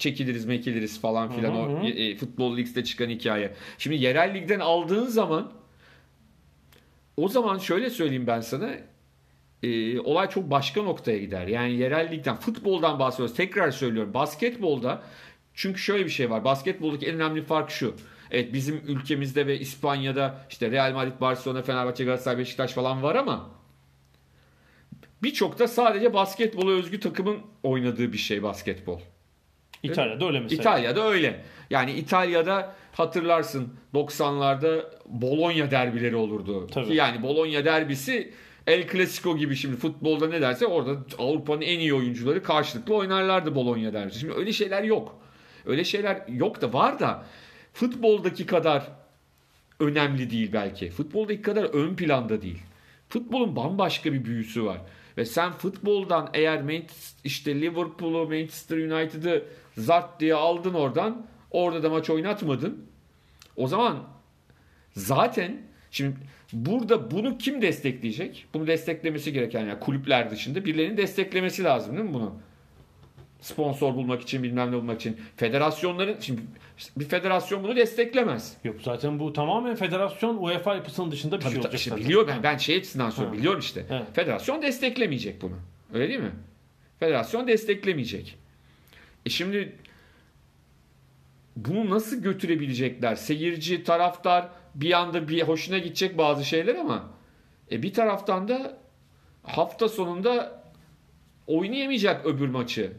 çekiliriz 0.00 0.44
mekiliriz 0.44 1.00
falan 1.00 1.32
filan 1.32 1.50
Hı 1.50 1.54
hı 1.54 1.58
o 1.58 1.82
hı. 1.82 1.86
e, 1.86 2.16
futbol 2.16 2.56
ligde 2.56 2.84
çıkan 2.84 3.08
hikaye. 3.08 3.54
Şimdi 3.78 3.96
yerel 3.96 4.34
ligden 4.34 4.60
aldığın 4.60 5.06
zaman 5.06 5.52
o 7.16 7.28
zaman 7.28 7.58
şöyle 7.58 7.90
söyleyeyim 7.90 8.26
ben 8.26 8.40
sana 8.40 8.70
e, 9.62 10.00
olay 10.00 10.30
çok 10.30 10.50
başka 10.50 10.82
noktaya 10.82 11.18
gider. 11.18 11.46
Yani 11.46 11.72
yerel 11.72 12.12
ligden 12.12 12.36
futboldan 12.36 12.98
bahsediyoruz. 12.98 13.36
Tekrar 13.36 13.70
söylüyorum 13.70 14.14
basketbolda 14.14 15.02
çünkü 15.54 15.80
şöyle 15.80 16.04
bir 16.04 16.10
şey 16.10 16.30
var. 16.30 16.44
Basketboldaki 16.44 17.06
en 17.06 17.14
önemli 17.14 17.42
fark 17.42 17.70
şu. 17.70 17.94
Evet 18.30 18.52
bizim 18.52 18.82
ülkemizde 18.86 19.46
ve 19.46 19.58
İspanya'da 19.58 20.46
işte 20.50 20.70
Real 20.70 20.92
Madrid, 20.92 21.20
Barcelona, 21.20 21.62
Fenerbahçe, 21.62 22.04
Galatasaray, 22.04 22.38
Beşiktaş 22.38 22.72
falan 22.72 23.02
var 23.02 23.14
ama 23.14 23.50
birçok 25.22 25.58
da 25.58 25.68
sadece 25.68 26.14
basketbola 26.14 26.70
özgü 26.70 27.00
takımın 27.00 27.38
oynadığı 27.62 28.12
bir 28.12 28.18
şey 28.18 28.42
basketbol. 28.42 29.00
İtalya'da 29.82 30.26
öyle 30.26 30.40
mesela. 30.40 30.60
İtalya'da 30.60 31.08
öyle. 31.08 31.44
Yani 31.70 31.92
İtalya'da 31.92 32.74
hatırlarsın 32.92 33.74
90'larda 33.94 34.84
Bologna 35.06 35.70
derbileri 35.70 36.16
olurdu. 36.16 36.66
Tabii. 36.66 36.86
Ki 36.86 36.94
yani 36.94 37.22
Bologna 37.22 37.64
derbisi 37.64 38.32
El 38.66 38.88
Clasico 38.88 39.36
gibi 39.36 39.56
şimdi 39.56 39.76
futbolda 39.76 40.28
ne 40.28 40.40
derse 40.40 40.66
orada 40.66 40.96
Avrupa'nın 41.18 41.60
en 41.60 41.78
iyi 41.78 41.94
oyuncuları 41.94 42.42
karşılıklı 42.42 42.94
oynarlardı 42.94 43.54
Bologna 43.54 43.92
derbisi. 43.92 44.20
Şimdi 44.20 44.34
öyle 44.34 44.52
şeyler 44.52 44.82
yok. 44.82 45.20
Öyle 45.66 45.84
şeyler 45.84 46.22
yok 46.28 46.60
da 46.60 46.72
var 46.72 47.00
da 47.00 47.24
futboldaki 47.72 48.46
kadar 48.46 48.88
önemli 49.80 50.30
değil 50.30 50.50
belki. 50.52 50.90
Futboldaki 50.90 51.42
kadar 51.42 51.64
ön 51.64 51.96
planda 51.96 52.42
değil. 52.42 52.62
Futbolun 53.08 53.56
bambaşka 53.56 54.12
bir 54.12 54.24
büyüsü 54.24 54.64
var. 54.64 54.78
Ve 55.20 55.24
sen 55.24 55.52
futboldan 55.52 56.30
eğer 56.34 56.82
işte 57.24 57.60
Liverpool'u, 57.60 58.28
Manchester 58.28 58.76
United'ı 58.76 59.44
zart 59.76 60.20
diye 60.20 60.34
aldın 60.34 60.74
oradan. 60.74 61.26
Orada 61.50 61.82
da 61.82 61.90
maç 61.90 62.10
oynatmadın. 62.10 62.86
O 63.56 63.66
zaman 63.66 63.98
zaten 64.96 65.62
şimdi 65.90 66.16
burada 66.52 67.10
bunu 67.10 67.38
kim 67.38 67.62
destekleyecek? 67.62 68.46
Bunu 68.54 68.66
desteklemesi 68.66 69.32
gereken 69.32 69.66
yani 69.66 69.80
kulüpler 69.80 70.30
dışında 70.30 70.64
birilerinin 70.64 70.96
desteklemesi 70.96 71.64
lazım 71.64 71.96
değil 71.96 72.08
mi 72.08 72.14
bunu? 72.14 72.34
Sponsor 73.40 73.94
bulmak 73.94 74.22
için 74.22 74.42
bilmem 74.42 74.72
ne 74.72 74.76
bulmak 74.76 75.00
için. 75.00 75.16
Federasyonların 75.36 76.16
şimdi 76.20 76.40
bir 76.96 77.04
federasyon 77.04 77.64
bunu 77.64 77.76
desteklemez. 77.76 78.56
Yok 78.64 78.76
zaten 78.82 79.18
bu 79.18 79.32
tamamen 79.32 79.76
federasyon 79.76 80.36
UEFA 80.36 80.74
yapısının 80.74 81.10
dışında 81.10 81.36
bir 81.36 81.40
Tabii, 81.40 81.52
şey 81.52 81.60
olacak. 81.60 81.74
işte 81.74 81.90
zaten. 81.90 82.04
biliyorum 82.04 82.28
ben, 82.34 82.42
ben 82.42 82.56
şey 82.56 82.76
açısından 82.76 83.10
söylüyorum. 83.10 83.38
Biliyorum 83.38 83.60
işte. 83.60 83.86
Evet. 83.90 84.06
Federasyon 84.12 84.62
desteklemeyecek 84.62 85.42
bunu. 85.42 85.56
Öyle 85.94 86.08
değil 86.08 86.20
mi? 86.20 86.32
Federasyon 87.00 87.46
desteklemeyecek. 87.46 88.38
E 89.26 89.30
şimdi 89.30 89.76
bunu 91.56 91.90
nasıl 91.90 92.22
götürebilecekler? 92.22 93.14
Seyirci, 93.14 93.84
taraftar 93.84 94.48
bir 94.74 94.92
anda 94.92 95.28
bir 95.28 95.42
hoşuna 95.42 95.78
gidecek 95.78 96.18
bazı 96.18 96.44
şeyler 96.44 96.74
ama 96.74 97.10
e 97.72 97.82
bir 97.82 97.92
taraftan 97.92 98.48
da 98.48 98.78
hafta 99.42 99.88
sonunda 99.88 100.62
oynayamayacak 101.46 102.26
öbür 102.26 102.48
maçı. 102.48 102.92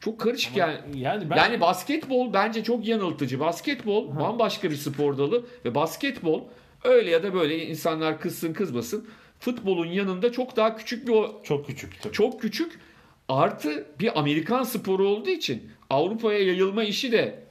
Çok 0.00 0.20
karışık 0.20 0.56
yani. 0.56 0.76
Yani 0.94 1.30
ben 1.30 1.36
Yani 1.36 1.60
basketbol 1.60 2.32
bence 2.32 2.64
çok 2.64 2.86
yanıltıcı. 2.86 3.40
Basketbol 3.40 4.16
bambaşka 4.16 4.70
bir 4.70 4.76
spor 4.76 5.18
dalı 5.18 5.46
ve 5.64 5.74
basketbol 5.74 6.42
öyle 6.84 7.10
ya 7.10 7.22
da 7.22 7.34
böyle 7.34 7.66
insanlar 7.66 8.20
kızsın 8.20 8.52
kızmasın 8.52 9.08
futbolun 9.40 9.86
yanında 9.86 10.32
çok 10.32 10.56
daha 10.56 10.76
küçük 10.76 11.08
bir 11.08 11.12
o- 11.12 11.40
çok 11.44 11.66
küçük 11.66 12.02
tabii. 12.02 12.12
çok 12.12 12.40
küçük 12.40 12.80
artı 13.28 13.86
bir 14.00 14.18
Amerikan 14.18 14.62
sporu 14.62 15.08
olduğu 15.08 15.30
için 15.30 15.70
Avrupa'ya 15.90 16.38
yayılma 16.38 16.84
işi 16.84 17.12
de 17.12 17.42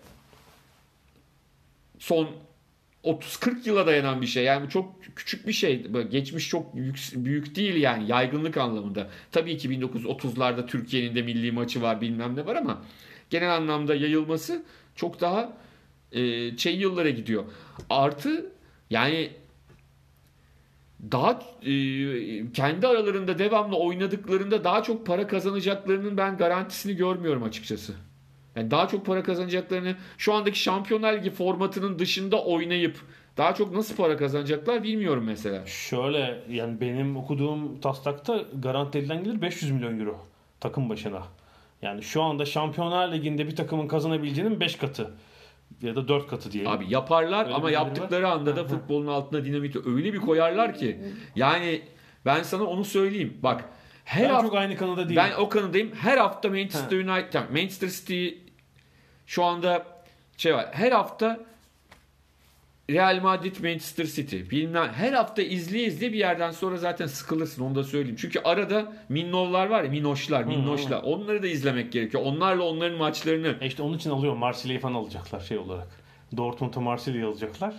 son 1.99 2.27
30-40 3.07 3.67
yıla 3.67 3.87
dayanan 3.87 4.21
bir 4.21 4.27
şey. 4.27 4.43
Yani 4.43 4.65
bu 4.65 4.69
çok 4.69 5.03
küçük 5.15 5.47
bir 5.47 5.53
şey. 5.53 5.83
Geçmiş 6.11 6.49
çok 6.49 6.75
büyük, 6.75 6.99
büyük 7.15 7.55
değil 7.55 7.75
yani 7.75 8.11
yaygınlık 8.11 8.57
anlamında. 8.57 9.09
Tabii 9.31 9.57
ki 9.57 9.69
1930'larda 9.69 10.67
Türkiye'nin 10.67 11.15
de 11.15 11.21
milli 11.21 11.51
maçı 11.51 11.81
var 11.81 12.01
bilmem 12.01 12.35
ne 12.35 12.45
var 12.45 12.55
ama 12.55 12.81
genel 13.29 13.55
anlamda 13.55 13.95
yayılması 13.95 14.63
çok 14.95 15.21
daha 15.21 15.57
e, 16.11 16.57
şey 16.57 16.75
yıllara 16.75 17.09
gidiyor. 17.09 17.43
Artı 17.89 18.51
yani 18.89 19.31
daha 21.11 21.41
e, 21.61 21.71
kendi 22.51 22.87
aralarında 22.87 23.39
devamlı 23.39 23.75
oynadıklarında 23.75 24.63
daha 24.63 24.83
çok 24.83 25.05
para 25.05 25.27
kazanacaklarının 25.27 26.17
ben 26.17 26.37
garantisini 26.37 26.95
görmüyorum 26.95 27.43
açıkçası. 27.43 27.93
Yani 28.57 28.71
daha 28.71 28.87
çok 28.87 29.05
para 29.05 29.23
kazanacaklarını 29.23 29.95
şu 30.17 30.33
andaki 30.33 30.59
Şampiyonlar 30.59 31.13
Ligi 31.13 31.29
formatının 31.29 31.99
dışında 31.99 32.43
oynayıp 32.43 32.97
daha 33.37 33.55
çok 33.55 33.75
nasıl 33.75 33.95
para 33.95 34.17
kazanacaklar 34.17 34.83
bilmiyorum 34.83 35.23
mesela. 35.23 35.65
Şöyle 35.65 36.43
yani 36.49 36.81
benim 36.81 37.17
okuduğum 37.17 37.81
taslakta 37.81 38.43
garanti 38.61 38.97
edilen 38.97 39.23
gelir 39.23 39.41
500 39.41 39.71
milyon 39.71 39.99
euro 39.99 40.25
takım 40.59 40.89
başına. 40.89 41.23
Yani 41.81 42.03
şu 42.03 42.21
anda 42.21 42.45
Şampiyonlar 42.45 43.11
Ligi'nde 43.11 43.47
bir 43.47 43.55
takımın 43.55 43.87
kazanabileceğinin 43.87 44.59
5 44.59 44.75
katı 44.75 45.11
ya 45.81 45.95
da 45.95 46.07
4 46.07 46.27
katı 46.27 46.51
diyelim. 46.51 46.71
Abi 46.71 46.85
yaparlar 46.89 47.45
Öyle 47.45 47.55
ama 47.55 47.71
yaptıkları 47.71 48.27
anda 48.27 48.55
da 48.55 48.63
futbolun 48.63 49.07
altına 49.07 49.45
dinamiti 49.45 49.79
öyle 49.85 50.13
bir 50.13 50.19
koyarlar 50.19 50.73
ki 50.75 50.99
yani 51.35 51.81
ben 52.25 52.43
sana 52.43 52.63
onu 52.63 52.85
söyleyeyim. 52.85 53.37
Bak 53.43 53.63
her 54.03 54.23
ben 54.23 54.29
hafta 54.29 54.47
çok 54.47 54.57
aynı 54.57 54.77
kanıda 54.77 55.09
değilim. 55.09 55.15
Ben 55.15 55.41
o 55.41 55.49
kanadayım. 55.49 55.91
Her 55.95 56.17
hafta 56.17 56.49
Manchester 56.49 56.97
United, 56.97 57.31
tamam, 57.31 57.49
Manchester 57.51 57.89
City 57.89 58.46
şu 59.27 59.43
anda 59.43 59.85
şey 60.37 60.53
var. 60.53 60.69
Her 60.71 60.91
hafta 60.91 61.39
Real 62.89 63.21
Madrid, 63.21 63.55
Manchester 63.63 64.05
City. 64.05 64.37
Bilmem 64.51 64.89
her 64.93 65.13
hafta 65.13 65.41
izleye 65.41 65.87
izleye 65.87 66.13
bir 66.13 66.17
yerden 66.17 66.51
sonra 66.51 66.77
zaten 66.77 67.07
sıkılırsın 67.07 67.63
onu 67.63 67.75
da 67.75 67.83
söyleyeyim. 67.83 68.17
Çünkü 68.19 68.39
arada 68.39 68.93
minnovlar 69.09 69.67
var 69.67 69.83
ya 69.83 69.89
minnoşlar, 69.89 70.43
minnoşlar. 70.43 71.03
Onları 71.03 71.43
da 71.43 71.47
izlemek 71.47 71.91
gerekiyor. 71.91 72.23
Onlarla 72.25 72.63
onların 72.63 72.97
maçlarını 72.97 73.55
E 73.61 73.67
işte 73.67 73.83
onun 73.83 73.97
için 73.97 74.09
alıyor. 74.09 74.35
Marsilya'yı 74.35 74.81
falan 74.81 74.93
alacaklar 74.93 75.39
şey 75.39 75.57
olarak. 75.57 75.87
Dortmund'a 76.37 76.79
Marsilya'yı 76.79 77.27
alacaklar. 77.27 77.73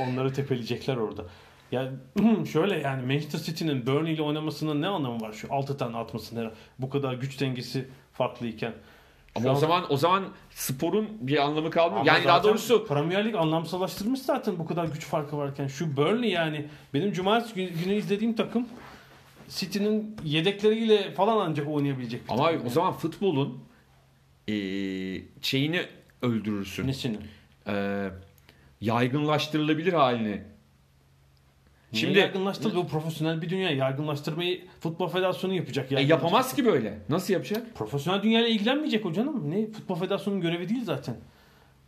Onları 0.00 0.32
tepeleyecekler 0.32 0.96
orada. 0.96 1.24
Ya 1.72 1.92
şöyle 2.52 2.78
yani 2.78 3.06
Manchester 3.06 3.38
City'nin 3.38 3.86
Burnley 3.86 4.14
ile 4.14 4.22
oynamasının 4.22 4.82
ne 4.82 4.86
anlamı 4.86 5.20
var 5.20 5.32
şu 5.32 5.54
6 5.54 5.76
tane 5.76 5.96
atmasının 5.96 6.52
bu 6.78 6.90
kadar 6.90 7.14
güç 7.14 7.40
dengesi 7.40 7.88
farklıyken. 8.12 8.72
Şu 9.42 9.48
ama 9.50 9.52
o 9.52 9.56
an- 9.56 9.60
zaman 9.60 9.92
o 9.92 9.96
zaman 9.96 10.24
sporun 10.50 11.08
bir 11.20 11.36
anlamı 11.44 11.70
kalmıyor. 11.70 12.00
Ama 12.00 12.12
Yani 12.12 12.24
daha 12.24 12.42
doğrusu 12.44 12.86
Premier 12.86 13.24
Lig 13.24 13.34
anlamsallaştırmış 13.34 14.20
zaten 14.22 14.58
bu 14.58 14.66
kadar 14.66 14.84
güç 14.84 15.04
farkı 15.06 15.38
varken. 15.38 15.66
Şu 15.66 15.96
Burnley 15.96 16.30
yani 16.30 16.66
benim 16.94 17.12
cumartesi 17.12 17.54
günü, 17.54 17.94
izlediğim 17.94 18.36
takım 18.36 18.66
City'nin 19.48 20.16
yedekleriyle 20.24 21.10
falan 21.12 21.46
ancak 21.50 21.68
oynayabilecek. 21.68 22.20
ama 22.28 22.44
o 22.44 22.50
yani. 22.50 22.70
zaman 22.70 22.92
futbolun 22.92 23.58
eee 24.46 25.22
şeyini 25.42 25.82
öldürürsün. 26.22 26.86
Nesini? 26.86 27.16
Eee 27.68 28.10
yaygınlaştırılabilir 28.80 29.92
halini 29.92 30.42
Şimdi 31.92 32.00
Şimdi- 32.00 32.18
yaygınlaştırdı 32.18 32.76
bu 32.76 32.86
profesyonel 32.88 33.42
bir 33.42 33.50
dünya. 33.50 33.70
Yaygınlaştırmayı 33.70 34.60
futbol 34.80 35.08
federasyonu 35.08 35.54
yapacak. 35.54 35.92
E, 35.92 36.00
yapamaz 36.00 36.54
ki 36.54 36.64
böyle. 36.64 36.98
Nasıl 37.08 37.32
yapacak? 37.34 37.74
Profesyonel 37.74 38.22
dünyayla 38.22 38.48
ilgilenmeyecek 38.48 39.06
o 39.06 39.12
canım. 39.12 39.50
Ne? 39.50 39.66
Futbol 39.70 39.94
federasyonunun 39.94 40.42
görevi 40.42 40.68
değil 40.68 40.84
zaten. 40.84 41.16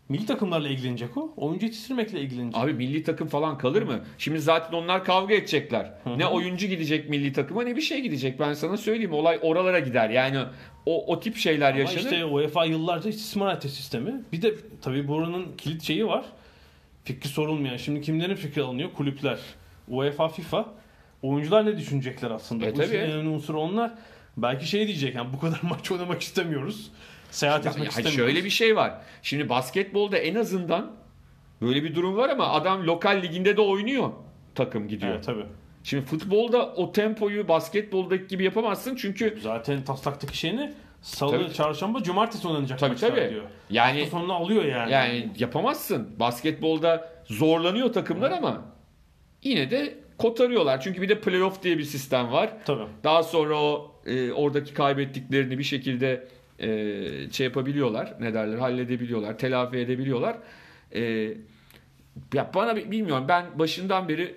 Milli 0.09 0.27
takımlarla 0.27 0.69
ilgilenecek 0.69 1.17
o. 1.17 1.33
Oyuncu 1.37 1.67
yetiştirmekle 1.67 2.21
ilgilenecek. 2.21 2.63
Abi 2.63 2.73
milli 2.73 3.03
takım 3.03 3.29
falan 3.29 3.59
kalır 3.59 3.83
mı? 3.83 4.01
Şimdi 4.19 4.41
zaten 4.41 4.73
onlar 4.79 5.05
kavga 5.05 5.35
edecekler. 5.35 5.93
Ne 6.17 6.27
oyuncu 6.27 6.67
gidecek 6.67 7.09
milli 7.11 7.33
takıma 7.33 7.63
ne 7.63 7.77
bir 7.77 7.81
şey 7.81 8.01
gidecek. 8.01 8.41
Ben 8.41 8.53
sana 8.55 8.77
söyleyeyim. 8.77 9.13
Olay 9.13 9.39
oralara 9.43 9.79
gider. 9.79 10.11
Yani 10.11 10.39
o, 10.87 11.07
o 11.07 11.21
tip 11.21 11.37
şeyler 11.37 11.71
Ama 11.71 11.81
yaşanır. 11.81 12.01
işte 12.05 12.25
UEFA 12.25 12.65
yıllarca 12.65 13.11
istismar 13.11 13.57
etti 13.57 13.69
sistemi. 13.69 14.15
Bir 14.33 14.43
de 14.43 14.55
tabii 14.83 15.09
buranın 15.09 15.47
kilit 15.59 15.83
şeyi 15.83 16.07
var. 16.07 16.25
Fikri 17.05 17.29
sorulmayan. 17.29 17.77
Şimdi 17.77 18.01
kimlerin 18.01 18.35
fikri 18.35 18.63
alınıyor? 18.63 18.93
Kulüpler. 18.93 19.39
UEFA, 19.91 20.29
FIFA. 20.29 20.67
Oyuncular 21.23 21.67
ne 21.67 21.77
düşünecekler 21.79 22.31
aslında? 22.31 22.67
E, 22.67 22.73
Bu 22.75 22.79
tabii. 22.79 22.97
en 22.97 23.11
önemli 23.11 23.29
unsuru 23.29 23.61
onlar. 23.61 23.91
Belki 24.37 24.67
şey 24.67 24.87
diyecek 24.87 25.15
yani 25.15 25.33
bu 25.33 25.41
kadar 25.41 25.61
maç 25.71 25.91
oynamak 25.93 26.23
istemiyoruz. 26.23 26.91
Seyahat 27.31 27.65
Ya- 27.65 27.71
etmek 27.71 27.85
ya 27.85 27.89
istemiyoruz. 27.91 28.17
şöyle 28.17 28.45
bir 28.45 28.51
şey 28.51 28.77
var. 28.77 28.95
Şimdi 29.23 29.49
basketbolda 29.49 30.17
en 30.19 30.35
azından 30.35 30.91
böyle 31.63 31.85
bir 31.85 31.95
durum 31.95 32.17
var 32.17 32.29
ama 32.29 32.49
adam 32.53 32.87
lokal 32.87 33.23
liginde 33.23 33.57
de 33.57 33.61
oynuyor. 33.61 34.11
Takım 34.55 34.89
gidiyor. 34.89 35.13
Evet 35.15 35.25
tabii. 35.25 35.45
Şimdi 35.85 36.05
futbolda 36.07 36.67
o 36.75 36.93
tempoyu 36.93 37.49
basketboldaki 37.49 38.27
gibi 38.27 38.45
yapamazsın 38.45 38.97
çünkü 38.97 39.39
Zaten 39.43 39.85
taslaktaki 39.85 40.39
şeyini 40.39 40.73
salı, 41.03 41.31
Tabii. 41.45 41.53
çarşamba, 41.55 42.03
cumartesi 42.03 42.49
oynanacak 42.49 42.79
Tabii, 42.79 42.91
maçlar 42.93 43.09
tabii. 43.09 43.31
diyor. 43.31 43.45
yani 43.71 43.99
Hafta 44.01 44.11
sonunu 44.19 44.33
alıyor 44.35 44.65
yani. 44.65 44.93
Yani 44.93 45.29
yapamazsın. 45.39 46.09
Basketbolda 46.21 47.09
zorlanıyor 47.25 47.93
takımlar 47.93 48.31
ama 48.31 48.63
yine 49.43 49.71
de 49.71 49.95
kotarıyorlar. 50.19 50.81
Çünkü 50.81 51.03
bir 51.03 51.09
de 51.09 51.21
playoff 51.21 51.63
diye 51.63 51.79
bir 51.79 51.85
sistem 51.85 52.33
var. 52.33 52.53
Tabii. 52.65 52.85
Daha 53.05 53.23
sonra 53.23 53.63
o 53.63 53.95
e, 54.07 54.33
oradaki 54.33 54.75
kaybettiklerini 54.75 55.59
bir 55.59 55.65
şekilde 55.65 56.29
e, 56.59 57.31
şey 57.33 57.45
yapabiliyorlar. 57.45 58.15
Ne 58.21 58.35
derler? 58.35 58.59
Halledebiliyorlar. 58.59 59.39
Telafi 59.39 59.77
edebiliyorlar. 59.77 60.37
E, 60.95 61.03
ya 62.35 62.51
bana 62.55 62.77
bi- 62.77 62.91
bilmiyorum. 62.91 63.25
Ben 63.29 63.59
başından 63.59 64.09
beri 64.09 64.35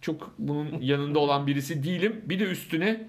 çok 0.00 0.34
bunun 0.38 0.78
yanında 0.80 1.18
olan 1.18 1.46
birisi 1.46 1.82
değilim. 1.84 2.20
Bir 2.24 2.38
de 2.40 2.44
üstüne 2.44 3.08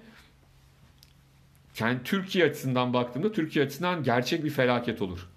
yani 1.80 1.98
Türkiye 2.04 2.44
açısından 2.44 2.92
baktığımda 2.92 3.32
Türkiye 3.32 3.64
açısından 3.64 4.02
gerçek 4.02 4.44
bir 4.44 4.50
felaket 4.50 5.02
olur. 5.02 5.28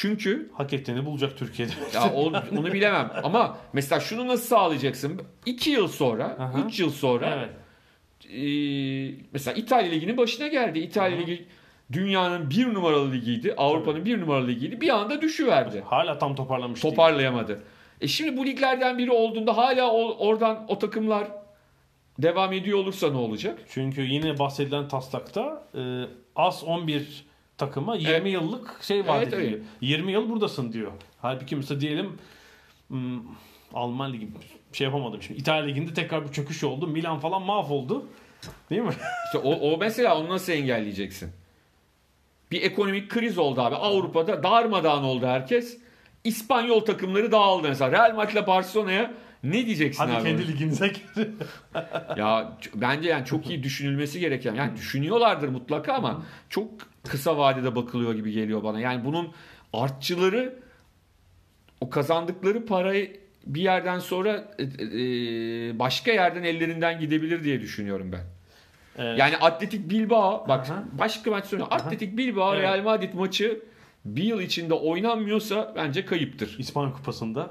Çünkü 0.00 0.50
Hak 0.54 0.72
ettiğini 0.72 1.04
bulacak 1.04 1.36
Türkiye'de. 1.38 1.72
ya 1.94 2.12
o- 2.14 2.32
onu 2.58 2.72
bilemem. 2.72 3.12
Ama 3.24 3.58
mesela 3.72 4.00
şunu 4.00 4.26
nasıl 4.28 4.46
sağlayacaksın? 4.46 5.22
2 5.46 5.70
yıl 5.70 5.88
sonra, 5.88 6.24
Aha. 6.24 6.58
3 6.66 6.80
yıl 6.80 6.90
sonra 6.90 7.38
evet. 7.38 7.50
e, 8.32 8.44
mesela 9.32 9.54
İtalya 9.56 9.90
Ligi'nin 9.90 10.16
başına 10.16 10.46
geldi. 10.48 10.78
İtalya 10.78 11.16
Aha. 11.18 11.22
Ligi 11.26 11.46
dünyanın 11.92 12.50
bir 12.50 12.74
numaralı 12.74 13.12
ligiydi. 13.12 13.54
Avrupa'nın 13.56 14.04
bir 14.04 14.20
numaralı 14.20 14.48
ligiydi. 14.48 14.80
Bir 14.80 14.88
anda 14.88 15.20
düşüverdi. 15.22 15.80
Hala 15.86 16.18
tam 16.18 16.34
toparlamış 16.34 16.84
değil. 16.84 16.94
Toparlayamadı. 16.94 17.62
E 18.00 18.08
şimdi 18.08 18.36
bu 18.36 18.46
liglerden 18.46 18.98
biri 18.98 19.10
olduğunda 19.10 19.56
hala 19.56 19.90
o- 19.92 20.26
oradan 20.28 20.64
o 20.68 20.78
takımlar 20.78 21.28
devam 22.18 22.52
ediyor 22.52 22.78
olursa 22.78 23.10
ne 23.10 23.16
olacak? 23.18 23.58
Çünkü 23.68 24.00
yine 24.02 24.38
bahsedilen 24.38 24.88
taslakta 24.88 25.64
e, 25.74 25.80
az 26.36 26.64
11 26.64 27.25
takıma 27.58 27.96
20 27.96 28.10
Evet. 28.10 28.32
yıllık 28.32 28.78
şey 28.82 29.06
vaat 29.06 29.22
Evet, 29.22 29.34
ediliyor. 29.34 29.52
evet. 29.52 29.62
20 29.80 30.12
yıl 30.12 30.28
buradasın 30.30 30.72
diyor. 30.72 30.92
Halbuki 31.22 31.56
mesela 31.56 31.80
diyelim 31.80 32.12
hmm, 32.88 33.20
Alman 33.74 34.12
ligi 34.12 34.28
şey 34.72 34.84
yapamadım 34.84 35.22
şimdi. 35.22 35.40
İtalya 35.40 35.64
liginde 35.64 35.94
tekrar 35.94 36.28
bir 36.28 36.32
çöküş 36.32 36.64
oldu. 36.64 36.86
Milan 36.86 37.18
falan 37.18 37.42
mahvoldu. 37.42 38.06
Değil 38.70 38.82
mi? 38.82 38.90
İşte 39.26 39.38
o, 39.38 39.50
o 39.72 39.78
mesela 39.78 40.18
onu 40.18 40.28
nasıl 40.28 40.52
engelleyeceksin? 40.52 41.30
Bir 42.50 42.62
ekonomik 42.62 43.10
kriz 43.10 43.38
oldu 43.38 43.60
abi. 43.60 43.74
Avrupa'da 43.74 44.42
darmadağın 44.42 45.02
oldu 45.02 45.26
herkes. 45.26 45.78
İspanyol 46.24 46.80
takımları 46.80 47.32
dağıldı 47.32 47.68
mesela. 47.68 47.92
Real 47.92 48.14
Madrid'le 48.14 48.46
Barcelona'ya 48.46 49.14
ne 49.42 49.66
diyeceksin 49.66 50.02
Hadi 50.04 50.12
abi? 50.12 50.22
kendi 50.22 50.48
liginize 50.48 50.88
gir. 50.88 51.28
Ya 52.16 52.58
bence 52.74 53.08
yani 53.08 53.24
çok 53.24 53.50
iyi 53.50 53.62
düşünülmesi 53.62 54.20
gereken. 54.20 54.54
Yani 54.54 54.76
düşünüyorlardır 54.76 55.48
mutlaka 55.48 55.92
ama 55.94 56.22
çok 56.48 56.70
kısa 57.08 57.38
vadede 57.38 57.76
bakılıyor 57.76 58.14
gibi 58.14 58.32
geliyor 58.32 58.62
bana. 58.62 58.80
Yani 58.80 59.04
bunun 59.04 59.32
artçıları 59.72 60.58
o 61.80 61.90
kazandıkları 61.90 62.66
parayı 62.66 63.20
bir 63.46 63.60
yerden 63.60 63.98
sonra 63.98 64.54
e, 64.58 64.62
e, 64.62 65.78
başka 65.78 66.12
yerden 66.12 66.42
ellerinden 66.42 67.00
gidebilir 67.00 67.44
diye 67.44 67.60
düşünüyorum 67.60 68.12
ben. 68.12 68.24
Evet. 68.98 69.18
Yani 69.18 69.36
Atletik 69.36 69.90
Bilbao 69.90 70.48
bak 70.48 70.70
Aha. 70.70 70.84
başka 70.92 71.30
maç 71.30 71.44
söylüyorum. 71.44 71.74
Atletik 71.74 72.16
Bilbao 72.16 72.54
Evet. 72.54 72.62
Real 72.62 72.82
Madrid 72.82 73.14
maçı 73.14 73.60
bir 74.04 74.22
yıl 74.22 74.40
içinde 74.40 74.74
oynanmıyorsa 74.74 75.72
bence 75.76 76.04
kayıptır. 76.04 76.56
İspanya 76.58 76.92
Kupası'nda 76.92 77.50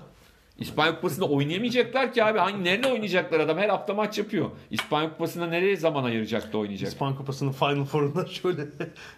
İspanya 0.59 0.95
Kupası'nda 0.95 1.25
oynayamayacaklar 1.25 2.13
ki 2.13 2.23
abi. 2.23 2.39
Hangi 2.39 2.63
nerede 2.63 2.87
oynayacaklar 2.87 3.39
adam? 3.39 3.57
Her 3.57 3.69
hafta 3.69 3.93
maç 3.93 4.17
yapıyor. 4.17 4.51
İspanya 4.71 5.09
Kupası'nda 5.09 5.47
nereye 5.47 5.75
zaman 5.75 6.03
ayıracak 6.03 6.53
da 6.53 6.57
oynayacak? 6.57 6.87
İspan 6.89 7.15
Kupası'nın 7.15 7.51
Final 7.51 7.85
Four'unda 7.85 8.25
şöyle 8.31 8.61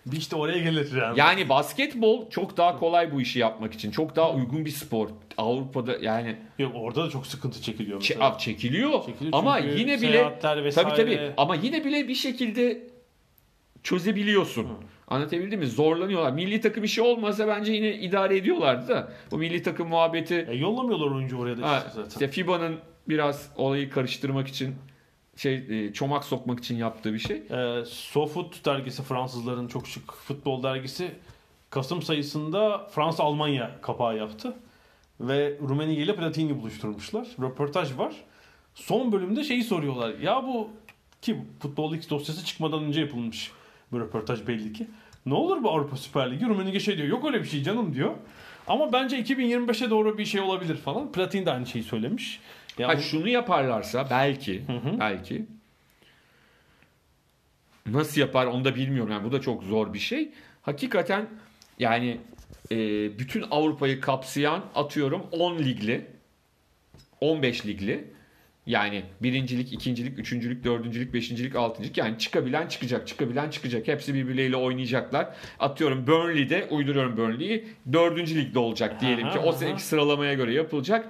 bir 0.05 0.17
işte 0.17 0.35
oraya 0.35 0.57
gelir 0.59 0.95
yani. 1.01 1.19
Yani 1.19 1.49
basketbol 1.49 2.29
çok 2.29 2.57
daha 2.57 2.79
kolay 2.79 3.11
bu 3.11 3.21
işi 3.21 3.39
yapmak 3.39 3.73
için. 3.73 3.91
Çok 3.91 4.15
daha 4.15 4.33
uygun 4.33 4.65
bir 4.65 4.71
spor. 4.71 5.09
Avrupa'da 5.37 5.97
yani 6.01 6.35
Yok 6.59 6.71
orada 6.75 7.05
da 7.05 7.09
çok 7.09 7.27
sıkıntı 7.27 7.61
çekiliyor 7.61 8.01
çe- 8.01 8.09
mesela. 8.13 8.25
ab- 8.29 8.39
çekiliyor. 8.39 9.05
Çekiliyor 9.05 9.33
ama 9.33 9.57
yine 9.57 10.01
bile 10.01 10.39
tabii 10.41 10.71
tabii 10.73 11.31
ama 11.37 11.55
yine 11.55 11.85
bile 11.85 12.07
bir 12.07 12.15
şekilde 12.15 12.87
çözebiliyorsun. 13.83 14.67
Anlatabildim 15.07 15.59
mi? 15.59 15.67
Zorlanıyorlar. 15.67 16.31
Milli 16.31 16.61
takım 16.61 16.83
işi 16.83 17.01
olmasa 17.01 17.47
bence 17.47 17.73
yine 17.73 17.93
idare 17.95 18.37
ediyorlardı 18.37 18.87
da. 18.87 19.11
Bu 19.31 19.37
milli 19.37 19.63
takım 19.63 19.87
muhabbeti 19.87 20.45
E, 20.49 20.55
yollamıyorlar 20.55 21.11
oyuncu 21.11 21.37
oraya 21.37 21.57
da 21.57 21.69
Ha, 21.69 21.77
işte 21.77 21.89
zaten. 21.95 22.09
işte 22.09 22.27
FIBA'nın 22.27 22.75
biraz 23.09 23.51
olayı 23.55 23.89
karıştırmak 23.89 24.47
için 24.47 24.75
şey 25.35 25.55
e, 25.69 25.93
çomak 25.93 26.23
sokmak 26.23 26.59
için 26.59 26.77
yaptığı 26.77 27.13
bir 27.13 27.19
şey. 27.19 27.37
E, 27.37 27.85
SoFoot 27.85 28.65
dergisi 28.65 29.03
Fransızların 29.03 29.67
çok 29.67 29.87
şık 29.87 30.13
futbol 30.13 30.63
dergisi 30.63 31.11
Kasım 31.69 32.01
sayısında 32.01 32.87
Fransa-Almanya 32.87 33.81
kapağı 33.81 34.17
yaptı. 34.17 34.53
Ve 35.19 35.57
Rumeniye 35.69 35.97
ile 36.03 36.15
Platini 36.15 36.61
buluşturmuşlar. 36.61 37.27
Röportaj 37.41 37.97
var. 37.97 38.13
Son 38.75 39.11
bölümde 39.11 39.43
şeyi 39.43 39.63
soruyorlar. 39.63 40.13
Ya 40.19 40.43
bu 40.43 40.69
ki 41.21 41.37
Futbol 41.59 41.95
X 41.95 42.09
dosyası 42.09 42.45
çıkmadan 42.45 42.83
önce 42.83 42.99
yapılmış 43.01 43.51
bu 43.91 43.99
röportaj 43.99 44.47
belli 44.47 44.73
ki. 44.73 44.87
Ne 45.25 45.33
olur 45.33 45.63
bu 45.63 45.69
Avrupa 45.71 45.95
Süper 45.95 46.31
Ligi? 46.31 46.45
Rummenigge 46.45 46.79
şey 46.79 46.97
diyor. 46.97 47.07
Yok 47.07 47.25
öyle 47.25 47.39
bir 47.39 47.47
şey 47.47 47.63
canım 47.63 47.93
diyor. 47.93 48.13
Ama 48.67 48.93
bence 48.93 49.19
2025'e 49.19 49.89
doğru 49.89 50.17
bir 50.17 50.25
şey 50.25 50.41
olabilir 50.41 50.75
falan. 50.75 51.11
Platini 51.11 51.45
de 51.45 51.51
aynı 51.51 51.65
şeyi 51.65 51.83
söylemiş. 51.83 52.39
Yani 52.77 52.93
Ha, 52.93 52.99
şunu 53.01 53.27
yaparlarsa 53.27 54.07
belki 54.09 54.63
belki 54.99 55.45
nasıl 57.85 58.21
yapar 58.21 58.45
onu 58.45 58.65
da 58.65 58.75
bilmiyorum. 58.75 59.11
Yani 59.11 59.23
bu 59.23 59.31
da 59.31 59.41
çok 59.41 59.63
zor 59.63 59.93
bir 59.93 59.99
şey. 59.99 60.31
Hakikaten 60.61 61.29
yani 61.79 62.17
e, 62.71 62.75
bütün 63.19 63.45
Avrupa'yı 63.51 64.01
kapsayan 64.01 64.63
atıyorum 64.75 65.23
10 65.31 65.57
ligli 65.59 66.05
15 67.21 67.65
ligli 67.65 68.13
yani 68.67 69.03
birincilik, 69.23 69.73
ikincilik, 69.73 70.19
üçüncülük, 70.19 70.63
dördüncülük, 70.63 71.13
beşincilik, 71.13 71.55
altıncılık 71.55 71.97
yani 71.97 72.17
çıkabilen 72.17 72.67
çıkacak, 72.67 73.07
çıkabilen 73.07 73.49
çıkacak. 73.49 73.87
Hepsi 73.87 74.13
birbirleriyle 74.13 74.55
oynayacaklar. 74.55 75.29
Atıyorum 75.59 76.07
Burnley'de, 76.07 76.67
uyduruyorum 76.69 77.17
Burnley'i, 77.17 77.67
dördüncü 77.93 78.35
ligde 78.35 78.59
olacak 78.59 79.01
diyelim 79.01 79.29
ki. 79.29 79.39
O 79.39 79.51
seneki 79.51 79.83
sıralamaya 79.83 80.33
göre 80.33 80.53
yapılacak. 80.53 81.09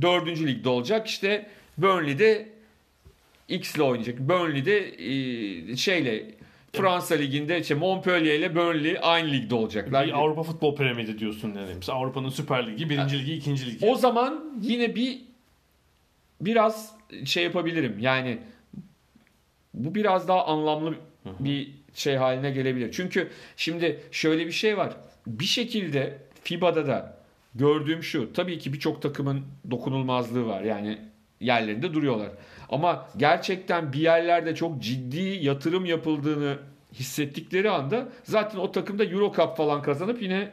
Dördüncü 0.00 0.46
ligde 0.46 0.68
olacak. 0.68 1.06
İşte 1.06 1.46
Burnley'de 1.78 2.48
X 3.48 3.76
ile 3.76 3.82
oynayacak. 3.82 4.18
Burnley'de 4.18 4.78
e, 5.72 5.76
şeyle 5.76 6.34
Fransa 6.72 7.14
liginde 7.14 7.60
işte 7.60 7.74
Montpellier 7.74 8.38
ile 8.38 8.56
Burnley 8.56 8.98
aynı 9.02 9.32
ligde 9.32 9.54
olacaklar. 9.54 10.06
bir 10.06 10.12
Avrupa 10.12 10.42
Futbol 10.42 10.76
Piramidi 10.76 11.18
diyorsun 11.18 11.54
yani. 11.56 11.74
Mesela 11.74 11.98
Avrupa'nın 11.98 12.28
Süper 12.28 12.66
Ligi, 12.66 12.90
birinci 12.90 13.18
ligi, 13.18 13.34
ikinci 13.34 13.66
ligi. 13.66 13.86
O 13.86 13.94
zaman 13.94 14.58
yine 14.62 14.94
bir 14.94 15.31
biraz 16.44 16.94
şey 17.24 17.44
yapabilirim. 17.44 17.96
Yani 17.98 18.38
bu 19.74 19.94
biraz 19.94 20.28
daha 20.28 20.46
anlamlı 20.46 20.94
bir 21.40 21.74
şey 21.94 22.16
haline 22.16 22.50
gelebilir. 22.50 22.92
Çünkü 22.92 23.30
şimdi 23.56 24.00
şöyle 24.10 24.46
bir 24.46 24.52
şey 24.52 24.76
var. 24.76 24.96
Bir 25.26 25.44
şekilde 25.44 26.18
FIBA'da 26.42 26.86
da 26.86 27.18
gördüğüm 27.54 28.02
şu. 28.02 28.32
Tabii 28.32 28.58
ki 28.58 28.72
birçok 28.72 29.02
takımın 29.02 29.42
dokunulmazlığı 29.70 30.46
var. 30.46 30.62
Yani 30.62 30.98
yerlerinde 31.40 31.94
duruyorlar. 31.94 32.28
Ama 32.68 33.08
gerçekten 33.16 33.92
bir 33.92 34.00
yerlerde 34.00 34.54
çok 34.54 34.82
ciddi 34.82 35.20
yatırım 35.20 35.84
yapıldığını 35.84 36.58
hissettikleri 36.94 37.70
anda 37.70 38.08
zaten 38.24 38.58
o 38.58 38.72
takımda 38.72 39.04
Euro 39.04 39.32
Cup 39.36 39.56
falan 39.56 39.82
kazanıp 39.82 40.22
yine 40.22 40.52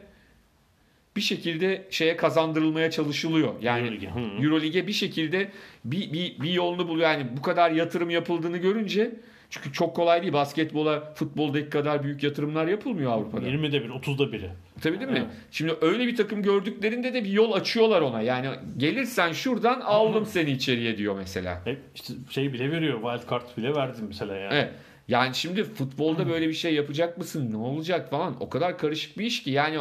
bir 1.19 1.23
şekilde 1.23 1.85
şeye 1.89 2.17
kazandırılmaya 2.17 2.91
çalışılıyor. 2.91 3.53
Yani. 3.61 3.99
Euroleague'e 4.41 4.87
bir 4.87 4.93
şekilde 4.93 5.51
bir, 5.85 6.13
bir, 6.13 6.39
bir 6.39 6.53
yolunu 6.53 6.87
buluyor. 6.87 7.09
Yani 7.09 7.27
bu 7.37 7.41
kadar 7.41 7.71
yatırım 7.71 8.09
yapıldığını 8.09 8.57
görünce 8.57 9.11
çünkü 9.49 9.73
çok 9.73 9.95
kolay 9.95 10.21
değil. 10.21 10.33
Basketbola, 10.33 11.13
futboldaki 11.13 11.69
kadar 11.69 12.03
büyük 12.03 12.23
yatırımlar 12.23 12.67
yapılmıyor 12.67 13.11
Avrupa'da. 13.11 13.47
20'de 13.47 13.83
bir, 13.83 13.89
30'da 13.89 14.31
biri. 14.31 14.49
Tabii 14.81 14.99
değil 14.99 15.11
mi? 15.11 15.17
Evet. 15.17 15.29
Şimdi 15.51 15.73
öyle 15.81 16.07
bir 16.07 16.15
takım 16.15 16.43
gördüklerinde 16.43 17.13
de 17.13 17.23
bir 17.23 17.29
yol 17.29 17.51
açıyorlar 17.51 18.01
ona. 18.01 18.21
Yani 18.21 18.49
gelirsen 18.77 19.31
şuradan 19.31 19.79
aldım 19.79 20.25
seni 20.25 20.51
içeriye 20.51 20.97
diyor 20.97 21.15
mesela. 21.17 21.61
Hep 21.65 21.79
işte 21.95 22.13
şey 22.29 22.53
bile 22.53 22.71
veriyor. 22.71 23.01
Wild 23.01 23.29
card 23.29 23.57
bile 23.57 23.75
verdim 23.75 24.05
mesela 24.07 24.35
yani. 24.35 24.53
Evet. 24.53 24.71
Yani 25.07 25.35
şimdi 25.35 25.63
futbolda 25.63 26.29
böyle 26.29 26.47
bir 26.47 26.53
şey 26.53 26.73
yapacak 26.73 27.17
mısın? 27.17 27.51
Ne 27.51 27.57
olacak 27.57 28.09
falan. 28.09 28.35
O 28.39 28.49
kadar 28.49 28.77
karışık 28.77 29.17
bir 29.17 29.25
iş 29.25 29.43
ki. 29.43 29.51
Yani 29.51 29.77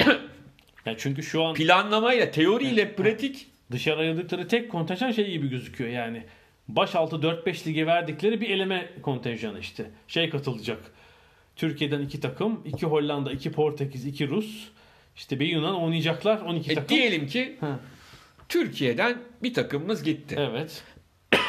Yani 0.86 0.96
çünkü 1.00 1.22
şu 1.22 1.44
an 1.44 1.54
planlamayla, 1.54 2.30
teoriyle 2.30 2.94
pratik 2.94 3.46
dışarı 3.72 4.00
ayırdıkları 4.00 4.48
tek 4.48 4.70
kontenjan 4.70 5.10
şey 5.10 5.30
gibi 5.30 5.48
gözüküyor 5.48 5.90
yani. 5.90 6.22
Baş 6.68 6.94
altı 6.94 7.16
4-5 7.16 7.66
lige 7.68 7.86
verdikleri 7.86 8.40
bir 8.40 8.50
eleme 8.50 8.90
kontenjanı 9.02 9.58
işte. 9.60 9.90
Şey 10.08 10.30
katılacak. 10.30 10.78
Türkiye'den 11.56 12.00
iki 12.00 12.20
takım, 12.20 12.62
iki 12.64 12.86
Hollanda, 12.86 13.32
iki 13.32 13.52
Portekiz, 13.52 14.06
iki 14.06 14.28
Rus. 14.28 14.68
İşte 15.16 15.40
bir 15.40 15.46
Yunan 15.46 15.74
oynayacaklar 15.74 16.40
12 16.40 16.70
e, 16.70 16.74
takım. 16.74 16.96
diyelim 16.96 17.26
ki 17.26 17.56
Ha, 17.60 17.80
Türkiye'den 18.48 19.18
bir 19.42 19.54
takımımız 19.54 20.02
gitti. 20.02 20.36
Evet. 20.38 20.84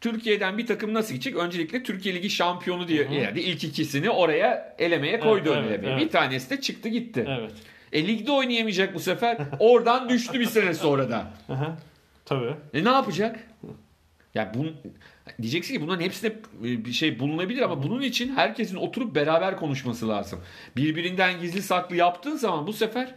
Türkiye'den 0.00 0.58
bir 0.58 0.66
takım 0.66 0.94
nasıl 0.94 1.14
gidecek? 1.14 1.36
Öncelikle 1.36 1.82
Türkiye 1.82 2.14
Ligi 2.14 2.30
şampiyonu 2.30 2.88
diye 2.88 3.08
yani 3.12 3.40
ilk 3.40 3.64
ikisini 3.64 4.10
oraya 4.10 4.76
elemeye 4.78 5.20
koydu 5.20 5.48
Evet, 5.52 5.64
evet, 5.66 5.78
elemeye. 5.78 5.92
evet. 5.92 6.06
Bir 6.06 6.10
tanesi 6.10 6.50
de 6.50 6.60
çıktı 6.60 6.88
gitti. 6.88 7.24
Evet. 7.28 7.52
E 7.92 8.06
ligde 8.06 8.32
oynayamayacak 8.32 8.94
bu 8.94 9.00
sefer. 9.00 9.38
Oradan 9.58 10.08
düştü 10.08 10.40
bir 10.40 10.46
sene 10.46 10.74
sonra 10.74 11.10
da. 11.10 11.30
Tabii. 12.24 12.54
E 12.74 12.84
ne 12.84 12.88
yapacak? 12.88 13.46
Yani 14.34 14.54
bun, 14.54 14.76
diyeceksin 15.42 15.74
ki 15.74 15.82
bunların 15.82 16.04
hepsine 16.04 16.32
e, 16.64 16.84
bir 16.84 16.92
şey 16.92 17.18
bulunabilir 17.18 17.62
ama 17.62 17.82
bunun 17.82 18.02
için 18.02 18.36
herkesin 18.36 18.76
oturup 18.76 19.14
beraber 19.14 19.56
konuşması 19.56 20.08
lazım. 20.08 20.40
Birbirinden 20.76 21.40
gizli 21.40 21.62
saklı 21.62 21.96
yaptığın 21.96 22.36
zaman 22.36 22.66
bu 22.66 22.72
sefer 22.72 23.14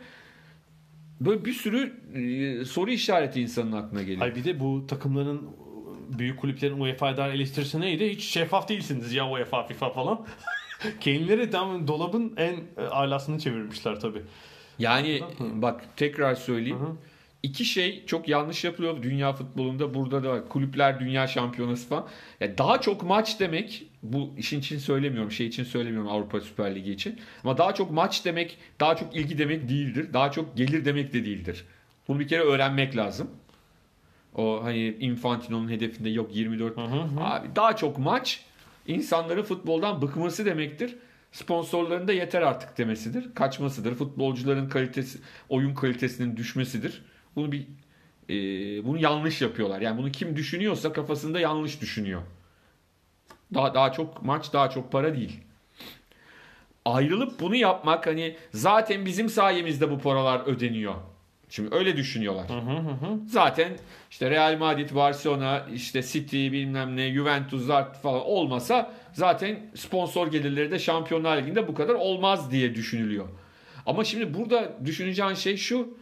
böyle 1.22 1.46
bir 1.46 1.54
sürü 1.54 1.94
e, 2.16 2.66
soru 2.66 2.92
işareti 2.92 3.42
insanın 3.42 3.72
aklına 3.72 4.02
geliyor. 4.02 4.22
Ay 4.22 4.36
bir 4.36 4.44
de 4.44 4.60
bu 4.60 4.88
takımların 4.88 5.50
büyük 6.10 6.40
kulüplerin 6.40 6.80
UEFA'ya 6.80 7.18
dair 7.18 7.34
eleştirisi 7.34 7.82
neydi? 7.82 8.10
Hiç 8.10 8.24
şeffaf 8.24 8.70
değilsiniz 8.70 9.14
ya 9.14 9.30
UEFA, 9.30 9.64
FIFA 9.64 9.90
falan. 9.90 10.26
Kendileri 11.00 11.50
tam 11.50 11.88
dolabın 11.88 12.34
en 12.38 12.56
e, 12.78 12.88
alasını 12.88 13.40
çevirmişler 13.40 14.00
tabii. 14.00 14.22
Yani 14.80 15.22
bak 15.40 15.86
tekrar 15.98 16.36
söyleyeyim. 16.36 16.80
Hı 16.80 16.84
hı. 16.84 16.96
İki 17.44 17.66
şey 17.66 18.06
çok 18.06 18.28
yanlış 18.28 18.64
yapılıyor 18.64 19.04
dünya 19.04 19.34
futbolunda. 19.34 19.94
Burada 19.94 20.24
da 20.24 20.48
kulüpler 20.48 21.00
dünya 21.00 21.28
şampiyonası 21.28 21.90
falan. 21.90 22.08
Ya 22.40 22.58
daha 22.58 22.82
çok 22.82 23.04
maç 23.04 23.40
demek 23.40 23.84
bu 24.04 24.34
işin 24.38 24.60
için 24.60 24.78
söylemiyorum. 24.78 25.32
Şey 25.32 25.48
için 25.48 25.64
söylemiyorum 25.64 26.10
Avrupa 26.10 26.42
Süper 26.42 26.76
Ligi 26.76 26.92
için. 26.92 27.20
Ama 27.44 27.58
daha 27.58 27.74
çok 27.74 27.92
maç 27.92 28.26
demek, 28.26 28.58
daha 28.80 28.96
çok 28.96 29.16
ilgi 29.16 29.38
demek 29.38 29.70
değildir. 29.70 30.14
Daha 30.14 30.32
çok 30.32 30.58
gelir 30.58 30.86
demek 30.86 31.14
de 31.14 31.26
değildir. 31.26 31.66
Bunu 32.08 32.20
bir 32.20 32.28
kere 32.28 32.42
öğrenmek 32.42 32.96
lazım. 32.96 33.30
O 34.36 34.64
hani 34.64 34.88
Infantino'nun 35.00 35.70
hedefinde 35.70 36.10
yok 36.10 36.36
24. 36.36 36.78
Hı 36.78 36.82
hı 36.82 36.86
hı. 36.86 37.20
Abi 37.20 37.48
daha 37.56 37.76
çok 37.76 38.00
maç 38.00 38.46
insanların 38.88 39.44
futboldan 39.44 40.02
bıkması 40.02 40.46
demektir. 40.46 40.96
Sponsorların 41.34 42.08
da 42.08 42.14
yeter 42.14 42.42
artık 42.42 42.78
demesidir. 42.78 43.36
Kaçmasıdır. 43.36 43.96
Futbolcuların 43.96 44.70
kalitesi, 44.70 45.20
oyun 45.50 45.76
kalitesinin 45.76 46.38
düşmesidir. 46.38 47.06
Bunu 47.36 47.52
bir 47.52 47.68
e, 48.30 48.36
bunu 48.86 48.98
yanlış 48.98 49.42
yapıyorlar. 49.42 49.82
Yani 49.82 49.98
bunu 49.98 50.12
kim 50.12 50.36
düşünüyorsa 50.36 50.94
kafasında 50.94 51.40
yanlış 51.40 51.82
düşünüyor. 51.82 52.22
Daha 53.54 53.74
daha 53.74 53.92
çok 53.92 54.22
maç, 54.22 54.54
daha 54.54 54.70
çok 54.70 54.92
para 54.92 55.16
değil. 55.16 55.40
Ayrılıp 56.86 57.40
bunu 57.40 57.56
yapmak 57.56 58.08
hani 58.08 58.38
zaten 58.52 59.06
bizim 59.06 59.30
sayemizde 59.30 59.92
bu 59.92 60.00
paralar 60.00 60.40
ödeniyor. 60.40 60.96
Şimdi 61.54 61.76
öyle 61.76 61.98
düşünüyorlar. 61.98 62.50
Hı 62.50 62.54
hı 62.54 62.80
hı. 62.80 63.20
Zaten 63.28 63.74
işte 64.12 64.30
Real 64.30 64.58
Madrid, 64.58 64.96
Barcelona, 64.96 65.66
işte 65.74 66.04
City 66.04 66.52
bilmem 66.52 66.98
ne, 66.98 67.14
Juventus 67.14 67.68
falan 68.04 68.22
olmasa 68.22 68.94
zaten 69.12 69.60
sponsor 69.76 70.32
gelirleri 70.32 70.72
de 70.72 70.80
Şampiyonlar 70.80 71.38
Ligi'nde 71.38 71.68
bu 71.68 71.74
kadar 71.74 71.94
olmaz 71.94 72.52
diye 72.52 72.76
düşünülüyor. 72.76 73.28
Ama 73.86 74.04
şimdi 74.04 74.34
burada 74.34 74.86
düşüneceğin 74.86 75.34
şey 75.34 75.58
şu. 75.58 75.98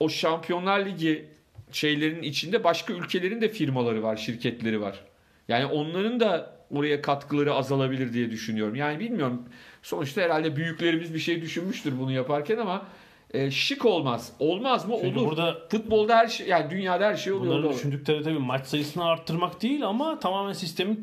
O 0.00 0.08
Şampiyonlar 0.08 0.86
Ligi 0.86 1.28
şeylerin 1.72 2.22
içinde 2.22 2.64
başka 2.64 2.92
ülkelerin 2.92 3.40
de 3.40 3.48
firmaları 3.48 4.02
var, 4.02 4.16
şirketleri 4.16 4.80
var. 4.80 5.00
Yani 5.48 5.66
onların 5.66 6.20
da 6.20 6.56
oraya 6.70 7.02
katkıları 7.02 7.54
azalabilir 7.54 8.12
diye 8.12 8.30
düşünüyorum. 8.30 8.74
Yani 8.74 9.00
bilmiyorum. 9.00 9.42
Sonuçta 9.82 10.22
herhalde 10.22 10.56
büyüklerimiz 10.56 11.14
bir 11.14 11.18
şey 11.18 11.42
düşünmüştür 11.42 11.98
bunu 11.98 12.12
yaparken 12.12 12.58
ama 12.58 12.86
e, 13.34 13.50
şık 13.50 13.84
olmaz. 13.84 14.32
Olmaz 14.38 14.88
mı? 14.88 14.96
Çünkü 15.02 15.18
Olur. 15.18 15.28
burada 15.30 15.58
Futbolda 15.70 16.16
her 16.16 16.26
şey 16.28 16.46
yani 16.48 16.70
dünyada 16.70 17.04
her 17.06 17.14
şey 17.14 17.32
oluyor. 17.32 17.52
bunları 17.52 17.62
Doğru. 17.62 17.72
düşündükleri 17.74 18.22
tabii 18.22 18.38
maç 18.38 18.66
sayısını 18.66 19.04
arttırmak 19.04 19.62
değil 19.62 19.86
ama 19.86 20.18
tamamen 20.18 20.52
sistemi 20.52 20.96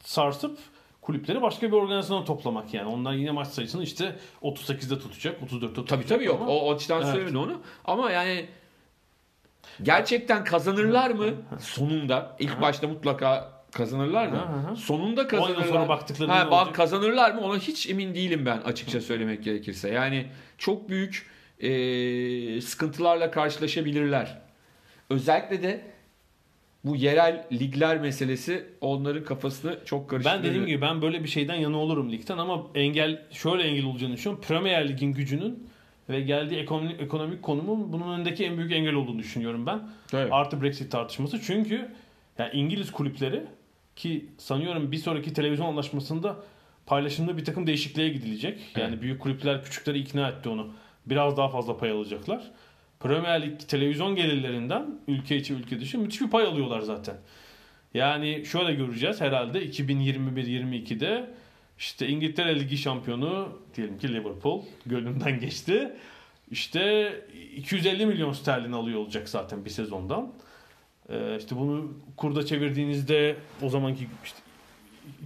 sarsıp 0.00 0.58
kulüpleri 1.02 1.42
başka 1.42 1.66
bir 1.66 1.72
organizasyona 1.72 2.24
toplamak 2.24 2.74
yani. 2.74 2.88
Onlar 2.88 3.12
yine 3.12 3.30
maç 3.30 3.48
sayısını 3.48 3.82
işte 3.82 4.16
38'de 4.42 4.98
tutacak, 4.98 5.40
34'te 5.42 5.74
tutacak. 5.74 5.88
Tabii 5.88 6.06
tabii 6.06 6.24
yok. 6.24 6.38
ama- 6.42 6.50
O, 6.52 6.54
o 6.56 6.74
açıdan 6.74 7.00
Evet. 7.02 7.10
söylemedim 7.12 7.38
onu. 7.40 7.60
Ama 7.84 8.10
yani 8.10 8.46
gerçekten 9.82 10.44
kazanırlar 10.44 11.10
mı 11.10 11.26
sonunda? 11.60 12.36
İlk 12.38 12.60
başta 12.60 12.88
mutlaka 12.88 13.52
kazanırlar 13.72 14.32
da. 14.32 14.48
Sonunda 14.76 15.20
10 15.20 15.24
yıl 15.24 15.28
kazanırlar. 15.28 15.64
sonra 15.64 15.88
baktıklarında 15.88 16.38
Ha, 16.38 16.46
bak 16.50 16.52
olacak? 16.60 16.74
kazanırlar 16.74 17.34
mı? 17.34 17.40
Ona 17.40 17.56
hiç 17.58 17.90
emin 17.90 18.14
değilim 18.14 18.46
ben 18.46 18.58
açıkça 18.60 19.00
söylemek 19.00 19.44
gerekirse. 19.44 19.88
Yani 19.90 20.26
çok 20.58 20.88
büyük 20.88 21.31
e, 21.62 22.60
sıkıntılarla 22.60 23.30
karşılaşabilirler. 23.30 24.38
Özellikle 25.10 25.62
de 25.62 25.80
bu 26.84 26.96
yerel 26.96 27.46
ligler 27.52 28.00
meselesi 28.00 28.64
onların 28.80 29.24
kafasını 29.24 29.78
çok 29.84 30.10
karıştırıyor. 30.10 30.42
Ben 30.42 30.48
dediğim 30.48 30.66
gibi 30.66 30.80
ben 30.80 31.02
böyle 31.02 31.24
bir 31.24 31.28
şeyden 31.28 31.54
yana 31.54 31.76
olurum 31.76 32.12
ligden 32.12 32.38
ama 32.38 32.66
engel 32.74 33.22
şöyle 33.30 33.62
engel 33.62 33.84
olacağını 33.84 34.14
düşünüyorum. 34.14 34.44
Premier 34.48 34.88
Lig'in 34.88 35.12
gücünün 35.12 35.68
ve 36.08 36.20
geldiği 36.20 36.58
ekonomik, 36.58 37.00
ekonomik 37.00 37.42
konumun 37.42 37.92
bunun 37.92 38.12
önündeki 38.14 38.44
en 38.44 38.58
büyük 38.58 38.72
engel 38.72 38.94
olduğunu 38.94 39.18
düşünüyorum 39.18 39.66
ben. 39.66 39.80
Evet. 40.12 40.32
Artı 40.32 40.62
Brexit 40.62 40.92
tartışması. 40.92 41.40
Çünkü 41.40 41.88
yani 42.38 42.50
İngiliz 42.52 42.92
kulüpleri 42.92 43.42
ki 43.96 44.26
sanıyorum 44.38 44.92
bir 44.92 44.96
sonraki 44.96 45.32
televizyon 45.32 45.66
anlaşmasında 45.66 46.36
paylaşımda 46.86 47.36
bir 47.36 47.44
takım 47.44 47.66
değişikliğe 47.66 48.08
gidilecek. 48.08 48.58
Yani 48.76 48.90
Evet. 48.90 49.02
büyük 49.02 49.20
kulüpler 49.20 49.64
küçükleri 49.64 49.98
ikna 49.98 50.28
etti 50.28 50.48
onu. 50.48 50.70
Biraz 51.06 51.36
daha 51.36 51.48
fazla 51.48 51.76
pay 51.76 51.90
alacaklar. 51.90 52.50
Premier 53.00 53.42
Lig 53.42 53.60
televizyon 53.68 54.16
gelirlerinden 54.16 54.86
ülke 55.08 55.36
içi 55.36 55.54
ülke 55.54 55.80
dışı 55.80 55.98
müthiş 55.98 56.20
bir 56.20 56.30
pay 56.30 56.44
alıyorlar 56.44 56.80
zaten. 56.80 57.16
Yani 57.94 58.44
şöyle 58.46 58.74
göreceğiz 58.74 59.20
herhalde 59.20 59.66
2021-22'de 59.66 61.30
işte 61.78 62.08
İngiltere 62.08 62.60
Ligi 62.60 62.78
şampiyonu 62.78 63.48
diyelim 63.76 63.98
ki 63.98 64.14
Liverpool 64.14 64.62
gönlünden 64.86 65.40
geçti. 65.40 65.92
İşte 66.50 67.12
250 67.56 68.06
milyon 68.06 68.32
sterlin 68.32 68.72
alıyor 68.72 69.00
olacak 69.00 69.28
zaten 69.28 69.64
bir 69.64 69.70
sezondan. 69.70 70.32
Ee, 71.08 71.36
işte 71.38 71.56
bunu 71.56 71.92
kurda 72.16 72.46
çevirdiğinizde 72.46 73.36
o 73.62 73.68
zamanki 73.68 74.06
işte 74.24 74.38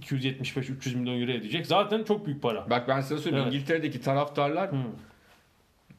275-300 0.01 0.95
milyon 0.95 1.21
euro 1.21 1.31
edecek. 1.31 1.67
Zaten 1.67 2.03
çok 2.03 2.25
büyük 2.25 2.41
para. 2.41 2.69
Bak 2.69 2.87
ben 2.87 3.01
size 3.01 3.17
söyleyeyim 3.17 3.43
Evet. 3.43 3.55
İngiltere'deki 3.55 4.01
taraftarlar 4.01 4.71
Hı. 4.71 4.75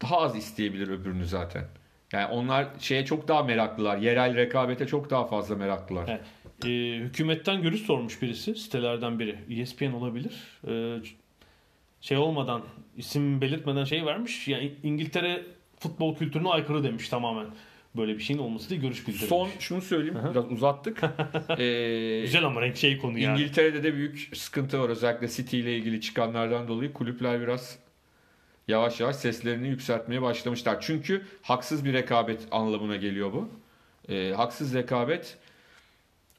Daha 0.02 0.18
az 0.18 0.36
isteyebilir 0.36 0.88
öbürünü 0.88 1.26
zaten. 1.26 1.64
Yani 2.12 2.26
onlar 2.26 2.66
şeye 2.78 3.04
çok 3.04 3.28
daha 3.28 3.42
meraklılar. 3.42 3.96
Yerel 3.96 4.36
rekabete 4.36 4.86
çok 4.86 5.10
daha 5.10 5.26
fazla 5.26 5.56
meraklılar. 5.56 6.04
Evet. 6.08 6.20
Ee, 6.64 6.98
hükümetten 7.04 7.62
görüş 7.62 7.80
sormuş 7.80 8.22
birisi 8.22 8.54
sitelerden 8.54 9.18
biri. 9.18 9.60
ESPN 9.60 9.92
olabilir. 9.92 10.32
Ee, 10.68 10.96
şey 12.00 12.16
olmadan 12.16 12.62
isim 12.96 13.40
belirtmeden 13.40 13.84
şey 13.84 14.06
vermiş. 14.06 14.48
Yani 14.48 14.72
İngiltere 14.82 15.42
futbol 15.78 16.16
kültürüne 16.16 16.48
aykırı 16.48 16.84
demiş 16.84 17.08
tamamen. 17.08 17.46
Böyle 17.96 18.14
bir 18.18 18.22
şeyin 18.22 18.40
olması 18.40 18.70
diye 18.70 18.80
görüş 18.80 19.08
bildirmiş. 19.08 19.28
Son 19.28 19.48
şunu 19.58 19.82
söyleyeyim. 19.82 20.18
Biraz 20.30 20.52
uzattık. 20.52 21.02
Ee, 21.58 22.20
Güzel 22.22 22.44
ama 22.44 22.62
renk 22.62 22.76
şey 22.76 22.98
konu 22.98 23.18
yani. 23.18 23.40
İngiltere'de 23.40 23.82
de 23.82 23.94
büyük 23.94 24.30
sıkıntı 24.34 24.80
var. 24.80 24.88
Özellikle 24.88 25.28
City 25.28 25.60
ile 25.60 25.76
ilgili 25.76 26.00
çıkanlardan 26.00 26.68
dolayı 26.68 26.92
kulüpler 26.92 27.40
biraz 27.40 27.78
yavaş 28.68 29.00
yavaş 29.00 29.16
seslerini 29.16 29.68
yükseltmeye 29.68 30.22
başlamışlar. 30.22 30.78
Çünkü 30.80 31.22
haksız 31.42 31.84
bir 31.84 31.92
rekabet 31.92 32.40
anlamına 32.50 32.96
geliyor 32.96 33.32
bu. 33.32 33.48
Ee, 34.12 34.32
haksız 34.36 34.74
rekabet 34.74 35.38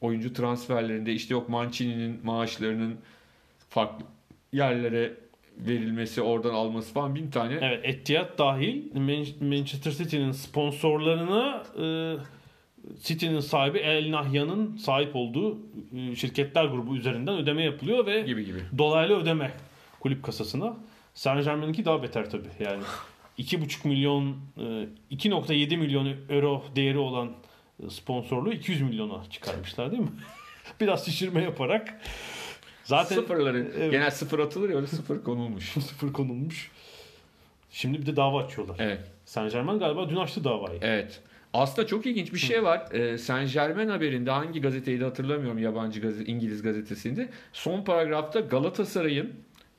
oyuncu 0.01 0.33
transferlerinde 0.33 1.13
işte 1.13 1.33
yok 1.33 1.49
Mancini'nin 1.49 2.19
maaşlarının 2.23 2.95
farklı 3.69 4.05
yerlere 4.53 5.13
verilmesi, 5.57 6.21
oradan 6.21 6.53
alması 6.53 6.93
falan 6.93 7.15
bin 7.15 7.31
tane. 7.31 7.57
Evet 7.61 7.79
Etihad 7.83 8.37
dahil 8.37 8.95
Man- 8.95 9.47
Manchester 9.49 9.91
City'nin 9.91 10.31
sponsorlarına 10.31 11.63
e, 11.81 12.15
City'nin 13.03 13.39
sahibi 13.39 13.77
El 13.77 14.11
Nahyan'ın 14.11 14.77
sahip 14.77 15.15
olduğu 15.15 15.57
e, 15.97 16.15
şirketler 16.15 16.65
grubu 16.65 16.97
üzerinden 16.97 17.37
ödeme 17.37 17.63
yapılıyor 17.63 18.05
ve 18.05 18.21
gibi 18.21 18.45
gibi. 18.45 18.59
dolaylı 18.77 19.21
ödeme 19.21 19.51
kulüp 19.99 20.23
kasasına. 20.23 20.77
Saint 21.19 21.45
Germain'inki 21.45 21.85
daha 21.85 22.03
beter 22.03 22.29
tabii. 22.29 22.49
Yani 22.59 22.83
2,5 23.39 23.87
milyon 23.87 24.37
e, 24.57 24.61
2.7 25.11 25.77
milyon 25.77 26.15
euro 26.29 26.63
değeri 26.75 26.97
olan 26.97 27.31
e, 27.83 27.89
sponsorluğu 27.89 28.53
200 28.53 28.81
milyona 28.81 29.23
çıkarmışlar 29.29 29.91
değil 29.91 30.03
mi? 30.03 30.09
Biraz 30.79 31.05
şişirme 31.05 31.43
yaparak 31.43 32.01
zaten 32.83 33.15
Sıfırları 33.15 33.71
Evet. 33.77 33.91
genel 33.91 34.11
sıfır 34.11 34.39
atılır 34.39 34.69
ya 34.69 34.75
öyle 34.75 34.87
sıfır 34.87 35.23
konulmuş. 35.23 35.63
sıfır 35.73 36.13
konulmuş. 36.13 36.71
Şimdi 37.71 38.01
bir 38.01 38.05
de 38.05 38.15
dava 38.15 38.43
açıyorlar. 38.43 38.75
Evet. 38.79 39.11
Saint 39.25 39.51
Germain 39.51 39.79
galiba 39.79 40.09
dün 40.09 40.15
açtı 40.15 40.43
davayı. 40.43 40.79
Evet. 40.81 41.21
Aslında 41.53 41.87
çok 41.87 42.05
ilginç 42.05 42.33
bir 42.33 42.39
şey 42.39 42.63
var. 42.63 42.91
Ee, 42.91 43.17
Saint 43.17 43.53
Germain 43.53 43.89
haberinde 43.89 44.31
hangi 44.31 44.61
gazeteyi 44.61 44.99
de 44.99 45.03
hatırlamıyorum 45.03 45.57
yabancı 45.57 46.01
gazete, 46.01 46.31
İngiliz 46.31 46.61
gazetesinde. 46.61 47.29
Son 47.53 47.83
paragrafta 47.83 48.39
Galatasaray'ın 48.39 49.33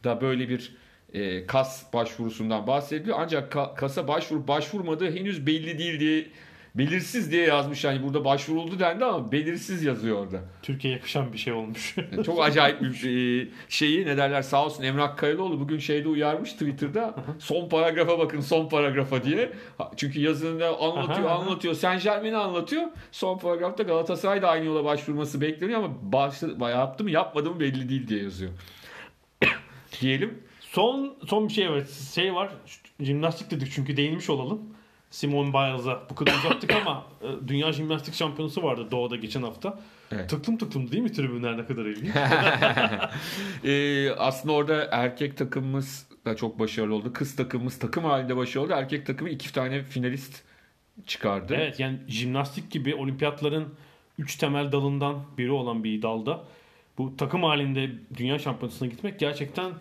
da 0.04 0.20
böyle 0.20 0.48
bir 0.48 0.76
e, 1.14 1.46
kas 1.46 1.92
başvurusundan 1.92 2.66
bahsediliyor. 2.66 3.16
Ancak 3.20 3.52
ka- 3.52 3.74
kasa 3.74 4.08
başvuru 4.08 4.48
başvurmadığı 4.48 5.10
henüz 5.10 5.46
belli 5.46 5.78
değil 5.78 6.00
diye 6.00 6.26
belirsiz 6.74 7.32
diye 7.32 7.46
yazmış. 7.46 7.84
Yani 7.84 8.02
burada 8.02 8.24
başvuruldu 8.24 8.78
dendi 8.78 9.04
ama 9.04 9.32
belirsiz 9.32 9.84
yazıyor 9.84 10.18
orada. 10.18 10.40
Türkiye'ye 10.62 10.96
yakışan 10.98 11.32
bir 11.32 11.38
şey 11.38 11.52
olmuş. 11.52 11.96
Yani 11.96 12.24
çok 12.24 12.42
acayip 12.42 12.80
bir 12.80 13.42
e, 13.42 13.48
şeyi 13.68 14.06
ne 14.06 14.16
derler 14.16 14.42
sağ 14.42 14.64
olsun 14.64 14.82
Emrah 14.82 15.16
Kayılıoğlu 15.16 15.60
bugün 15.60 15.78
şeyde 15.78 16.08
uyarmış 16.08 16.52
Twitter'da 16.52 17.14
son 17.38 17.68
paragrafa 17.68 18.18
bakın 18.18 18.40
son 18.40 18.68
paragrafa 18.68 19.24
diye. 19.24 19.52
Çünkü 19.96 20.20
yazında 20.20 20.80
anlatıyor 20.80 21.30
anlatıyor 21.30 21.74
Saint 21.74 22.02
Germain'i 22.02 22.36
anlatıyor. 22.36 22.82
Son 23.12 23.38
paragrafta 23.38 23.82
Galatasaray 23.82 24.42
da 24.42 24.48
aynı 24.48 24.64
yola 24.66 24.84
başvurması 24.84 25.40
bekleniyor 25.40 25.82
ama 25.82 26.12
başladı, 26.12 26.70
yaptı 26.70 27.04
mı 27.04 27.10
yapmadı 27.10 27.50
mı 27.50 27.60
belli 27.60 27.88
değil 27.88 28.08
diye 28.08 28.22
yazıyor. 28.22 28.50
Diyelim. 30.00 30.49
Son 30.72 31.14
son 31.26 31.48
bir 31.48 31.52
şey 31.52 31.64
evet. 31.64 31.90
Şey 32.14 32.34
var. 32.34 32.50
Jimnastik 33.00 33.50
dedik 33.50 33.72
çünkü 33.72 33.96
değinmiş 33.96 34.30
olalım. 34.30 34.60
Simone 35.10 35.48
Biles'a 35.48 36.02
bu 36.10 36.14
kadar 36.14 36.34
uzattık 36.34 36.72
ama 36.72 37.06
e, 37.22 37.48
Dünya 37.48 37.72
Jimnastik 37.72 38.14
Şampiyonası 38.14 38.62
vardı 38.62 38.88
Doğu'da 38.90 39.16
geçen 39.16 39.42
hafta. 39.42 39.80
Evet. 40.12 40.30
Tıklım 40.30 40.58
tıklım 40.58 40.92
değil 40.92 41.02
mi 41.02 41.12
tribünler 41.12 41.58
ne 41.58 41.66
kadar 41.66 41.84
ilginç? 41.84 42.14
Ee, 43.64 44.10
aslında 44.10 44.54
orada 44.54 44.88
erkek 44.90 45.36
takımımız 45.36 46.06
da 46.26 46.36
çok 46.36 46.58
başarılı 46.58 46.94
oldu. 46.94 47.12
Kız 47.12 47.36
takımımız 47.36 47.78
takım 47.78 48.04
halinde 48.04 48.36
başarılı 48.36 48.66
oldu. 48.66 48.72
Erkek 48.76 49.06
takımı 49.06 49.30
iki 49.30 49.52
tane 49.52 49.82
finalist 49.82 50.42
çıkardı. 51.06 51.54
evet 51.54 51.80
yani 51.80 51.98
jimnastik 52.08 52.70
gibi 52.70 52.94
olimpiyatların 52.94 53.74
üç 54.18 54.36
temel 54.36 54.72
dalından 54.72 55.22
biri 55.38 55.50
olan 55.50 55.84
bir 55.84 56.02
dalda 56.02 56.44
bu 56.98 57.16
takım 57.16 57.42
halinde 57.42 57.90
Dünya 58.16 58.38
Şampiyonası'na 58.38 58.88
gitmek 58.88 59.18
gerçekten 59.18 59.72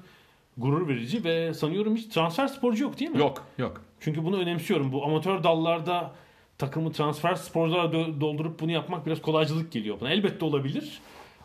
gurur 0.60 0.88
verici 0.88 1.24
ve 1.24 1.54
sanıyorum 1.54 1.96
hiç 1.96 2.14
transfer 2.14 2.48
sporcu 2.48 2.84
yok 2.84 3.00
değil 3.00 3.12
mi? 3.12 3.20
Yok 3.20 3.46
yok. 3.58 3.82
Çünkü 4.00 4.24
bunu 4.26 4.38
önemsiyorum. 4.40 4.92
Bu 4.92 5.06
amatör 5.06 5.44
dallarda 5.44 6.12
takımı 6.58 6.92
transfer 6.92 7.36
sporculara 7.36 7.92
doldurup 8.22 8.60
bunu 8.60 8.72
yapmak 8.72 9.06
biraz 9.06 9.22
kolaycılık 9.22 9.72
geliyor 9.72 9.98
bana. 10.02 10.10
Elbette 10.12 10.46
olabilir. 10.46 11.00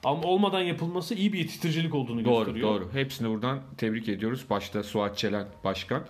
Ama 0.05 0.23
olmadan 0.23 0.61
yapılması 0.61 1.15
iyi 1.15 1.33
bir 1.33 1.39
yetiştiricilik 1.39 1.95
olduğunu 1.95 2.25
Doğru 2.25 2.45
gösteriyor. 2.45 2.69
doğru. 2.69 2.89
Hepsini 2.93 3.29
buradan 3.29 3.61
tebrik 3.79 4.09
ediyoruz. 4.09 4.45
Başta 4.51 4.83
Suat 4.83 5.19
Çelen 5.19 5.47
Başkan. 5.65 6.03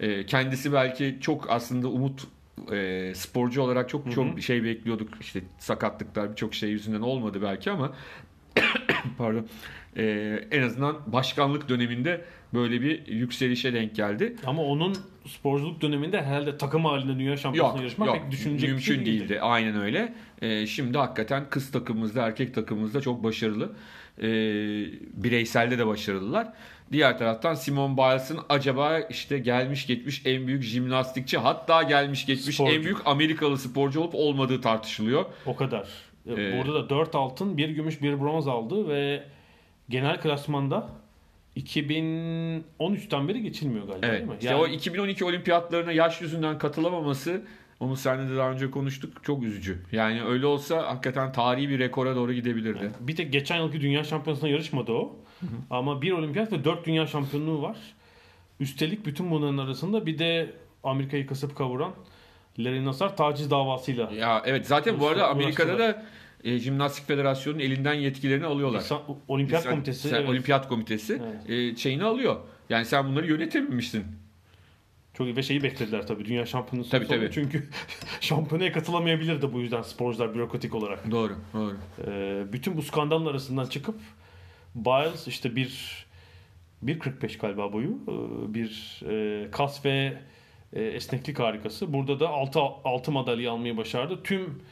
Ee, 0.00 0.26
kendisi 0.26 0.72
belki 0.72 1.18
çok 1.20 1.50
aslında 1.50 1.88
umut 1.88 2.24
e, 2.72 3.12
sporcu 3.14 3.62
olarak 3.62 3.88
çok 3.88 4.12
çok 4.12 4.40
şey 4.40 4.64
bekliyorduk. 4.64 5.08
İşte 5.20 5.42
sakatlıklar 5.58 6.30
birçok 6.30 6.54
şey 6.54 6.70
yüzünden 6.70 7.00
olmadı 7.00 7.38
belki 7.42 7.70
ama 7.70 7.92
pardon. 9.18 9.46
Ee, 9.96 10.40
en 10.50 10.62
azından 10.62 10.96
başkanlık 11.06 11.68
döneminde 11.68 12.24
böyle 12.54 12.80
bir 12.82 13.06
yükselişe 13.06 13.72
denk 13.72 13.96
geldi. 13.96 14.36
Ama 14.46 14.62
onun 14.62 14.96
sporculuk 15.26 15.80
döneminde 15.80 16.22
herhalde 16.22 16.58
takım 16.58 16.84
halinde 16.84 17.18
dünya 17.18 17.36
şampiyonasına 17.36 17.80
yarışmak 17.82 18.08
yok. 18.08 18.16
pek 18.22 18.30
düşünecek 18.30 18.68
bir 18.68 18.72
Mümkün 18.74 18.84
şey 18.94 18.96
değildi. 19.06 19.20
değildi. 19.28 19.40
Aynen 19.40 19.80
öyle. 19.80 20.14
Ee, 20.42 20.66
şimdi 20.66 20.98
hakikaten 20.98 21.44
kız 21.50 21.70
takımımızda, 21.70 22.26
erkek 22.26 22.54
takımımızda 22.54 23.00
çok 23.00 23.24
başarılı. 23.24 23.72
Ee, 24.18 24.22
bireyselde 25.12 25.78
de 25.78 25.86
başarılılar. 25.86 26.52
Diğer 26.92 27.18
taraftan 27.18 27.54
Simone 27.54 27.96
Biles'ın 27.96 28.38
acaba 28.48 28.98
işte 29.00 29.38
gelmiş 29.38 29.86
geçmiş 29.86 30.22
en 30.26 30.46
büyük 30.46 30.62
jimnastikçi 30.62 31.38
hatta 31.38 31.82
gelmiş 31.82 32.26
geçmiş 32.26 32.54
Sporcu. 32.56 32.74
en 32.74 32.82
büyük 32.82 32.98
Amerikalı 33.06 33.58
sporcu 33.58 34.00
olup 34.00 34.14
olmadığı 34.14 34.60
tartışılıyor. 34.60 35.24
O 35.46 35.56
kadar. 35.56 35.88
Ee, 36.28 36.58
Burada 36.58 36.74
da 36.74 36.90
4 36.90 37.14
altın, 37.14 37.56
1 37.56 37.68
gümüş, 37.68 38.02
1 38.02 38.20
bronz 38.20 38.48
aldı 38.48 38.88
ve 38.88 39.22
genel 39.88 40.20
klasmanda 40.20 40.88
2013'ten 41.56 43.28
beri 43.28 43.42
geçilmiyor 43.42 43.86
galiba 43.86 44.06
Evet. 44.06 44.18
değil 44.18 44.30
mi? 44.30 44.36
İşte 44.40 44.50
Yani 44.50 44.60
o 44.60 44.66
2012 44.66 45.24
olimpiyatlarına 45.24 45.92
yaş 45.92 46.20
yüzünden 46.20 46.58
katılamaması 46.58 47.42
onu 47.80 47.96
seninle 47.96 48.30
de 48.32 48.36
daha 48.36 48.50
önce 48.50 48.70
konuştuk. 48.70 49.24
Çok 49.24 49.42
üzücü. 49.42 49.78
Yani 49.92 50.22
öyle 50.24 50.46
olsa 50.46 50.86
hakikaten 50.88 51.32
tarihi 51.32 51.68
bir 51.68 51.78
rekora 51.78 52.16
doğru 52.16 52.32
gidebilirdi. 52.32 52.90
bir 53.00 53.16
tek 53.16 53.32
geçen 53.32 53.56
yılki 53.56 53.80
dünya 53.80 54.04
şampiyonasında 54.04 54.50
yarışmadı 54.50 54.92
o. 54.92 55.16
Ama 55.70 56.02
bir 56.02 56.12
olimpiyat 56.12 56.52
ve 56.52 56.64
dört 56.64 56.86
dünya 56.86 57.06
şampiyonluğu 57.06 57.62
var. 57.62 57.76
Üstelik 58.60 59.06
bütün 59.06 59.30
bunların 59.30 59.58
arasında 59.58 60.06
bir 60.06 60.18
de 60.18 60.50
Amerika'yı 60.84 61.26
kasıp 61.26 61.56
kavuran 61.56 61.92
Larry 62.58 62.84
Nassar 62.84 63.16
taciz 63.16 63.50
davasıyla. 63.50 64.10
Ya 64.12 64.42
evet 64.46 64.66
zaten 64.66 65.00
bu 65.00 65.08
arada 65.08 65.28
Amerika'da 65.28 65.78
da 65.78 66.04
e, 66.46 66.58
Jimnastik 66.58 67.06
Federasyonu'nun 67.06 67.62
elinden 67.62 67.94
yetkilerini 67.94 68.46
alıyorlar. 68.46 68.80
İnsan- 68.80 69.02
Olimpiyat 69.28 69.62
Sen- 69.62 69.70
Komitesi. 69.70 70.08
sen 70.08 70.16
evet. 70.16 70.28
Olimpiyat 70.28 70.68
Komitesi 70.68 71.22
e, 71.48 71.76
şeyini 71.76 72.04
alıyor. 72.04 72.36
Yani 72.70 72.84
sen 72.84 73.08
bunları 73.08 73.26
yönetememişsin. 73.26 74.04
Çok 75.14 75.26
iyi 75.26 75.36
ve 75.36 75.42
şeyi 75.42 75.62
beklediler 75.62 76.06
tabii 76.06 76.24
dünya 76.24 76.46
şampiyonası 76.46 76.90
Tabii, 76.90 77.06
tabii. 77.06 77.30
Çünkü 77.32 77.68
şampiyonaya 78.20 78.72
katılamayabilirdi 78.72 79.52
bu 79.52 79.60
yüzden 79.60 79.82
sporcular 79.82 80.34
bürokratik 80.34 80.74
olarak. 80.74 81.10
Doğru, 81.10 81.32
doğru. 81.54 81.76
Ee, 82.06 82.44
bütün 82.52 82.76
bu 82.76 82.82
skandalın 82.82 83.26
arasından 83.26 83.66
çıkıp 83.66 83.94
Biles 84.74 85.28
işte 85.28 85.56
bir 85.56 86.06
1.45 86.84 87.38
galiba 87.38 87.72
boyu 87.72 87.88
ee, 88.08 88.54
bir 88.54 89.00
e, 89.10 89.50
kas 89.50 89.84
ve 89.84 90.18
e, 90.72 90.82
esneklik 90.82 91.38
harikası. 91.38 91.92
Burada 91.92 92.20
da 92.20 92.28
6 92.28 92.60
6 92.60 93.12
madalya 93.12 93.52
almayı 93.52 93.76
başardı. 93.76 94.22
Tüm 94.24 94.62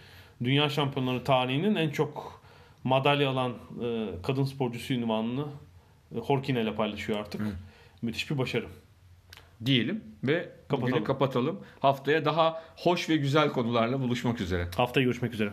dünya 0.45 0.69
şampiyonları 0.69 1.25
tarihinin 1.25 1.75
en 1.75 1.91
çok 1.91 2.41
madalya 2.85 3.31
alan 3.31 3.53
e, 3.85 4.09
kadın 4.23 4.45
sporcusu 4.45 4.95
ünvanını 4.95 5.45
e, 6.15 6.19
Horkine 6.19 6.63
ile 6.63 6.75
paylaşıyor 6.75 7.19
artık. 7.19 7.41
Müthiş 8.03 8.31
bir 8.31 8.39
başarı. 8.39 8.67
Diyelim 9.67 10.05
ve 10.25 10.49
Kapatalım. 10.69 11.05
kapatalım. 11.05 11.61
Haftaya 11.81 12.25
daha 12.25 12.63
hoş 12.77 13.09
ve 13.09 13.17
güzel 13.17 13.49
konularla 13.49 14.01
buluşmak 14.01 14.41
üzere. 14.41 14.69
Haftaya 14.77 15.05
görüşmek 15.05 15.35
üzere. 15.35 15.51